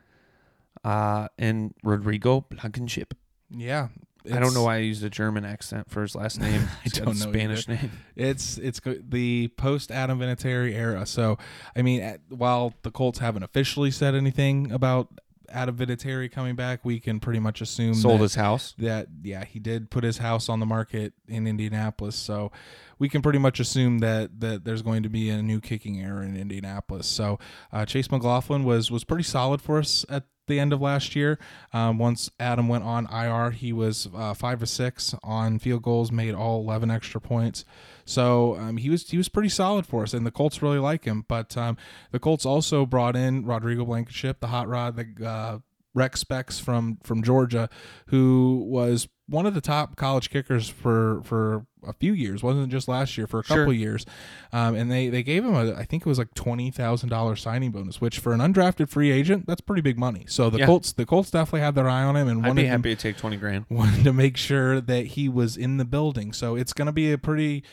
uh, 0.83 1.27
and 1.37 1.73
Rodrigo 1.83 2.41
Blankenship. 2.41 3.13
Yeah. 3.49 3.89
I 4.31 4.39
don't 4.39 4.53
know 4.53 4.63
why 4.63 4.75
I 4.75 4.79
used 4.79 5.03
a 5.03 5.09
German 5.09 5.45
accent 5.45 5.89
for 5.89 6.01
his 6.01 6.15
last 6.15 6.39
name. 6.41 6.61
I 6.61 6.83
He's 6.83 6.93
got 6.93 7.01
a 7.01 7.05
don't 7.05 7.19
know 7.19 7.31
Spanish 7.31 7.67
name. 7.67 7.91
It's 8.15 8.57
it's 8.57 8.79
the 8.83 9.47
post 9.49 9.91
Adam 9.91 10.19
Vinatieri 10.19 10.73
era. 10.73 11.05
So, 11.05 11.37
I 11.75 11.81
mean, 11.81 12.01
at, 12.01 12.21
while 12.29 12.73
the 12.83 12.91
Colts 12.91 13.19
haven't 13.19 13.43
officially 13.43 13.91
said 13.91 14.15
anything 14.15 14.71
about 14.71 15.07
Adam 15.49 15.75
Vinatieri 15.75 16.31
coming 16.31 16.55
back, 16.55 16.85
we 16.85 16.99
can 16.99 17.19
pretty 17.19 17.39
much 17.39 17.61
assume 17.61 17.95
Sold 17.95 18.19
that, 18.19 18.23
his 18.23 18.35
house. 18.35 18.75
that 18.77 19.07
yeah, 19.23 19.45
he 19.45 19.59
did 19.59 19.89
put 19.89 20.03
his 20.03 20.19
house 20.19 20.49
on 20.49 20.59
the 20.59 20.65
market 20.65 21.13
in 21.27 21.47
Indianapolis. 21.47 22.15
So, 22.15 22.51
we 22.99 23.09
can 23.09 23.21
pretty 23.21 23.39
much 23.39 23.59
assume 23.59 23.99
that 23.99 24.39
that 24.41 24.65
there's 24.65 24.81
going 24.81 25.03
to 25.03 25.09
be 25.09 25.29
a 25.29 25.41
new 25.41 25.61
kicking 25.61 25.99
era 25.99 26.23
in 26.23 26.35
Indianapolis. 26.35 27.07
So, 27.07 27.39
uh, 27.71 27.85
Chase 27.85 28.11
McLaughlin 28.11 28.63
was 28.63 28.91
was 28.91 29.03
pretty 29.03 29.23
solid 29.23 29.61
for 29.61 29.79
us 29.79 30.05
at 30.09 30.25
the 30.49 30.59
end 30.59 30.73
of 30.73 30.81
last 30.81 31.15
year. 31.15 31.39
Um, 31.71 31.97
once 31.97 32.29
Adam 32.39 32.67
went 32.67 32.83
on 32.83 33.07
IR, 33.11 33.51
he 33.51 33.71
was 33.71 34.09
uh, 34.13 34.33
five 34.33 34.61
or 34.61 34.65
six 34.65 35.15
on 35.23 35.59
field 35.59 35.83
goals, 35.83 36.11
made 36.11 36.35
all 36.35 36.59
eleven 36.59 36.91
extra 36.91 37.21
points. 37.21 37.63
So 38.03 38.57
um, 38.57 38.77
he 38.77 38.89
was 38.89 39.09
he 39.09 39.17
was 39.17 39.29
pretty 39.29 39.49
solid 39.49 39.85
for 39.85 40.03
us, 40.03 40.13
and 40.13 40.25
the 40.25 40.31
Colts 40.31 40.61
really 40.61 40.79
like 40.79 41.05
him. 41.05 41.23
But 41.27 41.55
um, 41.55 41.77
the 42.11 42.19
Colts 42.19 42.45
also 42.45 42.85
brought 42.85 43.15
in 43.15 43.45
Rodrigo 43.45 43.85
Blankenship, 43.85 44.41
the 44.41 44.47
hot 44.47 44.67
rod, 44.67 44.97
the 44.97 45.25
uh, 45.25 45.59
Rec 45.93 46.17
Specs 46.17 46.59
from 46.59 46.97
from 47.03 47.23
Georgia, 47.23 47.69
who 48.07 48.65
was 48.67 49.07
one 49.29 49.45
of 49.45 49.53
the 49.53 49.61
top 49.61 49.95
college 49.95 50.29
kickers 50.29 50.67
for 50.69 51.21
for 51.23 51.65
a 51.87 51.93
few 51.93 52.11
years. 52.13 52.43
wasn't 52.43 52.69
just 52.69 52.87
last 52.87 53.17
year 53.17 53.25
for 53.27 53.39
a 53.39 53.43
Sure. 53.43 53.57
couple 53.57 53.73
years, 53.73 54.05
um, 54.51 54.75
and 54.75 54.91
they 54.91 55.09
they 55.09 55.23
gave 55.23 55.45
him 55.45 55.53
a 55.53 55.73
I 55.75 55.85
think 55.85 56.03
it 56.05 56.09
was 56.09 56.17
like 56.17 56.33
twenty 56.33 56.71
thousand 56.71 57.09
dollars 57.09 57.41
signing 57.41 57.71
bonus, 57.71 58.01
which 58.01 58.19
for 58.19 58.33
an 58.33 58.39
undrafted 58.39 58.89
free 58.89 59.11
agent 59.11 59.45
that's 59.47 59.61
pretty 59.61 59.81
big 59.81 59.97
money. 59.97 60.25
So 60.27 60.49
the 60.49 60.59
Yeah. 60.59 60.65
Colts 60.65 60.91
the 60.91 61.05
Colts 61.05 61.31
definitely 61.31 61.61
had 61.61 61.75
their 61.75 61.87
eye 61.87 62.03
on 62.03 62.15
him 62.15 62.27
and 62.27 62.41
I'd 62.43 62.47
wanted 62.49 62.61
be 62.63 62.67
him 62.67 62.81
happy 62.81 62.95
to 62.95 63.01
take 63.01 63.17
twenty 63.17 63.37
grand. 63.37 63.65
wanted 63.69 64.03
to 64.03 64.13
make 64.13 64.35
sure 64.35 64.81
that 64.81 65.05
he 65.07 65.29
was 65.29 65.55
in 65.57 65.77
the 65.77 65.85
building. 65.85 66.33
So 66.33 66.55
it's 66.55 66.73
going 66.73 66.87
to 66.87 66.91
be 66.91 67.11
a 67.11 67.17
pretty, 67.17 67.63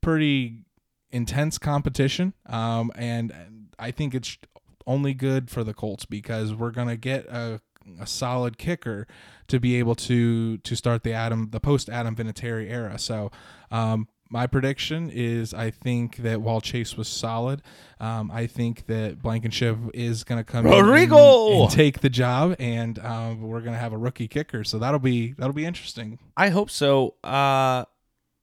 pretty 0.00 0.64
intense 1.10 1.58
competition. 1.58 2.34
Um, 2.46 2.92
and 2.94 3.32
I 3.78 3.90
think 3.90 4.14
it's 4.14 4.38
only 4.86 5.12
good 5.14 5.50
for 5.50 5.62
the 5.64 5.74
Colts 5.74 6.04
because 6.04 6.54
we're 6.54 6.70
going 6.70 6.88
to 6.88 6.96
get 6.96 7.26
a, 7.26 7.60
a 8.00 8.06
solid 8.06 8.58
kicker 8.58 9.06
to 9.48 9.58
be 9.58 9.76
able 9.76 9.94
to 9.94 10.58
to 10.58 10.76
start 10.76 11.02
the 11.02 11.12
Adam 11.12 11.48
the 11.50 11.60
post 11.60 11.88
Adam 11.88 12.14
Vinatieri 12.14 12.70
era. 12.70 12.98
So. 12.98 13.30
Um, 13.70 14.08
my 14.32 14.46
prediction 14.46 15.10
is 15.12 15.52
I 15.52 15.72
think 15.72 16.18
that 16.18 16.40
while 16.40 16.60
Chase 16.60 16.96
was 16.96 17.08
solid, 17.08 17.62
um, 17.98 18.30
I 18.30 18.46
think 18.46 18.86
that 18.86 19.20
Blankenship 19.20 19.76
is 19.92 20.22
going 20.22 20.38
to 20.38 20.44
come 20.44 20.66
in 20.66 20.72
and- 20.72 20.86
Rodrigo! 20.86 21.62
and 21.62 21.70
take 21.70 21.98
the 21.98 22.08
job, 22.08 22.54
and 22.60 22.96
um, 23.00 23.42
we're 23.42 23.60
going 23.60 23.72
to 23.72 23.78
have 23.78 23.92
a 23.92 23.98
rookie 23.98 24.28
kicker. 24.28 24.62
So 24.62 24.78
that'll 24.78 25.00
be 25.00 25.32
that'll 25.32 25.52
be 25.52 25.64
interesting. 25.66 26.20
I 26.36 26.50
hope 26.50 26.70
so. 26.70 27.14
Uh, 27.24 27.86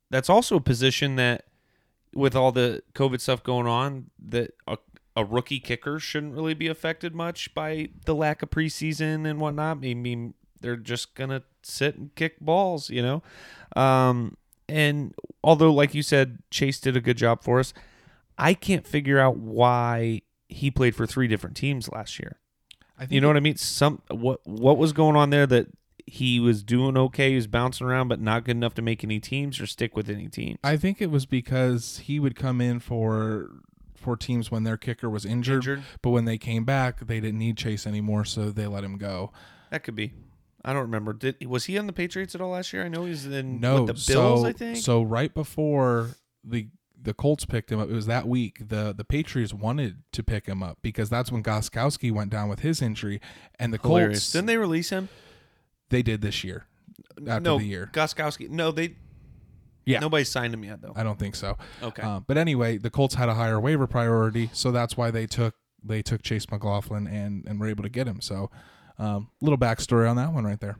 that's 0.09 0.29
also 0.29 0.57
a 0.57 0.61
position 0.61 1.15
that, 1.15 1.45
with 2.13 2.35
all 2.35 2.51
the 2.51 2.83
COVID 2.93 3.21
stuff 3.21 3.41
going 3.41 3.67
on, 3.67 4.09
that 4.27 4.53
a, 4.67 4.77
a 5.17 5.25
rookie 5.25 5.59
kicker 5.59 5.99
shouldn't 5.99 6.35
really 6.35 6.53
be 6.53 6.67
affected 6.67 7.15
much 7.15 7.51
by 7.55 7.89
the 8.05 8.13
lack 8.13 8.43
of 8.43 8.51
preseason 8.51 9.27
and 9.27 9.41
whatnot. 9.41 9.77
I 9.77 9.95
mean, 9.95 10.35
they're 10.61 10.77
just 10.77 11.15
gonna 11.15 11.41
sit 11.63 11.95
and 11.95 12.13
kick 12.13 12.39
balls, 12.39 12.91
you 12.91 13.01
know. 13.01 13.23
Um, 13.75 14.37
and 14.69 15.15
although, 15.43 15.73
like 15.73 15.95
you 15.95 16.03
said, 16.03 16.37
Chase 16.51 16.79
did 16.79 16.95
a 16.95 17.01
good 17.01 17.17
job 17.17 17.43
for 17.43 17.59
us, 17.59 17.73
I 18.37 18.53
can't 18.53 18.85
figure 18.85 19.17
out 19.17 19.37
why 19.37 20.21
he 20.49 20.69
played 20.69 20.95
for 20.95 21.07
three 21.07 21.27
different 21.27 21.57
teams 21.57 21.89
last 21.89 22.19
year. 22.19 22.37
I 22.95 23.01
think 23.01 23.13
You 23.13 23.21
know 23.21 23.27
what 23.27 23.37
I 23.37 23.41
mean? 23.41 23.57
Some 23.57 24.03
what 24.11 24.41
what 24.45 24.77
was 24.77 24.93
going 24.93 25.15
on 25.15 25.31
there 25.31 25.47
that 25.47 25.67
he 26.05 26.39
was 26.39 26.61
doing 26.61 26.95
okay, 26.95 27.31
he 27.31 27.35
was 27.35 27.47
bouncing 27.47 27.87
around, 27.87 28.07
but 28.07 28.21
not 28.21 28.43
good 28.45 28.55
enough 28.55 28.75
to 28.75 28.83
make 28.83 29.03
any 29.03 29.19
teams 29.19 29.59
or 29.59 29.65
stick 29.65 29.95
with 29.95 30.11
any 30.11 30.27
team. 30.27 30.59
I 30.63 30.77
think 30.77 31.01
it 31.01 31.09
was 31.09 31.25
because 31.25 32.03
he 32.03 32.19
would 32.19 32.35
come 32.35 32.61
in 32.61 32.79
for 32.79 33.49
for 33.97 34.15
teams 34.15 34.49
when 34.51 34.63
their 34.63 34.77
kicker 34.77 35.09
was 35.09 35.25
injured, 35.25 35.57
Injured? 35.57 35.83
but 36.01 36.11
when 36.11 36.25
they 36.25 36.37
came 36.37 36.63
back, 36.65 37.05
they 37.05 37.19
didn't 37.19 37.39
need 37.39 37.57
Chase 37.57 37.85
anymore, 37.87 38.25
so 38.25 38.49
they 38.51 38.67
let 38.67 38.83
him 38.83 38.97
go. 38.97 39.31
That 39.71 39.83
could 39.83 39.95
be. 39.95 40.13
I 40.63 40.73
don't 40.73 40.83
remember. 40.83 41.13
Did 41.13 41.45
was 41.45 41.65
he 41.65 41.77
on 41.77 41.87
the 41.87 41.93
Patriots 41.93 42.35
at 42.35 42.41
all 42.41 42.51
last 42.51 42.73
year? 42.73 42.83
I 42.83 42.87
know 42.89 43.03
he 43.03 43.11
was 43.11 43.25
in 43.25 43.59
No, 43.59 43.83
what, 43.83 43.87
the 43.87 43.93
Bills. 43.93 44.41
so, 44.41 44.45
I 44.45 44.51
think. 44.53 44.77
so. 44.77 45.01
Right 45.01 45.33
before 45.33 46.11
the 46.43 46.67
the 46.99 47.13
Colts 47.13 47.45
picked 47.45 47.71
him 47.71 47.79
up, 47.79 47.89
it 47.89 47.93
was 47.93 48.07
that 48.07 48.27
week. 48.27 48.67
the 48.69 48.93
The 48.95 49.05
Patriots 49.05 49.53
wanted 49.53 49.97
to 50.11 50.23
pick 50.23 50.45
him 50.45 50.61
up 50.63 50.79
because 50.81 51.09
that's 51.09 51.31
when 51.31 51.43
Gostkowski 51.43 52.11
went 52.11 52.31
down 52.31 52.49
with 52.49 52.59
his 52.61 52.81
injury, 52.81 53.21
and 53.59 53.71
the 53.73 53.77
Hilarious. 53.77 54.19
Colts 54.19 54.31
Didn't 54.33 54.47
they 54.47 54.57
release 54.57 54.89
him 54.89 55.09
they 55.89 56.01
did 56.01 56.21
this 56.21 56.43
year 56.43 56.65
after 57.27 57.39
no, 57.39 57.59
the 57.59 57.65
year. 57.65 57.89
Gostkowski. 57.93 58.49
No, 58.49 58.71
they. 58.71 58.95
Yeah. 59.87 59.99
Nobody 59.99 60.23
signed 60.25 60.53
him 60.53 60.63
yet 60.63 60.81
though. 60.81 60.93
I 60.95 61.03
don't 61.03 61.17
think 61.17 61.35
so. 61.35 61.57
Okay. 61.81 62.01
Uh, 62.03 62.19
but 62.19 62.37
anyway, 62.37 62.77
the 62.77 62.89
Colts 62.89 63.15
had 63.15 63.29
a 63.29 63.33
higher 63.33 63.59
waiver 63.59 63.87
priority, 63.87 64.49
so 64.53 64.71
that's 64.71 64.97
why 64.97 65.11
they 65.11 65.25
took 65.25 65.55
they 65.83 66.01
took 66.01 66.21
Chase 66.21 66.45
McLaughlin 66.51 67.07
and 67.07 67.45
and 67.47 67.59
were 67.59 67.67
able 67.67 67.83
to 67.83 67.89
get 67.89 68.07
him. 68.07 68.19
So, 68.21 68.49
um, 68.99 69.29
little 69.41 69.57
backstory 69.57 70.09
on 70.09 70.15
that 70.17 70.33
one 70.33 70.43
right 70.43 70.59
there. 70.59 70.77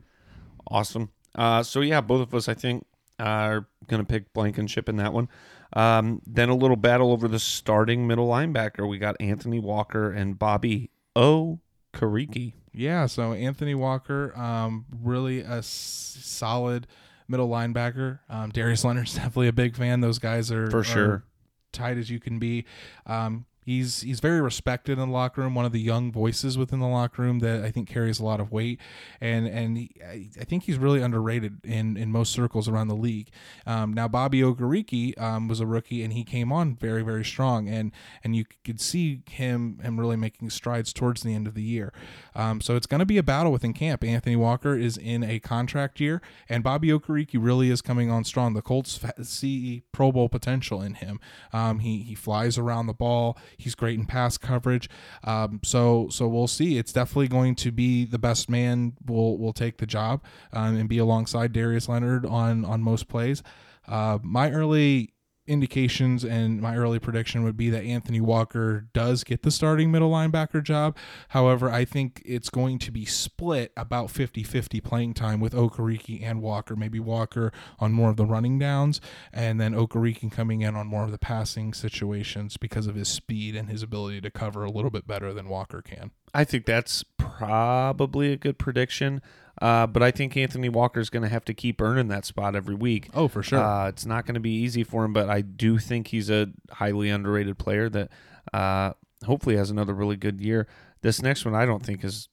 Awesome. 0.70 1.10
Uh, 1.34 1.62
so 1.62 1.80
yeah, 1.80 2.00
both 2.00 2.20
of 2.20 2.34
us, 2.34 2.48
I 2.48 2.54
think, 2.54 2.84
are 3.18 3.66
going 3.86 4.00
to 4.02 4.06
pick 4.06 4.32
Blankenship 4.34 4.88
in 4.88 4.96
that 4.96 5.12
one. 5.12 5.28
Um, 5.72 6.20
then 6.26 6.48
a 6.48 6.54
little 6.54 6.76
battle 6.76 7.12
over 7.12 7.28
the 7.28 7.38
starting 7.38 8.06
middle 8.06 8.28
linebacker. 8.28 8.88
We 8.88 8.98
got 8.98 9.16
Anthony 9.20 9.58
Walker 9.60 10.10
and 10.10 10.38
Bobby 10.38 10.90
O. 11.16 11.60
Kariki. 11.94 12.52
Yeah, 12.72 13.06
so 13.06 13.32
Anthony 13.32 13.74
Walker, 13.74 14.36
um, 14.38 14.84
really 15.02 15.40
a 15.40 15.58
s- 15.58 16.18
solid 16.22 16.86
middle 17.28 17.48
linebacker. 17.48 18.20
Um, 18.28 18.50
Darius 18.50 18.84
Leonard's 18.84 19.14
definitely 19.16 19.48
a 19.48 19.52
big 19.52 19.76
fan. 19.76 20.00
Those 20.00 20.18
guys 20.18 20.50
are 20.50 20.70
For 20.70 20.78
are 20.78 20.84
sure. 20.84 21.24
tight 21.72 21.98
as 21.98 22.10
you 22.10 22.18
can 22.20 22.38
be. 22.38 22.64
Um, 23.06 23.44
he's 23.68 24.00
he's 24.00 24.20
very 24.20 24.40
respected 24.40 24.98
in 24.98 25.08
the 25.08 25.12
locker 25.12 25.42
room. 25.42 25.54
One 25.54 25.66
of 25.66 25.72
the 25.72 25.80
young 25.80 26.10
voices 26.10 26.56
within 26.56 26.80
the 26.80 26.88
locker 26.88 27.20
room 27.20 27.40
that 27.40 27.62
I 27.64 27.70
think 27.70 27.86
carries 27.86 28.18
a 28.18 28.24
lot 28.24 28.40
of 28.40 28.50
weight, 28.50 28.80
and 29.20 29.46
and 29.46 29.76
he, 29.76 29.90
I 30.02 30.44
think 30.44 30.64
he's 30.64 30.78
really 30.78 31.02
underrated 31.02 31.64
in 31.64 31.98
in 31.98 32.10
most 32.10 32.32
circles 32.32 32.66
around 32.66 32.88
the 32.88 32.96
league. 32.96 33.28
Um, 33.66 33.92
now 33.92 34.08
Bobby 34.08 34.40
Okereke 34.40 35.20
um, 35.20 35.48
was 35.48 35.60
a 35.60 35.66
rookie, 35.66 36.02
and 36.02 36.14
he 36.14 36.24
came 36.24 36.50
on 36.50 36.76
very 36.76 37.02
very 37.02 37.24
strong, 37.24 37.68
and 37.68 37.92
and 38.24 38.34
you 38.34 38.46
could 38.64 38.80
see 38.80 39.20
him 39.28 39.78
him 39.80 40.00
really 40.00 40.16
making 40.16 40.48
strides 40.48 40.92
towards 40.94 41.22
the 41.22 41.34
end 41.34 41.46
of 41.46 41.54
the 41.54 41.62
year. 41.62 41.92
Um, 42.34 42.62
so 42.62 42.74
it's 42.74 42.86
going 42.86 43.00
to 43.00 43.06
be 43.06 43.18
a 43.18 43.22
battle 43.22 43.52
within 43.52 43.74
camp. 43.74 44.02
Anthony 44.02 44.36
Walker 44.36 44.76
is 44.76 44.96
in 44.96 45.22
a 45.22 45.40
contract 45.40 46.00
year, 46.00 46.22
and 46.48 46.64
Bobby 46.64 46.88
Okereke 46.88 47.36
really 47.38 47.68
is 47.68 47.82
coming 47.82 48.10
on 48.10 48.24
strong. 48.24 48.54
The 48.54 48.62
Colts 48.62 48.98
see 49.22 49.82
Pro 49.92 50.10
Bowl 50.10 50.30
potential 50.30 50.80
in 50.80 50.94
him. 50.94 51.20
Um, 51.52 51.80
he 51.80 51.98
he 51.98 52.14
flies 52.14 52.56
around 52.56 52.86
the 52.86 52.94
ball. 52.94 53.36
He's 53.58 53.74
great 53.74 53.98
in 53.98 54.06
pass 54.06 54.38
coverage. 54.38 54.88
Um, 55.24 55.60
so 55.64 56.08
so 56.10 56.28
we'll 56.28 56.46
see. 56.46 56.78
It's 56.78 56.92
definitely 56.92 57.28
going 57.28 57.56
to 57.56 57.72
be 57.72 58.04
the 58.04 58.18
best 58.18 58.48
man 58.48 58.94
will 59.04 59.36
will 59.36 59.52
take 59.52 59.78
the 59.78 59.86
job 59.86 60.22
um, 60.52 60.76
and 60.76 60.88
be 60.88 60.98
alongside 60.98 61.52
Darius 61.52 61.88
Leonard 61.88 62.24
on 62.24 62.64
on 62.64 62.82
most 62.82 63.08
plays. 63.08 63.42
Uh, 63.86 64.18
my 64.22 64.50
early 64.50 65.12
indications 65.48 66.24
and 66.24 66.60
my 66.60 66.76
early 66.76 66.98
prediction 66.98 67.42
would 67.42 67.56
be 67.56 67.70
that 67.70 67.82
Anthony 67.82 68.20
Walker 68.20 68.86
does 68.92 69.24
get 69.24 69.42
the 69.42 69.50
starting 69.50 69.90
middle 69.90 70.10
linebacker 70.10 70.62
job. 70.62 70.96
However, 71.30 71.70
I 71.70 71.84
think 71.84 72.22
it's 72.24 72.50
going 72.50 72.78
to 72.80 72.90
be 72.90 73.04
split 73.04 73.72
about 73.76 74.10
50 74.10 74.42
50 74.42 74.80
playing 74.80 75.14
time 75.14 75.40
with 75.40 75.54
Okereke 75.54 76.22
and 76.22 76.42
Walker. 76.42 76.76
Maybe 76.76 77.00
Walker 77.00 77.52
on 77.78 77.92
more 77.92 78.10
of 78.10 78.16
the 78.16 78.26
running 78.26 78.58
downs, 78.58 79.00
and 79.32 79.60
then 79.60 79.74
Okereke 79.74 80.30
coming 80.30 80.60
in 80.60 80.76
on 80.76 80.86
more 80.86 81.04
of 81.04 81.10
the 81.10 81.18
passing 81.18 81.72
situations 81.72 82.56
because 82.56 82.86
of 82.86 82.94
his 82.94 83.08
speed 83.08 83.56
and 83.56 83.68
his 83.68 83.82
ability 83.82 84.20
to 84.20 84.30
cover 84.30 84.64
a 84.64 84.70
little 84.70 84.90
bit 84.90 85.06
better 85.06 85.32
than 85.32 85.48
Walker 85.48 85.82
can. 85.82 86.10
I 86.34 86.44
think 86.44 86.66
that's 86.66 87.04
probably 87.16 88.32
a 88.32 88.36
good 88.36 88.58
prediction. 88.58 89.22
Uh, 89.60 89.86
but 89.86 90.02
I 90.02 90.10
think 90.10 90.36
Anthony 90.36 90.68
Walker's 90.68 91.10
going 91.10 91.24
to 91.24 91.28
have 91.28 91.44
to 91.46 91.54
keep 91.54 91.80
earning 91.80 92.08
that 92.08 92.24
spot 92.24 92.54
every 92.54 92.74
week. 92.74 93.08
Oh, 93.12 93.28
for 93.28 93.42
sure. 93.42 93.58
Uh, 93.58 93.88
it's 93.88 94.06
not 94.06 94.24
going 94.24 94.34
to 94.34 94.40
be 94.40 94.52
easy 94.52 94.84
for 94.84 95.04
him, 95.04 95.12
but 95.12 95.28
I 95.28 95.40
do 95.40 95.78
think 95.78 96.08
he's 96.08 96.30
a 96.30 96.48
highly 96.70 97.10
underrated 97.10 97.58
player 97.58 97.88
that 97.88 98.10
uh, 98.52 98.92
hopefully 99.24 99.56
has 99.56 99.70
another 99.70 99.94
really 99.94 100.16
good 100.16 100.40
year. 100.40 100.68
This 101.02 101.22
next 101.22 101.44
one, 101.44 101.54
I 101.54 101.64
don't 101.64 101.84
think 101.84 102.04
is. 102.04 102.28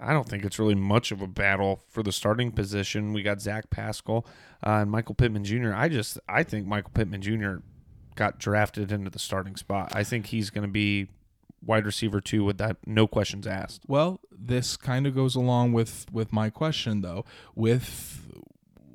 I 0.00 0.12
don't 0.12 0.28
think 0.28 0.44
it's 0.44 0.58
really 0.58 0.74
much 0.74 1.12
of 1.12 1.22
a 1.22 1.26
battle 1.26 1.82
for 1.88 2.02
the 2.02 2.12
starting 2.12 2.50
position. 2.50 3.12
We 3.12 3.22
got 3.22 3.40
Zach 3.40 3.70
Pascal 3.70 4.26
uh, 4.66 4.80
and 4.82 4.90
Michael 4.90 5.14
Pittman 5.14 5.44
Jr. 5.44 5.72
I 5.72 5.88
just 5.88 6.18
I 6.28 6.42
think 6.42 6.66
Michael 6.66 6.90
Pittman 6.92 7.22
Jr. 7.22 7.56
got 8.16 8.38
drafted 8.38 8.90
into 8.90 9.08
the 9.08 9.20
starting 9.20 9.56
spot. 9.56 9.92
I 9.94 10.02
think 10.02 10.26
he's 10.26 10.50
going 10.50 10.66
to 10.66 10.72
be 10.72 11.08
wide 11.66 11.86
receiver 11.86 12.20
two 12.20 12.44
with 12.44 12.58
that 12.58 12.76
no 12.86 13.06
questions 13.06 13.46
asked. 13.46 13.82
Well, 13.86 14.20
this 14.30 14.76
kind 14.76 15.06
of 15.06 15.14
goes 15.14 15.34
along 15.34 15.72
with 15.72 16.06
with 16.12 16.32
my 16.32 16.50
question 16.50 17.00
though, 17.00 17.24
with 17.54 18.20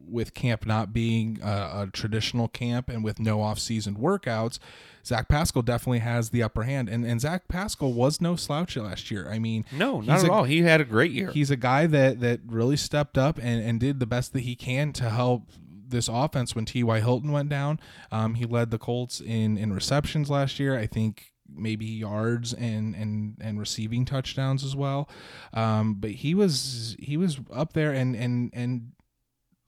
with 0.07 0.34
camp 0.34 0.65
not 0.65 0.91
being 0.91 1.38
a, 1.43 1.84
a 1.84 1.89
traditional 1.93 2.47
camp 2.47 2.89
and 2.89 3.03
with 3.03 3.20
no 3.20 3.41
off-season 3.41 3.93
workouts, 3.95 4.57
Zach 5.05 5.28
Pascal 5.30 5.61
definitely 5.61 5.99
has 5.99 6.32
the 6.32 6.41
upper 6.41 6.63
hand. 6.63 6.89
And 6.89 7.05
and 7.05 7.22
Zach 7.22 7.47
Pascal 7.47 7.93
was 7.93 8.20
no 8.20 8.36
slouch 8.36 8.76
last 8.76 9.11
year. 9.11 9.30
I 9.30 9.38
mean, 9.38 9.65
No, 9.72 10.01
not 10.01 10.24
at 10.24 10.30
a- 10.30 10.32
all. 10.32 10.43
He 10.45 10.63
had 10.63 10.82
a 10.82 10.86
great 10.86 11.11
year. 11.11 11.30
he's 11.32 11.51
a 11.51 11.55
guy 11.55 11.86
that 11.88 12.20
that 12.22 12.39
really 12.47 12.78
stepped 12.78 13.17
up 13.17 13.38
and 13.41 13.61
and 13.63 13.80
did 13.80 13.99
the 13.99 14.07
best 14.07 14.34
that 14.34 14.41
he 14.41 14.55
can 14.55 14.93
to 14.93 15.09
help 15.09 15.43
this 15.88 16.07
offense 16.07 16.55
when 16.55 16.65
T.Y. 16.65 16.99
Hilton 16.99 17.32
went 17.32 17.49
down. 17.49 17.80
Um, 18.11 18.36
he 18.36 18.45
led 18.45 18.72
the 18.72 18.78
Colts 18.80 19.20
in 19.22 19.57
in 19.57 19.74
receptions 19.74 20.30
last 20.30 20.59
year. 20.59 20.78
I 20.78 20.88
think 20.88 21.34
maybe 21.56 21.86
yards 21.86 22.54
and 22.54 22.95
and 22.95 23.38
and 23.39 23.60
receiving 23.60 24.06
touchdowns 24.06 24.64
as 24.64 24.76
well. 24.76 25.10
Um, 25.54 25.95
but 25.95 26.12
he 26.12 26.34
was 26.36 26.95
he 27.00 27.18
was 27.18 27.39
up 27.52 27.74
there 27.74 27.93
and 27.93 28.16
and 28.16 28.52
and 28.54 28.91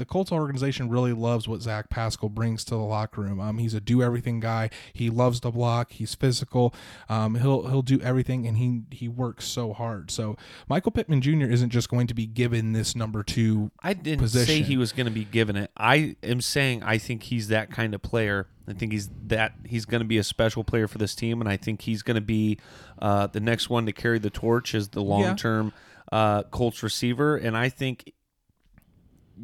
the 0.01 0.05
Colts 0.05 0.31
organization 0.31 0.89
really 0.89 1.13
loves 1.13 1.47
what 1.47 1.61
Zach 1.61 1.87
Pascal 1.91 2.27
brings 2.27 2.63
to 2.63 2.71
the 2.71 2.77
locker 2.77 3.21
room. 3.21 3.39
Um, 3.39 3.59
he's 3.59 3.75
a 3.75 3.79
do 3.79 4.01
everything 4.01 4.39
guy. 4.39 4.71
He 4.93 5.11
loves 5.11 5.39
to 5.41 5.51
block. 5.51 5.91
He's 5.91 6.15
physical. 6.15 6.73
Um, 7.07 7.35
he'll 7.35 7.67
he'll 7.67 7.83
do 7.83 8.01
everything, 8.01 8.47
and 8.47 8.57
he 8.57 8.81
he 8.89 9.07
works 9.07 9.45
so 9.45 9.73
hard. 9.73 10.09
So 10.09 10.37
Michael 10.67 10.91
Pittman 10.91 11.21
Jr. 11.21 11.45
isn't 11.45 11.69
just 11.69 11.87
going 11.87 12.07
to 12.07 12.15
be 12.15 12.25
given 12.25 12.73
this 12.73 12.95
number 12.95 13.21
two. 13.21 13.69
I 13.83 13.93
didn't 13.93 14.27
say 14.29 14.63
he 14.63 14.75
was 14.75 14.91
going 14.91 15.05
to 15.05 15.11
be 15.11 15.23
given 15.23 15.55
it. 15.55 15.69
I 15.77 16.15
am 16.23 16.41
saying 16.41 16.81
I 16.81 16.97
think 16.97 17.21
he's 17.21 17.49
that 17.49 17.69
kind 17.69 17.93
of 17.93 18.01
player. 18.01 18.47
I 18.67 18.73
think 18.73 18.93
he's 18.93 19.07
that 19.27 19.53
he's 19.67 19.85
going 19.85 20.01
to 20.01 20.07
be 20.07 20.17
a 20.17 20.23
special 20.23 20.63
player 20.63 20.87
for 20.87 20.97
this 20.97 21.13
team, 21.13 21.41
and 21.41 21.47
I 21.47 21.57
think 21.57 21.83
he's 21.83 22.01
going 22.01 22.15
to 22.15 22.21
be 22.21 22.57
uh, 22.99 23.27
the 23.27 23.39
next 23.39 23.69
one 23.69 23.85
to 23.85 23.93
carry 23.93 24.17
the 24.17 24.31
torch 24.31 24.73
as 24.73 24.89
the 24.89 25.03
long 25.03 25.35
term 25.35 25.73
uh, 26.11 26.41
Colts 26.41 26.81
receiver. 26.81 27.37
And 27.37 27.55
I 27.55 27.69
think 27.69 28.11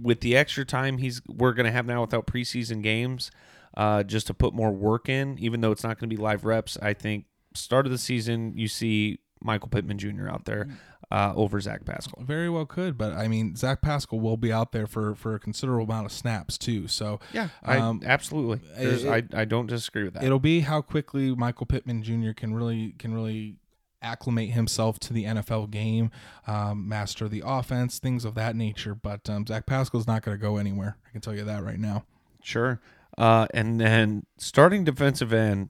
with 0.01 0.21
the 0.21 0.35
extra 0.37 0.65
time 0.65 0.97
he's 0.97 1.21
we're 1.27 1.53
going 1.53 1.65
to 1.65 1.71
have 1.71 1.85
now 1.85 2.01
without 2.01 2.27
preseason 2.27 2.81
games, 2.81 3.31
uh, 3.75 4.03
just 4.03 4.27
to 4.27 4.33
put 4.33 4.53
more 4.53 4.71
work 4.71 5.09
in, 5.09 5.37
even 5.39 5.61
though 5.61 5.71
it's 5.71 5.83
not 5.83 5.99
going 5.99 6.09
to 6.09 6.15
be 6.15 6.21
live 6.21 6.45
reps. 6.45 6.77
I 6.81 6.93
think 6.93 7.25
start 7.53 7.85
of 7.85 7.91
the 7.91 7.97
season 7.97 8.53
you 8.55 8.67
see 8.67 9.19
Michael 9.41 9.69
Pittman 9.69 9.97
Jr. 9.99 10.27
out 10.29 10.45
there 10.45 10.67
uh, 11.11 11.31
over 11.35 11.59
Zach 11.61 11.85
Pascal. 11.85 12.23
Very 12.23 12.49
well 12.49 12.65
could, 12.65 12.97
but 12.97 13.13
I 13.13 13.27
mean 13.27 13.55
Zach 13.55 13.81
Pascal 13.81 14.19
will 14.19 14.37
be 14.37 14.51
out 14.51 14.71
there 14.71 14.87
for 14.87 15.13
for 15.15 15.35
a 15.35 15.39
considerable 15.39 15.85
amount 15.85 16.05
of 16.07 16.11
snaps 16.11 16.57
too. 16.57 16.87
So 16.87 17.19
Yeah, 17.33 17.49
I, 17.63 17.77
Um, 17.77 18.01
absolutely. 18.05 18.67
It- 18.77 19.05
I 19.33 19.41
I 19.41 19.45
don't 19.45 19.67
disagree 19.67 20.03
with 20.03 20.15
that. 20.15 20.23
it'll 20.23 20.39
be 20.39 20.61
how 20.61 20.81
quickly 20.81 21.35
Michael 21.35 21.65
Pittman 21.67 22.03
Jr. 22.03 22.31
can 22.31 22.53
really 22.55 22.93
can 22.97 23.13
really 23.13 23.55
acclimate 24.01 24.51
himself 24.51 24.99
to 24.99 25.13
the 25.13 25.25
NFL 25.25 25.71
game, 25.71 26.11
um, 26.45 26.87
master 26.87 27.27
the 27.27 27.43
offense, 27.45 27.99
things 27.99 28.25
of 28.25 28.35
that 28.35 28.55
nature. 28.55 28.95
But 28.95 29.29
um, 29.29 29.45
Zach 29.45 29.65
Pascal's 29.65 30.07
not 30.07 30.21
going 30.21 30.37
to 30.37 30.41
go 30.41 30.57
anywhere. 30.57 30.97
I 31.07 31.11
can 31.11 31.21
tell 31.21 31.35
you 31.35 31.43
that 31.43 31.63
right 31.63 31.79
now. 31.79 32.03
Sure. 32.41 32.79
Uh, 33.17 33.47
and 33.53 33.79
then 33.81 34.25
starting 34.37 34.83
defensive 34.83 35.33
end, 35.33 35.69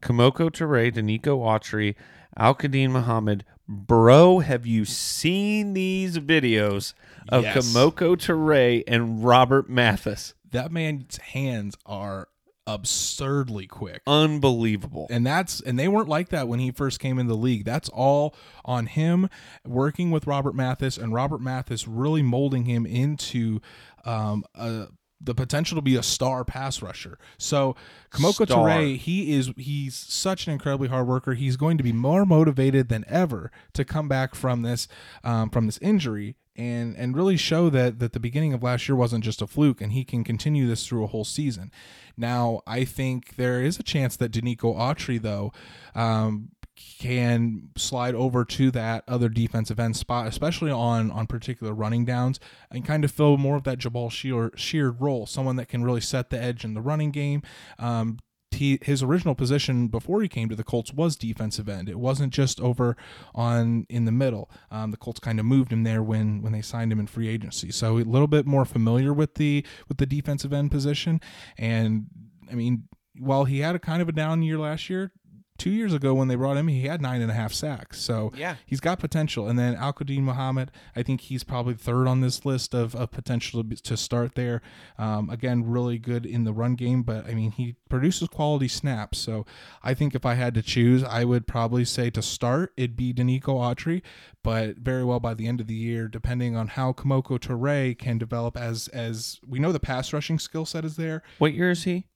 Kemoko 0.00 0.50
Turay, 0.50 0.92
Denico 0.92 1.38
Autry, 1.38 1.94
Al 2.36 2.54
Quadin 2.54 2.90
Muhammad. 2.90 3.44
Bro, 3.68 4.40
have 4.40 4.64
you 4.66 4.84
seen 4.84 5.72
these 5.74 6.18
videos 6.18 6.94
of 7.28 7.42
Yes. 7.44 7.56
Kemoko 7.56 8.16
Turay 8.16 8.82
and 8.86 9.24
Robert 9.24 9.68
Mathis? 9.68 10.34
That 10.50 10.70
man's 10.70 11.16
hands 11.18 11.76
are 11.84 12.28
absurdly 12.66 13.66
quick. 13.66 14.02
Unbelievable. 14.06 15.06
and 15.10 15.26
that's 15.26 15.60
and 15.60 15.78
they 15.78 15.88
weren't 15.88 16.08
like 16.08 16.30
that 16.30 16.48
when 16.48 16.58
he 16.58 16.70
first 16.70 17.00
came 17.00 17.18
in 17.18 17.26
the 17.26 17.34
league. 17.36 17.64
That's 17.64 17.88
all 17.88 18.34
on 18.64 18.86
him 18.86 19.28
working 19.64 20.10
with 20.10 20.26
Robert 20.26 20.54
Mathis 20.54 20.96
and 20.96 21.12
Robert 21.12 21.40
Mathis 21.40 21.86
really 21.86 22.22
molding 22.22 22.64
him 22.64 22.86
into 22.86 23.60
um, 24.04 24.44
a, 24.54 24.86
the 25.20 25.34
potential 25.34 25.76
to 25.76 25.82
be 25.82 25.96
a 25.96 26.02
star 26.02 26.44
pass 26.44 26.82
rusher. 26.82 27.18
So 27.38 27.76
Kemoko. 28.10 28.46
Turay, 28.46 28.96
he 28.96 29.34
is 29.34 29.50
he's 29.56 29.94
such 29.94 30.46
an 30.46 30.52
incredibly 30.52 30.88
hard 30.88 31.06
worker. 31.06 31.34
He's 31.34 31.56
going 31.56 31.78
to 31.78 31.84
be 31.84 31.92
more 31.92 32.26
motivated 32.26 32.88
than 32.88 33.04
ever 33.08 33.50
to 33.74 33.84
come 33.84 34.08
back 34.08 34.34
from 34.34 34.62
this 34.62 34.88
um, 35.24 35.50
from 35.50 35.66
this 35.66 35.78
injury 35.78 36.36
and 36.56 36.96
and 36.96 37.16
really 37.16 37.36
show 37.36 37.70
that 37.70 37.98
that 37.98 38.12
the 38.12 38.20
beginning 38.20 38.52
of 38.52 38.62
last 38.62 38.88
year 38.88 38.96
wasn't 38.96 39.24
just 39.24 39.42
a 39.42 39.46
fluke 39.46 39.80
and 39.80 39.92
he 39.92 40.04
can 40.04 40.24
continue 40.24 40.66
this 40.66 40.86
through 40.86 41.04
a 41.04 41.08
whole 41.08 41.24
season. 41.24 41.70
Now, 42.16 42.62
I 42.66 42.84
think 42.84 43.36
there 43.36 43.62
is 43.62 43.78
a 43.78 43.82
chance 43.82 44.16
that 44.16 44.32
Denico 44.32 44.74
Autry 44.74 45.20
though 45.20 45.52
um, 45.94 46.50
can 46.98 47.70
slide 47.76 48.14
over 48.14 48.44
to 48.44 48.70
that 48.70 49.04
other 49.08 49.28
defensive 49.28 49.80
end 49.80 49.96
spot, 49.96 50.26
especially 50.26 50.70
on 50.70 51.10
on 51.10 51.26
particular 51.26 51.72
running 51.72 52.04
downs, 52.04 52.40
and 52.70 52.84
kind 52.84 53.04
of 53.04 53.10
fill 53.10 53.36
more 53.36 53.56
of 53.56 53.64
that 53.64 53.78
Jabaal 53.78 54.10
Shear, 54.10 54.52
Sheard 54.56 55.00
role, 55.00 55.26
someone 55.26 55.56
that 55.56 55.68
can 55.68 55.82
really 55.82 56.00
set 56.00 56.30
the 56.30 56.40
edge 56.40 56.64
in 56.64 56.74
the 56.74 56.80
running 56.80 57.10
game. 57.10 57.42
Um, 57.78 58.18
he, 58.50 58.78
his 58.82 59.02
original 59.02 59.34
position 59.34 59.88
before 59.88 60.22
he 60.22 60.28
came 60.28 60.48
to 60.48 60.56
the 60.56 60.64
Colts 60.64 60.92
was 60.92 61.16
defensive 61.16 61.68
end. 61.68 61.88
It 61.88 61.98
wasn't 61.98 62.32
just 62.32 62.60
over 62.60 62.96
on 63.34 63.86
in 63.88 64.04
the 64.04 64.12
middle. 64.12 64.50
Um, 64.70 64.90
the 64.90 64.96
Colts 64.96 65.20
kind 65.20 65.38
of 65.38 65.46
moved 65.46 65.72
him 65.72 65.84
there 65.84 66.02
when 66.02 66.42
when 66.42 66.52
they 66.52 66.62
signed 66.62 66.92
him 66.92 67.00
in 67.00 67.06
free 67.06 67.28
agency. 67.28 67.70
So 67.70 67.98
a 67.98 68.00
little 68.00 68.28
bit 68.28 68.46
more 68.46 68.64
familiar 68.64 69.12
with 69.12 69.34
the 69.34 69.64
with 69.88 69.98
the 69.98 70.06
defensive 70.06 70.52
end 70.52 70.70
position. 70.70 71.20
And 71.58 72.06
I 72.50 72.54
mean, 72.54 72.84
while 73.18 73.44
he 73.44 73.60
had 73.60 73.74
a 73.74 73.78
kind 73.78 74.02
of 74.02 74.08
a 74.08 74.12
down 74.12 74.42
year 74.42 74.58
last 74.58 74.88
year, 74.88 75.12
two 75.58 75.70
years 75.70 75.92
ago 75.92 76.14
when 76.14 76.28
they 76.28 76.34
brought 76.34 76.56
him, 76.56 76.68
he 76.68 76.82
had 76.82 77.00
nine 77.00 77.20
and 77.22 77.30
a 77.30 77.34
half 77.34 77.52
sacks. 77.52 78.00
So 78.00 78.32
Yeah. 78.36 78.56
he's 78.66 78.80
got 78.80 78.98
potential. 78.98 79.48
And 79.48 79.58
then 79.58 79.74
Al 79.74 79.92
Quadin 79.92 80.20
Muhammad, 80.22 80.70
I 80.94 81.02
think 81.02 81.22
he's 81.22 81.44
probably 81.44 81.74
third 81.74 82.06
on 82.06 82.20
this 82.20 82.44
list 82.44 82.74
of, 82.74 82.94
of 82.94 83.10
potential 83.10 83.62
to, 83.64 83.76
to 83.82 83.96
start 83.96 84.34
there. 84.34 84.62
Um, 84.98 85.30
again, 85.30 85.64
really 85.68 85.98
good 85.98 86.26
in 86.26 86.44
the 86.44 86.52
run 86.52 86.74
game, 86.74 87.02
but 87.02 87.26
I 87.26 87.34
mean, 87.34 87.50
he 87.52 87.76
produces 87.88 88.28
quality 88.28 88.68
snaps. 88.68 89.18
So 89.18 89.46
I 89.82 89.94
think 89.94 90.14
if 90.14 90.24
I 90.26 90.34
had 90.34 90.54
to 90.54 90.62
choose, 90.62 91.02
I 91.04 91.24
would 91.24 91.46
probably 91.46 91.84
say 91.84 92.10
to 92.10 92.22
start, 92.22 92.72
it'd 92.76 92.96
be 92.96 93.12
Denico 93.12 93.54
Autry, 93.60 94.02
but 94.42 94.76
very 94.76 95.04
well 95.04 95.20
by 95.20 95.34
the 95.34 95.46
end 95.46 95.60
of 95.60 95.66
the 95.66 95.74
year, 95.74 96.08
depending 96.08 96.56
on 96.56 96.68
how 96.68 96.92
Kemoko 96.92 97.38
Turay 97.38 97.96
can 97.98 98.18
develop 98.18 98.56
as, 98.56 98.88
as 98.88 99.40
we 99.46 99.58
know 99.58 99.72
the 99.72 99.80
pass 99.80 100.12
rushing 100.12 100.38
skill 100.38 100.64
set 100.66 100.84
is 100.84 100.96
there. 100.96 101.22
What 101.38 101.54
year 101.54 101.70
is 101.70 101.84
he? 101.84 102.06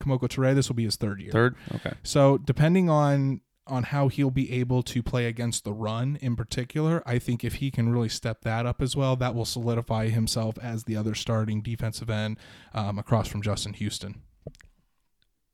Kemoko 0.00 0.28
Turay, 0.28 0.54
this 0.54 0.68
will 0.68 0.76
be 0.76 0.84
his 0.84 0.96
third 0.96 1.20
year. 1.20 1.32
Third. 1.32 1.56
Okay. 1.74 1.92
So 2.02 2.38
depending 2.38 2.88
on 2.88 3.40
on 3.68 3.82
how 3.82 4.06
he'll 4.06 4.30
be 4.30 4.52
able 4.52 4.80
to 4.80 5.02
play 5.02 5.26
against 5.26 5.64
the 5.64 5.72
run 5.72 6.16
in 6.20 6.36
particular, 6.36 7.02
I 7.04 7.18
think 7.18 7.42
if 7.42 7.54
he 7.54 7.70
can 7.72 7.88
really 7.88 8.08
step 8.08 8.42
that 8.42 8.64
up 8.64 8.80
as 8.80 8.94
well, 8.94 9.16
that 9.16 9.34
will 9.34 9.44
solidify 9.44 10.08
himself 10.08 10.56
as 10.62 10.84
the 10.84 10.96
other 10.96 11.16
starting 11.16 11.62
defensive 11.62 12.08
end 12.08 12.38
um, 12.74 12.96
across 12.96 13.26
from 13.26 13.42
Justin 13.42 13.72
Houston. 13.72 14.22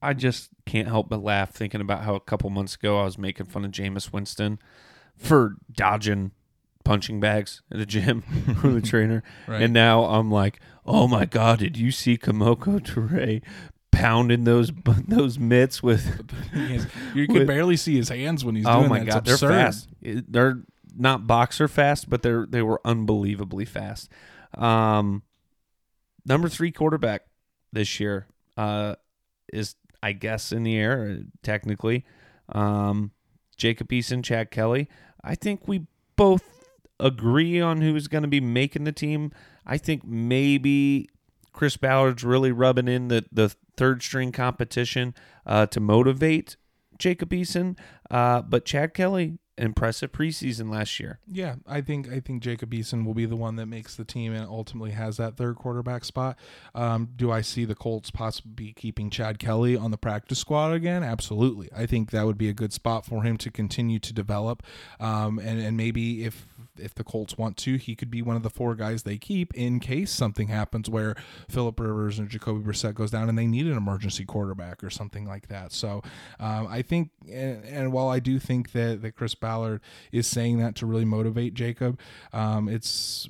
I 0.03 0.13
just 0.15 0.51
can't 0.67 0.89
help 0.89 1.09
but 1.09 1.23
laugh 1.23 1.53
thinking 1.53 1.81
about 1.81 2.03
how 2.03 2.15
a 2.15 2.21
couple 2.21 2.51
months 2.51 2.75
ago 2.75 3.01
I 3.01 3.05
was 3.05 3.17
making 3.17 3.47
fun 3.47 3.65
of 3.65 3.71
Jameis 3.71 4.13
Winston 4.13 4.59
for 5.17 5.55
dodging 5.73 6.33
punching 6.85 7.21
bags 7.21 7.63
at 7.71 7.79
the 7.79 7.87
gym 7.87 8.23
from 8.61 8.75
the 8.75 8.81
trainer. 8.81 9.23
Right. 9.47 9.63
And 9.63 9.73
now 9.73 10.05
I'm 10.05 10.31
like, 10.31 10.61
oh 10.87 11.09
my 11.09 11.25
God, 11.25 11.61
did 11.61 11.77
you 11.77 11.91
see 11.91 12.17
Kemoko 12.17 12.81
Turay 12.81 13.43
pounding 13.93 14.43
those 14.45 14.73
those 15.07 15.39
mitts 15.39 15.83
with 15.83 16.05
is- 16.53 16.87
you 17.15 17.27
can 17.27 17.35
With- 17.41 17.47
barely 17.47 17.77
see 17.77 17.95
his 17.97 18.09
hands 18.09 18.45
when 18.45 18.57
he's 18.57 18.67
Oh 18.67 18.79
doing 18.81 18.89
my 18.89 18.99
that. 19.01 19.07
God, 19.07 19.25
they're 19.25 19.37
fast. 19.39 19.89
They're 20.03 20.63
not 20.97 21.27
boxer 21.27 21.69
fast, 21.69 22.11
but 22.11 22.23
they're 22.23 22.47
they 22.47 22.63
were 22.63 22.81
unbelievably 22.85 23.65
fast. 23.67 24.11
Um, 24.59 25.23
number 26.27 26.49
three 26.49 26.73
quarterback 26.73 27.23
this 27.73 27.99
year 28.01 28.27
uh, 28.57 28.97
is 29.53 29.77
I 30.03 30.13
guess 30.13 30.53
in 30.53 30.65
the 30.65 30.77
air 30.77 31.21
technically. 31.43 32.05
Um, 32.49 33.13
Jacob 33.57 33.89
Eason, 33.91 34.25
Chad 34.25 34.51
Kelly. 34.51 34.89
I 35.23 35.35
think 35.37 35.69
we 35.69 35.87
both 36.17 36.43
agree 36.99 37.61
on 37.61 37.81
who's 37.81 38.09
going 38.09 38.23
to 38.23 38.29
be 38.29 38.41
making 38.41 38.85
the 38.85 38.93
team. 38.93 39.31
I 39.65 39.79
think 39.79 40.05
maybe 40.05 41.09
Chris 41.53 41.77
Ballard's 41.77 42.25
really 42.25 42.53
rubbing 42.53 42.89
in 42.89 43.09
the, 43.09 43.25
the 43.31 43.55
third 43.77 44.03
string 44.03 44.33
competition 44.33 45.15
uh, 45.47 45.67
to 45.67 45.81
motivate 45.81 46.57
Jacob 46.99 47.31
Eason. 47.31 47.79
Uh, 48.11 48.43
but 48.43 48.65
Chad 48.65 48.95
Kelly, 48.95 49.39
impressive 49.59 50.13
preseason 50.13 50.71
last 50.71 50.99
year. 50.99 51.19
Yeah, 51.27 51.57
I 51.67 51.81
think 51.81 52.11
I 52.11 52.21
think 52.21 52.43
Jacob 52.43 52.71
Eason 52.71 53.05
will 53.05 53.15
be 53.15 53.27
the 53.27 53.37
one 53.37 53.57
that 53.57 53.67
makes 53.67 53.95
the 53.95 54.05
team 54.05 54.33
and 54.33 54.47
ultimately 54.47 54.93
has 54.93 55.17
that 55.19 55.37
third 55.37 55.57
quarterback 55.57 56.05
spot. 56.05 56.39
Um, 56.75 57.11
do 57.17 57.31
I 57.31 57.43
see 57.43 57.65
the 57.65 57.75
Colts 57.75 58.11
possibly 58.11 58.73
keeping 58.73 59.11
Chad 59.11 59.39
Kelly 59.39 59.77
on 59.77 59.91
the 59.91 59.99
practice 59.99 60.39
squad 60.39 60.73
again? 60.73 61.03
Absolutely. 61.03 61.69
I 61.77 61.87
think 61.87 62.11
that 62.11 62.25
would 62.27 62.39
be 62.39 62.49
a 62.49 62.55
good 62.55 62.73
spot 62.73 63.05
for 63.05 63.23
him 63.23 63.37
to 63.39 63.51
continue 63.51 63.99
to 63.99 64.13
develop, 64.13 64.63
um, 64.99 65.39
and 65.39 65.61
and 65.61 65.77
maybe 65.77 66.25
if 66.25 66.47
if 66.79 66.95
the 66.95 67.05
Colts 67.05 67.37
want 67.37 67.57
to, 67.59 67.77
he 67.77 67.95
could 67.95 68.11
be 68.11 68.23
one 68.23 68.37
of 68.37 68.43
the 68.43 68.51
four 68.51 68.75
guys 68.75 69.03
they 69.03 69.19
keep 69.19 69.53
in 69.55 69.81
case 69.81 70.11
something 70.11 70.49
happens 70.49 70.89
where 70.89 71.15
Philip 71.49 71.79
Rivers 71.79 72.19
and 72.19 72.29
Jacoby 72.29 72.65
Brissett 72.65 72.95
goes 72.95 73.11
down 73.11 73.29
and 73.29 73.37
they 73.37 73.47
need 73.47 73.67
an 73.67 73.77
emergency 73.77 74.25
quarterback 74.25 74.83
or 74.83 74.91
something 74.91 75.27
like 75.27 75.49
that. 75.49 75.73
So 75.73 76.03
um, 76.41 76.67
I 76.69 76.83
think, 76.83 77.11
and, 77.31 77.65
and 77.65 77.93
while 77.93 78.09
I 78.09 78.21
do 78.21 78.39
think 78.39 78.73
that 78.73 79.03
that 79.03 79.13
Chris 79.13 79.35
Ballard 79.43 79.83
is 80.11 80.27
saying 80.27 80.59
that 80.61 80.77
to 80.77 80.87
really 80.87 81.05
motivate 81.05 81.53
Jacob, 81.53 82.01
um, 82.33 82.69
it's 82.69 83.29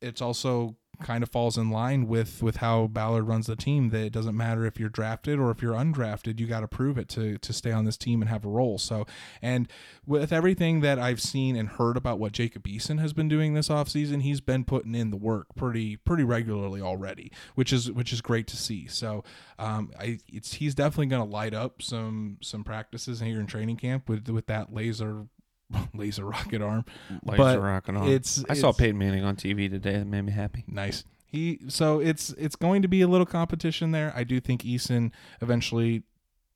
it's 0.00 0.22
also 0.22 0.76
kind 1.02 1.22
of 1.22 1.28
falls 1.28 1.58
in 1.58 1.70
line 1.70 2.06
with 2.06 2.42
with 2.42 2.56
how 2.56 2.86
Ballard 2.86 3.26
runs 3.26 3.46
the 3.46 3.56
team 3.56 3.90
that 3.90 4.04
it 4.04 4.12
doesn't 4.12 4.36
matter 4.36 4.64
if 4.64 4.78
you're 4.78 4.88
drafted 4.88 5.38
or 5.38 5.50
if 5.50 5.62
you're 5.62 5.74
undrafted 5.74 6.38
you 6.40 6.46
got 6.46 6.60
to 6.60 6.68
prove 6.68 6.98
it 6.98 7.08
to 7.10 7.38
to 7.38 7.52
stay 7.52 7.72
on 7.72 7.84
this 7.84 7.96
team 7.96 8.22
and 8.22 8.28
have 8.28 8.44
a 8.44 8.48
role. 8.48 8.78
So 8.78 9.06
and 9.40 9.68
with 10.06 10.32
everything 10.32 10.80
that 10.80 10.98
I've 10.98 11.20
seen 11.20 11.56
and 11.56 11.68
heard 11.68 11.96
about 11.96 12.18
what 12.18 12.32
Jacob 12.32 12.64
Eason 12.64 13.00
has 13.00 13.12
been 13.12 13.28
doing 13.28 13.54
this 13.54 13.68
offseason 13.68 14.22
he's 14.22 14.40
been 14.40 14.64
putting 14.64 14.94
in 14.94 15.10
the 15.10 15.16
work 15.16 15.46
pretty 15.54 15.96
pretty 15.96 16.24
regularly 16.24 16.80
already 16.80 17.32
which 17.54 17.72
is 17.72 17.90
which 17.90 18.12
is 18.12 18.20
great 18.20 18.46
to 18.48 18.56
see. 18.56 18.86
So 18.86 19.24
um 19.58 19.90
I 19.98 20.18
it's 20.28 20.54
he's 20.54 20.74
definitely 20.74 21.06
going 21.06 21.26
to 21.26 21.32
light 21.32 21.54
up 21.54 21.82
some 21.82 22.38
some 22.42 22.64
practices 22.64 23.20
here 23.20 23.40
in 23.40 23.46
training 23.46 23.76
camp 23.76 24.08
with 24.08 24.28
with 24.28 24.46
that 24.46 24.72
laser 24.72 25.26
laser 25.94 26.24
rocket 26.24 26.62
arm 26.62 26.84
Laser 27.24 27.36
But 27.36 27.60
rocking 27.60 27.96
on. 27.96 28.08
it's- 28.08 28.44
I 28.48 28.54
saw 28.54 28.68
it's- 28.68 28.76
Peyton 28.78 28.98
Manning 28.98 29.24
on 29.24 29.36
TV 29.36 29.68
today. 29.70 29.98
That 29.98 30.06
made 30.06 30.22
me 30.22 30.32
happy. 30.32 30.64
Nice. 30.66 31.04
He 31.26 31.60
so 31.68 31.98
it's 31.98 32.30
it's 32.38 32.56
going 32.56 32.82
to 32.82 32.88
be 32.88 33.00
a 33.00 33.08
little 33.08 33.24
competition 33.26 33.90
there. 33.92 34.12
I 34.14 34.22
do 34.24 34.38
think 34.38 34.62
Eason 34.64 35.12
eventually 35.40 36.02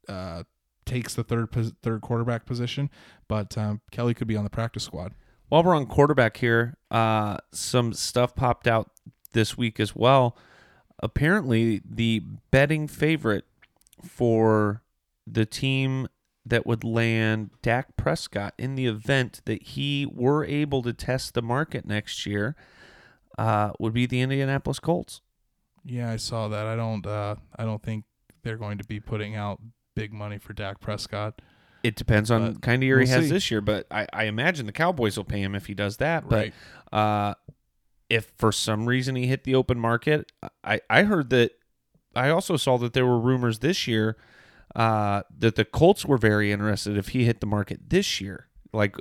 uh, 0.06 0.42
takes 0.84 1.14
the 1.14 1.24
third 1.24 1.48
third 1.82 2.00
quarterback 2.02 2.44
position, 2.44 2.90
but 3.26 3.56
um, 3.56 3.80
Kelly 3.90 4.12
could 4.12 4.28
be 4.28 4.36
on 4.36 4.44
the 4.44 4.50
practice 4.50 4.84
squad. 4.84 5.14
While 5.48 5.62
we're 5.62 5.74
on 5.74 5.86
quarterback 5.86 6.36
here, 6.36 6.76
uh, 6.90 7.38
some 7.52 7.94
stuff 7.94 8.34
popped 8.34 8.66
out 8.66 8.90
this 9.32 9.56
week 9.56 9.80
as 9.80 9.96
well. 9.96 10.36
Apparently, 11.02 11.80
the 11.88 12.22
betting 12.50 12.86
favorite 12.88 13.44
for 14.02 14.82
the 15.26 15.46
team 15.46 16.06
that 16.48 16.64
would 16.66 16.84
land 16.84 17.50
Dak 17.60 17.96
Prescott 17.96 18.54
in 18.56 18.76
the 18.76 18.86
event 18.86 19.40
that 19.46 19.62
he 19.62 20.06
were 20.10 20.44
able 20.44 20.80
to 20.82 20.92
test 20.92 21.34
the 21.34 21.42
market 21.42 21.84
next 21.86 22.24
year 22.24 22.54
uh, 23.36 23.72
would 23.80 23.92
be 23.92 24.06
the 24.06 24.20
Indianapolis 24.20 24.78
Colts. 24.78 25.20
Yeah, 25.84 26.10
I 26.10 26.16
saw 26.16 26.48
that. 26.48 26.66
I 26.66 26.76
don't 26.76 27.06
uh, 27.06 27.36
I 27.58 27.64
don't 27.64 27.82
think 27.82 28.04
they're 28.42 28.56
going 28.56 28.78
to 28.78 28.84
be 28.84 29.00
putting 29.00 29.34
out 29.34 29.60
big 29.94 30.12
money 30.12 30.38
for 30.38 30.52
Dak 30.52 30.80
Prescott. 30.80 31.42
It 31.82 31.94
depends 31.94 32.30
on 32.30 32.52
But 32.54 32.62
kind 32.62 32.82
of 32.82 32.86
year 32.86 32.98
he 32.98 33.04
we'll 33.06 33.14
has 33.14 33.24
see. 33.26 33.30
this 33.30 33.50
year, 33.50 33.60
but 33.60 33.86
I, 33.90 34.06
I 34.12 34.24
imagine 34.24 34.66
the 34.66 34.72
Cowboys 34.72 35.16
will 35.16 35.24
pay 35.24 35.40
him 35.40 35.54
if 35.54 35.66
he 35.66 35.74
does 35.74 35.98
that. 35.98 36.28
But 36.28 36.50
Right. 36.92 36.98
uh, 37.30 37.34
if 38.08 38.32
for 38.38 38.50
some 38.52 38.86
reason 38.86 39.14
he 39.14 39.26
hit 39.26 39.44
the 39.44 39.54
open 39.54 39.78
market, 39.78 40.32
I, 40.64 40.80
I 40.90 41.02
heard 41.04 41.30
that 41.30 41.52
I 42.14 42.30
also 42.30 42.56
saw 42.56 42.78
that 42.78 42.92
there 42.92 43.06
were 43.06 43.20
rumors 43.20 43.60
this 43.60 43.86
year 43.86 44.16
uh, 44.76 45.22
that 45.38 45.56
the 45.56 45.64
Colts 45.64 46.04
were 46.04 46.18
very 46.18 46.52
interested 46.52 46.96
if 46.96 47.08
he 47.08 47.24
hit 47.24 47.40
the 47.40 47.46
market 47.46 47.88
this 47.88 48.20
year. 48.20 48.46
Like 48.72 48.94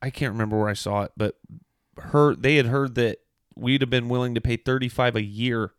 I 0.00 0.08
can't 0.10 0.32
remember 0.32 0.58
where 0.58 0.68
I 0.70 0.74
saw 0.74 1.02
it, 1.02 1.12
but 1.16 1.36
heard 1.98 2.42
they 2.42 2.56
had 2.56 2.66
heard 2.66 2.94
that 2.94 3.18
we'd 3.54 3.82
have 3.82 3.90
been 3.90 4.08
willing 4.08 4.34
to 4.34 4.40
pay 4.40 4.56
thirty 4.56 4.88
five 4.88 5.16
a 5.16 5.22
year 5.22 5.72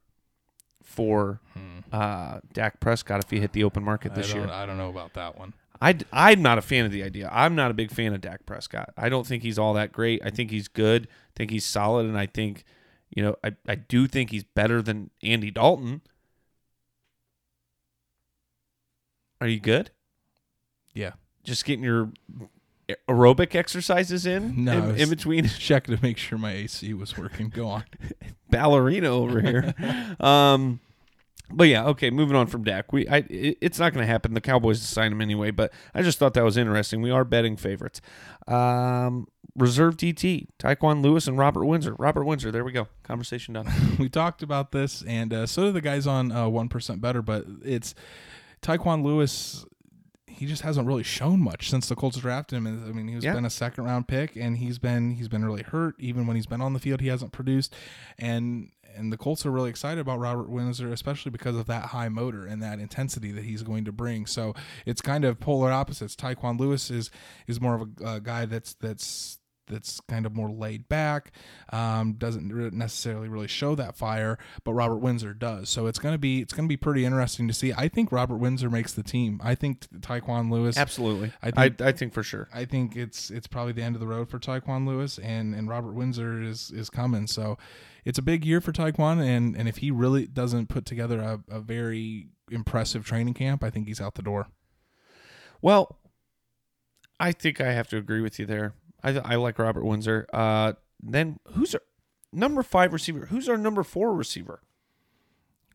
for 0.84 1.39
uh, 1.91 2.39
Dak 2.53 2.80
Prescott 2.80 3.24
if 3.24 3.30
he 3.32 3.39
hit 3.39 3.53
the 3.53 3.63
open 3.63 3.84
market 3.84 4.11
Hmm. 4.11 4.17
This 4.19 4.34
year. 4.34 4.47
I 4.47 4.65
don't 4.65 4.78
know 4.78 4.89
about 4.89 5.13
that 5.13 5.38
one. 5.38 5.53
I, 5.82 5.97
I'm 6.13 6.41
not 6.41 6.57
a 6.57 6.61
fan 6.61 6.86
of 6.86 6.91
the 6.91 7.03
idea. 7.03 7.30
I'm 7.32 7.55
not 7.55 7.69
a 7.71 7.74
big 7.74 7.91
fan 7.91 8.13
of 8.13 8.21
Dak 8.21 8.45
Prescott. 8.45 8.93
I 8.95 9.09
don't 9.09 9.28
think 9.28 9.43
he's 9.43 9.59
all 9.59 9.74
that 9.74 9.91
great. 9.91 10.21
I 10.24 10.30
think 10.30 10.49
he's 10.49 10.67
good. 10.67 11.07
I 11.07 11.32
think 11.36 11.51
he's 11.51 11.65
solid, 11.65 12.05
and 12.05 12.17
I 12.17 12.26
think, 12.26 12.63
you 13.13 13.21
know, 13.24 13.36
I, 13.43 13.53
I 13.67 13.76
do 13.76 14.07
think 14.07 14.30
he's 14.30 14.43
better 14.45 14.82
than 14.82 15.09
Andy 15.21 15.51
Dalton. 15.51 16.01
Are 19.43 19.47
you 19.47 19.59
good? 19.59 19.91
Yeah. 20.93 21.11
Just 21.43 21.65
getting 21.65 21.83
your 21.83 22.13
aerobic 23.09 23.55
exercises 23.55 24.25
in 24.25 24.63
No, 24.63 24.89
in, 24.91 25.01
in 25.01 25.09
between 25.09 25.47
Check 25.59 25.83
to 25.87 25.99
make 26.01 26.17
sure 26.17 26.37
my 26.37 26.53
AC 26.53 26.93
was 26.93 27.17
working. 27.17 27.49
Go 27.49 27.67
on. 27.67 27.83
ballerina 28.49 29.09
over 29.09 29.41
here. 29.41 29.73
um, 30.21 30.79
but 31.51 31.65
yeah, 31.65 31.87
okay. 31.87 32.09
Moving 32.09 32.37
on 32.37 32.47
from 32.47 32.63
Dak, 32.63 32.93
we 32.93 33.05
I 33.09 33.17
it, 33.29 33.57
it's 33.59 33.79
not 33.79 33.91
going 33.91 34.01
to 34.01 34.09
happen. 34.09 34.33
The 34.33 34.39
Cowboys 34.39 34.81
sign 34.81 35.11
him 35.11 35.19
anyway. 35.19 35.51
But 35.51 35.73
I 35.93 36.03
just 36.03 36.19
thought 36.19 36.35
that 36.35 36.45
was 36.45 36.55
interesting. 36.55 37.01
We 37.01 37.11
are 37.11 37.25
betting 37.25 37.57
favorites. 37.57 37.99
Um, 38.47 39.27
reserve 39.57 39.97
DT, 39.97 40.47
Tyquan 40.57 41.03
Lewis 41.03 41.27
and 41.27 41.37
Robert 41.37 41.65
Windsor. 41.65 41.95
Robert 41.95 42.23
Windsor. 42.23 42.49
There 42.49 42.63
we 42.63 42.71
go. 42.71 42.87
Conversation 43.03 43.55
done. 43.55 43.67
we 43.99 44.07
talked 44.07 44.41
about 44.41 44.71
this, 44.71 45.03
and 45.05 45.33
uh, 45.33 45.45
so 45.47 45.63
do 45.63 45.73
the 45.73 45.81
guys 45.81 46.07
on 46.07 46.31
uh, 46.31 46.47
one 46.47 46.69
better. 46.69 47.21
But 47.21 47.45
it's 47.61 47.93
Tyquan 48.64 49.03
Lewis. 49.03 49.66
He 50.26 50.47
just 50.47 50.64
hasn't 50.64 50.88
really 50.88 51.03
shown 51.03 51.39
much 51.41 51.70
since 51.70 51.88
the 51.88 51.95
Colts 51.95 52.18
drafted 52.18 52.57
him. 52.57 52.66
I 52.68 52.91
mean, 52.91 53.07
he's 53.07 53.24
Yeah. 53.24 53.34
been 53.36 53.45
a 53.45 53.49
second 53.51 53.84
round 53.84 54.07
pick, 54.07 54.36
and 54.36 54.57
he's 54.57 54.80
been 54.80 55.11
he's 55.11 55.28
been 55.28 55.45
really 55.45 55.61
hurt. 55.61 55.95
Even 55.99 56.26
when 56.26 56.36
he's 56.36 56.47
been 56.47 56.61
on 56.61 56.74
the 56.74 56.80
field, 56.80 57.01
he 57.01 57.07
hasn't 57.07 57.32
produced. 57.32 57.76
And 58.18 58.72
and 58.95 59.11
the 59.11 59.18
Colts 59.18 59.43
are 59.45 59.51
really 59.51 59.70
excited 59.70 59.99
about 59.99 60.20
Robert 60.20 60.49
Windsor, 60.49 60.91
especially 60.91 61.32
because 61.32 61.55
of 61.55 61.66
that 61.68 61.86
high 61.88 62.09
motor 62.09 62.45
and 62.45 62.61
that 62.61 62.80
intensity 62.80 63.32
that 63.32 63.43
he's 63.43 63.64
going 63.64 63.86
to 63.86 63.91
bring. 63.91 64.26
So 64.28 64.53
it's 64.86 65.01
kind 65.01 65.24
of 65.26 65.39
polar 65.39 65.72
opposites. 65.72 66.16
Tyquan 66.16 66.59
Lewis 66.59 66.89
is 66.91 67.09
is 67.47 67.59
more 67.61 67.76
of 67.76 67.82
a, 68.01 68.16
a 68.16 68.20
guy 68.20 68.45
that's 68.45 68.74
that's 68.76 69.39
that's 69.68 69.99
kind 70.01 70.26
of 70.26 70.36
more 70.36 70.49
laid 70.49 70.88
back, 70.89 71.32
um, 71.72 72.14
doesn't 72.14 72.74
necessarily 72.74 73.30
really 73.30 73.47
show 73.47 73.76
that 73.76 73.95
fire, 73.95 74.38
but 74.64 74.74
Robert 74.74 74.97
Windsor 74.97 75.34
does. 75.34 75.70
So 75.70 75.88
it's 75.88 75.99
gonna 75.99 76.18
be 76.18 76.41
it's 76.41 76.53
gonna 76.53 76.68
be 76.68 76.78
pretty 76.78 77.05
interesting 77.05 77.47
to 77.47 77.53
see. 77.53 77.74
I 77.74 77.88
think 77.88 78.11
Robert 78.11 78.38
Windsor 78.38 78.70
makes 78.70 78.93
the 78.93 79.03
team. 79.03 79.39
I 79.43 79.55
think 79.55 79.88
Tyquan 80.01 80.51
Lewis. 80.51 80.78
Absolutely. 80.78 81.32
I 81.41 81.47
I 81.47 81.51
think- 81.70 81.82
I, 81.82 81.91
think 81.91 82.14
for 82.14 82.24
sure. 82.24 82.49
I 82.53 82.66
think 82.66 82.95
it's 82.95 83.30
it's 83.30 83.47
probably 83.47 83.74
the 83.74 83.84
end 83.84 83.95
of 83.95 83.99
the 83.99 84.07
road 84.07 84.30
for 84.30 84.39
Tyquan 84.39 84.88
Lewis, 84.88 85.18
and 85.20 85.55
and 85.55 85.68
Robert 85.70 85.93
Windsor 85.93 86.41
is 86.41 86.72
is 86.72 86.89
coming. 86.89 87.28
So 87.28 87.57
it's 88.05 88.18
a 88.18 88.24
big 88.24 88.45
year 88.45 88.61
for 88.61 88.72
Tyquan, 88.72 89.24
and 89.24 89.55
and 89.55 89.68
if 89.68 89.78
he 89.78 89.91
really 89.91 90.28
doesn't 90.28 90.68
put 90.70 90.86
together 90.86 91.20
a, 91.22 91.41
a 91.49 91.59
very 91.59 92.28
impressive 92.51 93.05
training 93.05 93.34
camp, 93.34 93.64
I 93.64 93.70
think 93.70 93.88
he's 93.88 94.01
out 94.01 94.16
the 94.16 94.22
door. 94.22 94.47
Well, 95.61 95.97
I 97.20 97.32
think 97.32 97.61
I 97.61 97.72
have 97.72 97.88
to 97.89 97.97
agree 97.97 98.22
with 98.22 98.38
you 98.39 98.45
there. 98.45 98.74
I 99.04 99.10
I 99.20 99.36
like 99.36 99.60
Robert 99.60 99.84
Windsor. 99.86 100.26
Uh, 100.34 100.74
then 101.01 101.39
who's 101.54 101.74
our 101.76 101.82
number 102.32 102.64
five 102.64 102.93
receiver? 102.93 103.26
Who's 103.28 103.49
our 103.49 103.58
number 103.58 103.84
four 103.84 104.14
receiver? 104.14 104.62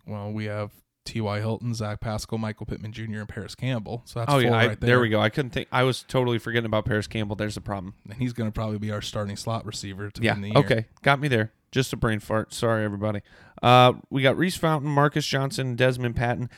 Well, 0.07 0.33
we 0.33 0.47
have 0.47 0.72
T.Y. 1.05 1.39
Hilton, 1.41 1.74
Zach 1.74 2.01
Pascal, 2.01 2.39
Michael 2.39 2.66
Pittman 2.66 2.93
Jr., 2.93 3.03
and 3.20 3.29
Parris 3.29 3.55
Campbell. 3.55 4.03
So 4.07 4.20
that's 4.20 4.31
oh 4.31 4.35
four 4.35 4.43
yeah, 4.43 4.53
I, 4.55 4.66
right 4.68 4.81
there. 4.81 5.01
we 5.01 5.09
go. 5.09 5.20
I 5.20 5.29
couldn't 5.29 5.51
think. 5.51 5.68
I 5.72 5.83
was 5.83 6.03
totally 6.03 6.39
forgetting 6.39 6.66
about 6.66 6.85
Parris 6.87 7.07
Campbell. 7.07 7.37
There's 7.37 7.57
a 7.57 7.61
problem. 7.61 7.95
And 8.09 8.14
he's 8.18 8.33
going 8.33 8.49
to 8.49 8.53
probably 8.53 8.79
be 8.79 8.91
our 8.91 9.03
starting 9.03 9.37
slot 9.37 9.64
receiver 9.66 10.11
to 10.11 10.22
Yeah. 10.22 10.33
win 10.35 10.43
the 10.43 10.49
year. 10.49 10.59
Okay. 10.59 10.87
Got 11.03 11.20
me 11.20 11.29
there. 11.29 11.53
Just 11.70 11.93
a 11.93 11.97
brain 11.97 12.20
fart. 12.20 12.55
Sorry, 12.55 12.85
everybody. 12.85 13.20
Uh, 13.62 13.95
we 14.09 14.22
got 14.22 14.37
Reese 14.39 14.57
Fountain, 14.57 14.91
Marcus 14.91 15.26
Johnson, 15.26 15.76
Dezmon 15.76 16.14
Patmon. 16.14 16.49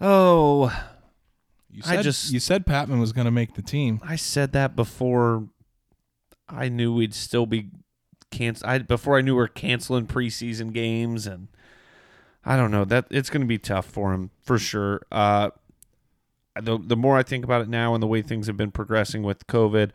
Oh, 0.00 0.66
You 1.70 1.82
I 1.86 1.96
said, 1.96 2.02
just- 2.02 2.30
you 2.32 2.40
said 2.40 2.66
Patmon 2.66 3.00
was 3.00 3.12
going 3.12 3.24
to 3.24 3.30
make 3.30 3.54
the 3.54 3.62
team. 3.62 4.00
I 4.02 4.16
said 4.16 4.52
that 4.52 4.76
before. 4.76 5.48
I 6.52 6.68
knew 6.68 6.92
we'd 6.92 7.14
still 7.14 7.46
be 7.46 7.70
cancel. 8.30 8.68
I 8.68 8.78
before 8.78 9.16
I 9.16 9.22
knew 9.22 9.36
we 9.36 9.42
are 9.42 9.48
canceling 9.48 10.06
preseason 10.06 10.72
games, 10.72 11.26
and 11.26 11.48
I 12.44 12.56
don't 12.56 12.70
know 12.70 12.84
that 12.84 13.06
it's 13.10 13.30
going 13.30 13.40
to 13.40 13.46
be 13.46 13.58
tough 13.58 13.86
for 13.86 14.12
him 14.12 14.30
for 14.42 14.58
sure. 14.58 15.02
Uh, 15.10 15.50
the 16.60 16.78
the 16.78 16.96
more 16.96 17.16
I 17.16 17.22
think 17.22 17.44
about 17.44 17.62
it 17.62 17.68
now, 17.68 17.94
and 17.94 18.02
the 18.02 18.06
way 18.06 18.22
things 18.22 18.46
have 18.46 18.56
been 18.56 18.70
progressing 18.70 19.22
with 19.22 19.46
COVID, 19.46 19.90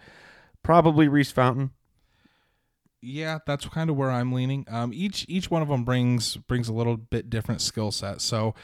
probably 0.64 1.08
Reese 1.08 1.32
Fountain. 1.32 1.72
Yeah, 3.02 3.40
that's 3.46 3.68
kind 3.68 3.90
of 3.90 3.96
where 3.96 4.10
I'm 4.10 4.32
leaning. 4.32 4.66
Um, 4.70 4.92
each 4.94 5.26
each 5.30 5.52
one 5.52 5.62
of 5.62 5.68
them 5.68 5.84
brings 5.84 6.38
brings 6.38 6.68
a 6.68 6.74
little 6.74 6.98
bit 6.98 7.30
different 7.30 7.62
skill 7.62 7.92
set. 7.92 8.22
So 8.22 8.56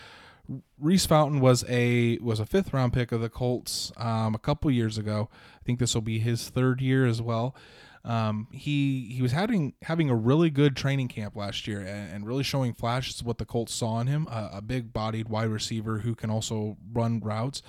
Reese 0.77 1.05
Fountain 1.05 1.39
was 1.39 1.63
a 1.69 2.17
was 2.17 2.39
a 2.39 2.45
fifth 2.45 2.73
round 2.73 2.93
pick 2.93 3.11
of 3.11 3.21
the 3.21 3.29
Colts 3.29 3.91
um, 3.95 4.35
a 4.35 4.39
couple 4.39 4.69
years 4.71 4.97
ago. 4.97 5.29
I 5.63 5.65
think 5.65 5.79
this 5.79 5.93
will 5.93 6.01
be 6.01 6.19
his 6.19 6.49
third 6.49 6.81
year 6.81 7.05
as 7.05 7.21
well. 7.21 7.55
Um, 8.03 8.49
he 8.51 9.13
he 9.13 9.21
was 9.21 9.31
having 9.31 9.75
having 9.83 10.09
a 10.09 10.15
really 10.15 10.49
good 10.49 10.75
training 10.75 11.07
camp 11.07 11.37
last 11.37 11.67
year 11.67 11.79
and, 11.79 12.13
and 12.13 12.27
really 12.27 12.43
showing 12.43 12.73
flashes 12.73 13.23
what 13.23 13.37
the 13.37 13.45
Colts 13.45 13.73
saw 13.73 14.01
in 14.01 14.07
him. 14.07 14.27
a 14.29 14.61
big 14.61 14.91
bodied 14.91 15.29
wide 15.29 15.49
receiver 15.49 15.99
who 15.99 16.13
can 16.15 16.29
also 16.29 16.75
run 16.91 17.21
routes. 17.21 17.61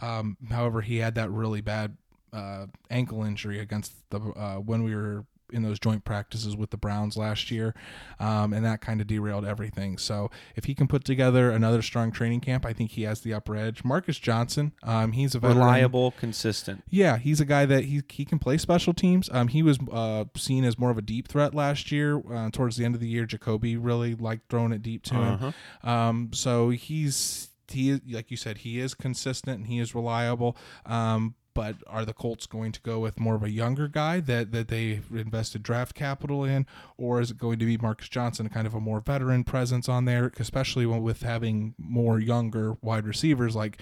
Um, 0.00 0.38
however, 0.50 0.80
he 0.80 0.96
had 0.96 1.14
that 1.16 1.30
really 1.30 1.60
bad 1.60 1.98
uh, 2.32 2.66
ankle 2.90 3.22
injury 3.22 3.58
against 3.58 3.92
the 4.08 4.18
uh, 4.18 4.56
when 4.56 4.82
we 4.82 4.94
were 4.94 5.26
in 5.52 5.62
those 5.62 5.78
joint 5.78 6.04
practices 6.04 6.56
with 6.56 6.70
the 6.70 6.76
Browns 6.76 7.16
last 7.16 7.50
year, 7.50 7.74
um, 8.18 8.52
and 8.52 8.64
that 8.64 8.80
kind 8.80 9.00
of 9.00 9.06
derailed 9.06 9.44
everything. 9.44 9.98
So 9.98 10.30
if 10.56 10.64
he 10.64 10.74
can 10.74 10.88
put 10.88 11.04
together 11.04 11.50
another 11.50 11.82
strong 11.82 12.10
training 12.10 12.40
camp, 12.40 12.64
I 12.64 12.72
think 12.72 12.92
he 12.92 13.02
has 13.02 13.20
the 13.20 13.34
upper 13.34 13.56
edge. 13.56 13.84
Marcus 13.84 14.18
Johnson, 14.18 14.72
um, 14.82 15.12
he's 15.12 15.34
a 15.34 15.38
veteran. 15.38 15.58
Reliable, 15.58 16.12
consistent. 16.12 16.82
Yeah, 16.88 17.18
he's 17.18 17.40
a 17.40 17.44
guy 17.44 17.66
that 17.66 17.84
he 17.84 18.02
he 18.08 18.24
can 18.24 18.38
play 18.38 18.58
special 18.58 18.94
teams. 18.94 19.28
Um, 19.32 19.48
he 19.48 19.62
was 19.62 19.78
uh, 19.92 20.24
seen 20.36 20.64
as 20.64 20.78
more 20.78 20.90
of 20.90 20.98
a 20.98 21.02
deep 21.02 21.28
threat 21.28 21.54
last 21.54 21.92
year. 21.92 22.22
Uh, 22.32 22.50
towards 22.50 22.76
the 22.76 22.84
end 22.84 22.94
of 22.94 23.00
the 23.00 23.08
year, 23.08 23.26
Jacoby 23.26 23.76
really 23.76 24.14
liked 24.14 24.48
throwing 24.48 24.72
it 24.72 24.82
deep 24.82 25.02
to 25.04 25.14
him. 25.14 25.22
Uh-huh. 25.22 25.90
Um, 25.90 26.30
so 26.32 26.70
he's 26.70 27.50
he 27.70 27.90
is 27.90 28.00
like 28.10 28.30
you 28.30 28.36
said, 28.36 28.58
he 28.58 28.80
is 28.80 28.94
consistent 28.94 29.58
and 29.58 29.66
he 29.66 29.78
is 29.78 29.94
reliable. 29.94 30.56
Um, 30.86 31.34
but 31.54 31.76
are 31.86 32.04
the 32.04 32.12
Colts 32.12 32.46
going 32.46 32.72
to 32.72 32.80
go 32.80 33.00
with 33.00 33.20
more 33.20 33.34
of 33.34 33.42
a 33.42 33.50
younger 33.50 33.88
guy 33.88 34.20
that 34.20 34.52
that 34.52 34.68
they 34.68 35.00
invested 35.12 35.62
draft 35.62 35.94
capital 35.94 36.44
in, 36.44 36.66
or 36.96 37.20
is 37.20 37.30
it 37.30 37.38
going 37.38 37.58
to 37.58 37.66
be 37.66 37.76
Marcus 37.76 38.08
Johnson, 38.08 38.48
kind 38.48 38.66
of 38.66 38.74
a 38.74 38.80
more 38.80 39.00
veteran 39.00 39.44
presence 39.44 39.88
on 39.88 40.04
there, 40.04 40.32
especially 40.38 40.86
with 40.86 41.22
having 41.22 41.74
more 41.78 42.18
younger 42.18 42.76
wide 42.82 43.06
receivers? 43.06 43.54
Like 43.56 43.80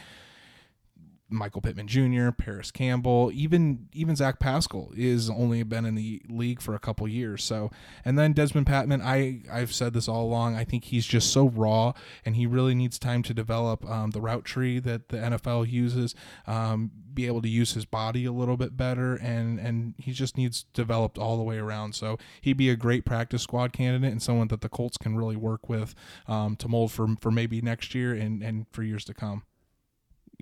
Michael 1.31 1.61
Pittman 1.61 1.87
Jr., 1.87 2.31
Parris 2.31 2.71
Campbell, 2.71 3.31
even 3.33 3.89
even 3.93 4.17
Zach 4.17 4.39
Pascal 4.39 4.91
is 4.97 5.31
only 5.31 5.63
been 5.63 5.85
in 5.85 5.95
the 5.95 6.23
league 6.29 6.61
for 6.61 6.75
a 6.75 6.79
couple 6.79 7.07
years. 7.09 7.43
So, 7.45 7.71
and 8.05 8.19
then 8.19 8.35
Dezmon 8.35 8.65
Patmon, 8.65 9.03
I 9.03 9.43
I've 9.51 9.73
said 9.73 9.93
this 9.93 10.09
all 10.09 10.25
along. 10.25 10.57
I 10.57 10.65
think 10.65 10.85
he's 10.85 11.07
just 11.07 11.33
so 11.33 11.49
raw, 11.49 11.93
and 12.25 12.37
he 12.37 12.47
really 12.47 12.75
needs 12.75 12.99
time 12.99 13.23
to 13.25 13.35
develop 13.35 13.89
um, 13.89 14.11
the 14.11 14.21
route 14.21 14.45
tree 14.45 14.79
that 14.81 15.09
the 15.09 15.19
NFL 15.19 15.71
uses. 15.71 16.15
Um, 16.47 16.91
be 17.13 17.27
able 17.27 17.43
to 17.43 17.49
use 17.49 17.73
his 17.73 17.85
body 17.85 18.25
a 18.25 18.33
little 18.33 18.57
bit 18.57 18.77
better, 18.77 19.15
and 19.17 19.59
and 19.59 19.95
he 19.99 20.13
just 20.13 20.37
needs 20.37 20.65
developed 20.75 21.19
all 21.19 21.37
the 21.37 21.43
way 21.43 21.59
around. 21.59 21.95
So 21.95 22.19
he'd 22.41 22.57
be 22.57 22.71
a 22.71 22.77
great 22.77 23.05
practice 23.05 23.43
squad 23.43 23.73
candidate 23.73 24.13
and 24.13 24.23
someone 24.23 24.49
that 24.49 24.61
the 24.61 24.69
Colts 24.69 24.97
can 24.97 25.17
really 25.17 25.37
work 25.37 25.69
with 25.69 25.95
um, 26.29 26.57
to 26.57 26.69
mold 26.69 26.93
for 26.93 27.09
for 27.21 27.31
maybe 27.31 27.61
next 27.61 27.95
year 27.95 28.15
and 28.15 28.43
and 28.43 28.67
for 28.73 28.83
years 28.83 29.05
to 29.07 29.15
come. 29.15 29.43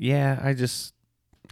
Yeah, 0.01 0.41
I 0.43 0.55
just 0.55 0.95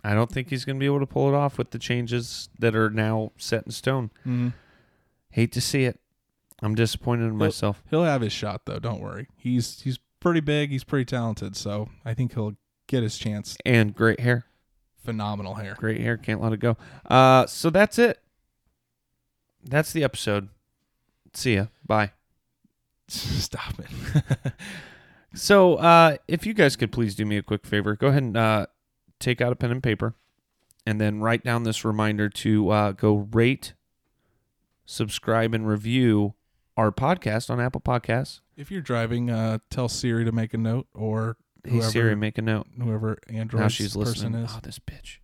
I 0.04 0.14
don't 0.14 0.30
think 0.30 0.50
he's 0.50 0.64
going 0.64 0.76
to 0.76 0.80
be 0.80 0.86
able 0.86 1.00
to 1.00 1.06
pull 1.06 1.28
it 1.28 1.34
off 1.34 1.58
with 1.58 1.70
the 1.70 1.78
changes 1.78 2.48
that 2.58 2.74
are 2.76 2.90
now 2.90 3.32
set 3.38 3.64
in 3.66 3.72
stone. 3.72 4.10
Mm-hmm. 4.20 4.48
Hate 5.30 5.52
to 5.52 5.60
see 5.60 5.84
it. 5.84 5.98
I'm 6.62 6.74
disappointed 6.74 7.24
in 7.24 7.38
Well- 7.38 7.48
myself. 7.48 7.82
He'll 7.90 8.04
have 8.04 8.22
his 8.22 8.32
shot 8.32 8.62
though. 8.66 8.78
Don't 8.78 9.00
worry. 9.00 9.28
He's 9.36 9.80
he's 9.80 9.98
pretty 10.20 10.40
big. 10.40 10.70
He's 10.70 10.84
pretty 10.84 11.04
talented. 11.04 11.56
So 11.56 11.88
I 12.04 12.14
think 12.14 12.34
he'll 12.34 12.54
get 12.86 13.02
his 13.02 13.18
chance. 13.18 13.56
And 13.66 13.94
great 13.94 14.20
hair. 14.20 14.46
Phenomenal 15.04 15.54
hair. 15.54 15.74
Great 15.78 16.00
hair. 16.00 16.16
Can't 16.16 16.40
let 16.42 16.52
it 16.52 16.60
go. 16.60 16.76
Uh, 17.08 17.46
so 17.46 17.70
that's 17.70 17.98
it. 17.98 18.20
That's 19.62 19.92
the 19.92 20.02
episode. 20.04 20.48
See 21.34 21.54
ya. 21.56 21.66
Bye. 21.84 22.12
Stop 23.08 23.74
it. 23.78 24.52
So, 25.36 25.74
uh, 25.76 26.16
if 26.26 26.46
you 26.46 26.54
guys 26.54 26.76
could 26.76 26.90
please 26.90 27.14
do 27.14 27.26
me 27.26 27.36
a 27.36 27.42
quick 27.42 27.66
favor, 27.66 27.94
go 27.94 28.08
ahead 28.08 28.22
and 28.22 28.36
uh, 28.36 28.66
take 29.20 29.40
out 29.40 29.52
a 29.52 29.56
pen 29.56 29.70
and 29.70 29.82
paper, 29.82 30.14
and 30.86 31.00
then 31.00 31.20
write 31.20 31.44
down 31.44 31.64
this 31.64 31.84
reminder 31.84 32.28
to 32.30 32.70
uh, 32.70 32.92
go 32.92 33.28
rate, 33.32 33.74
subscribe, 34.86 35.52
and 35.54 35.68
review 35.68 36.34
our 36.76 36.90
podcast 36.90 37.50
on 37.50 37.60
Apple 37.60 37.80
Podcasts. 37.82 38.40
if 38.56 38.70
you're 38.70 38.80
driving, 38.80 39.30
uh, 39.30 39.58
tell 39.70 39.88
Siri 39.88 40.24
to 40.24 40.32
make 40.32 40.54
a 40.54 40.58
note 40.58 40.86
or 40.94 41.36
Hey 41.64 41.72
whoever 41.72 41.90
Siri, 41.90 42.14
make 42.16 42.38
a 42.38 42.42
note. 42.42 42.66
whoever 42.80 43.18
Android 43.28 43.62
now 43.62 43.68
she's 43.68 43.96
person 43.96 44.32
listening. 44.32 44.44
is. 44.44 44.52
Oh, 44.54 44.60
this 44.62 44.78
bitch. 44.78 45.18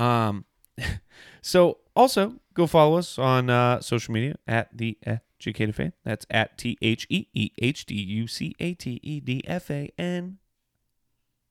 Um, 0.00 0.44
so 1.42 1.78
also 1.96 2.34
go 2.54 2.66
follow 2.66 2.98
us 2.98 3.18
on 3.18 3.50
uh, 3.50 3.80
social 3.80 4.12
media 4.12 4.36
at 4.46 4.76
the 4.76 4.98
Eh-Ducated 5.40 5.74
Fan. 5.74 5.92
That's 6.04 6.26
at 6.30 6.58
T 6.58 6.76
H 6.82 7.06
E 7.08 7.26
E 7.34 7.50
H 7.58 7.86
D 7.86 7.94
U 7.94 8.26
C 8.26 8.54
A 8.60 8.74
T 8.74 9.00
E 9.02 9.20
D 9.20 9.42
F 9.46 9.70
A 9.70 9.90
N. 9.98 10.38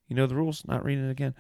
You 0.08 0.16
know 0.16 0.26
the 0.26 0.36
rules. 0.36 0.64
Not 0.68 0.84
reading 0.84 1.08
it 1.08 1.12
again. 1.12 1.36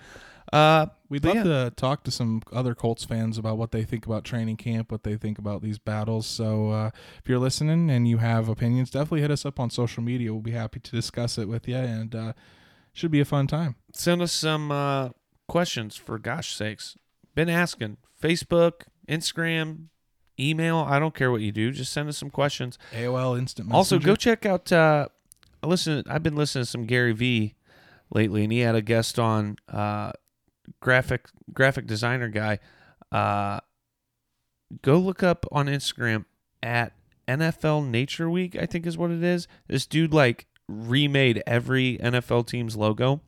Uh, 0.54 0.88
We'd 1.10 1.26
love 1.26 1.36
yeah. 1.36 1.44
to 1.44 1.74
talk 1.76 2.04
to 2.04 2.12
some 2.12 2.42
other 2.52 2.76
Colts 2.76 3.04
fans 3.04 3.38
about 3.38 3.58
what 3.58 3.72
they 3.72 3.84
think 3.84 4.06
about 4.06 4.24
training 4.24 4.58
camp, 4.58 4.92
what 4.92 5.04
they 5.04 5.16
think 5.16 5.38
about 5.38 5.62
these 5.62 5.78
battles. 5.80 6.26
So 6.28 6.70
uh, 6.70 6.92
if 7.22 7.28
you're 7.30 7.40
listening 7.40 7.90
and 7.90 8.08
you 8.08 8.18
have 8.18 8.48
opinions, 8.50 8.92
definitely 8.92 9.22
hit 9.22 9.32
us 9.32 9.46
up 9.46 9.60
on 9.60 9.70
social 9.70 10.04
media. 10.04 10.32
We'll 10.34 10.42
be 10.42 10.52
happy 10.52 10.80
to 10.80 10.92
discuss 10.92 11.38
it 11.38 11.48
with 11.48 11.68
you, 11.68 11.76
and 11.76 12.16
uh, 12.16 12.34
should 12.94 13.12
be 13.12 13.20
a 13.20 13.26
fun 13.26 13.48
time. 13.48 13.76
send 13.94 14.22
us 14.22 14.32
some 14.32 14.72
uh, 14.72 15.10
questions 15.48 15.96
for 15.96 16.18
gosh 16.20 16.56
sakes. 16.56 16.96
Been 17.36 17.50
asking 17.50 17.98
Facebook, 18.22 18.84
Instagram, 19.08 19.86
email. 20.40 20.78
I 20.78 21.00
don't 21.00 21.14
care 21.14 21.32
what 21.32 21.42
you 21.42 21.52
do. 21.52 21.72
Just 21.72 21.92
send 21.92 22.10
us 22.10 22.18
some 22.18 22.30
questions. 22.30 22.78
AOL 22.94 23.38
Instant 23.38 23.68
Messenger. 23.68 23.78
Also, 23.78 24.00
go 24.00 24.16
check 24.16 24.46
out. 24.46 24.72
Uh, 24.72 25.08
listen, 25.64 26.04
I've 26.08 26.24
been 26.24 26.36
listening 26.36 26.64
to 26.66 26.70
some 26.70 26.86
Gary 26.86 27.14
V 27.14 27.56
lately, 28.12 28.44
and 28.44 28.52
he 28.52 28.60
had 28.60 28.76
a 28.76 28.82
guest 28.82 29.20
on 29.20 29.58
uh, 29.72 30.12
graphic 30.80 31.28
graphic 31.54 31.88
designer 31.88 32.30
guy. 32.30 32.60
Uh, 33.12 33.60
go 34.82 34.98
look 34.98 35.24
up 35.24 35.46
on 35.52 35.68
Instagram 35.68 36.26
at 36.62 36.94
NFL 37.28 37.88
Nature 37.88 38.30
Week. 38.30 38.56
I 38.56 38.66
think 38.66 38.86
is 38.86 38.98
what 38.98 39.12
it 39.12 39.24
is. 39.24 39.48
This 39.68 39.86
dude 39.86 40.14
like 40.14 40.48
remade 40.68 41.42
every 41.48 41.98
NFL 41.98 42.48
team's 42.48 42.76
logo. 42.76 43.22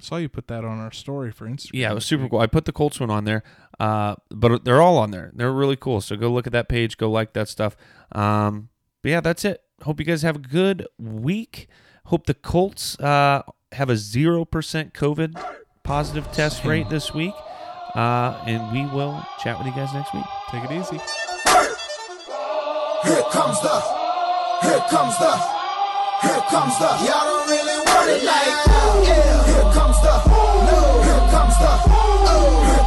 saw 0.00 0.16
you 0.16 0.28
put 0.28 0.48
that 0.48 0.64
on 0.64 0.78
our 0.78 0.92
story 0.92 1.30
for 1.30 1.46
Instagram. 1.46 1.70
Yeah, 1.74 1.92
it 1.92 1.94
was 1.94 2.04
super 2.04 2.28
cool. 2.28 2.40
I 2.40 2.46
put 2.46 2.64
the 2.64 2.72
Colts 2.72 2.98
one 3.00 3.10
on 3.10 3.24
there, 3.24 3.42
uh, 3.80 4.16
but 4.30 4.64
they're 4.64 4.82
all 4.82 4.98
on 4.98 5.10
there. 5.10 5.30
They're 5.34 5.52
really 5.52 5.76
cool. 5.76 6.00
So 6.00 6.16
go 6.16 6.30
look 6.30 6.46
at 6.46 6.52
that 6.52 6.68
page. 6.68 6.96
Go 6.96 7.10
like 7.10 7.32
that 7.34 7.48
stuff. 7.48 7.76
Um, 8.12 8.68
but 9.02 9.10
yeah, 9.10 9.20
that's 9.20 9.44
it. 9.44 9.62
Hope 9.82 10.00
you 10.00 10.06
guys 10.06 10.22
have 10.22 10.36
a 10.36 10.40
good 10.40 10.86
week. 10.98 11.68
Hope 12.06 12.26
the 12.26 12.34
Colts 12.34 12.98
uh, 12.98 13.42
have 13.72 13.90
a 13.90 13.96
zero 13.96 14.44
percent 14.44 14.94
COVID 14.94 15.40
positive 15.82 16.30
test 16.32 16.64
rate 16.64 16.88
this 16.90 17.14
week. 17.14 17.34
Uh, 17.94 18.42
and 18.46 18.70
we 18.72 18.84
will 18.94 19.24
chat 19.38 19.58
with 19.58 19.66
you 19.66 19.72
guys 19.72 19.92
next 19.94 20.12
week. 20.12 20.24
Take 20.50 20.64
it 20.64 20.72
easy. 20.72 20.98
Here 23.04 23.22
comes 23.30 23.60
the, 23.62 23.80
here 24.62 24.82
comes 24.90 25.16
the, 25.18 25.32
here 26.22 26.42
comes 26.50 26.78
the. 26.78 26.90
Y'all 27.06 27.24
don't 27.24 27.48
really 27.48 27.78
want 27.86 28.10
it 28.10 28.24
like 28.24 28.44
that. 28.66 29.04
Yeah. 29.04 29.46
Here 29.46 29.72
comes 29.72 29.96
the, 30.02 30.14
no. 30.68 31.02
Here 31.02 31.24
comes 31.30 31.56
the. 31.58 31.70
Here 31.78 31.87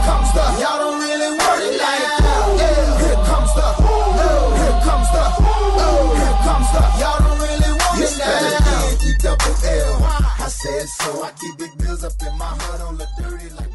comes 0.05 0.29
the. 0.33 0.43
Y'all 0.61 0.79
don't 0.79 0.99
really 0.99 1.31
want 1.37 1.61
it 1.61 1.75
like 1.77 2.03
that. 2.21 2.45
Yeah. 2.59 3.01
Here 3.01 3.21
comes 3.29 3.51
the, 3.57 3.67
no. 4.19 4.31
Here 4.61 4.77
comes 4.85 5.09
the, 5.15 5.23
oh. 5.41 6.15
Here 6.17 6.37
comes 6.45 6.69
the. 6.73 6.81
Y'all 7.01 7.19
don't 7.25 7.39
really 7.39 7.71
want 7.79 7.97
it. 8.01 9.05
E 9.05 9.11
double 9.19 9.55
L. 9.63 10.03
I 10.39 10.47
said 10.47 10.87
so. 10.87 11.23
I 11.23 11.31
keep 11.39 11.57
big 11.57 11.77
bills 11.77 12.03
up 12.03 12.13
in 12.21 12.37
my 12.37 12.45
hood 12.45 12.81
on 12.81 12.97
the 12.97 13.07
dirty 13.17 13.49
like. 13.55 13.71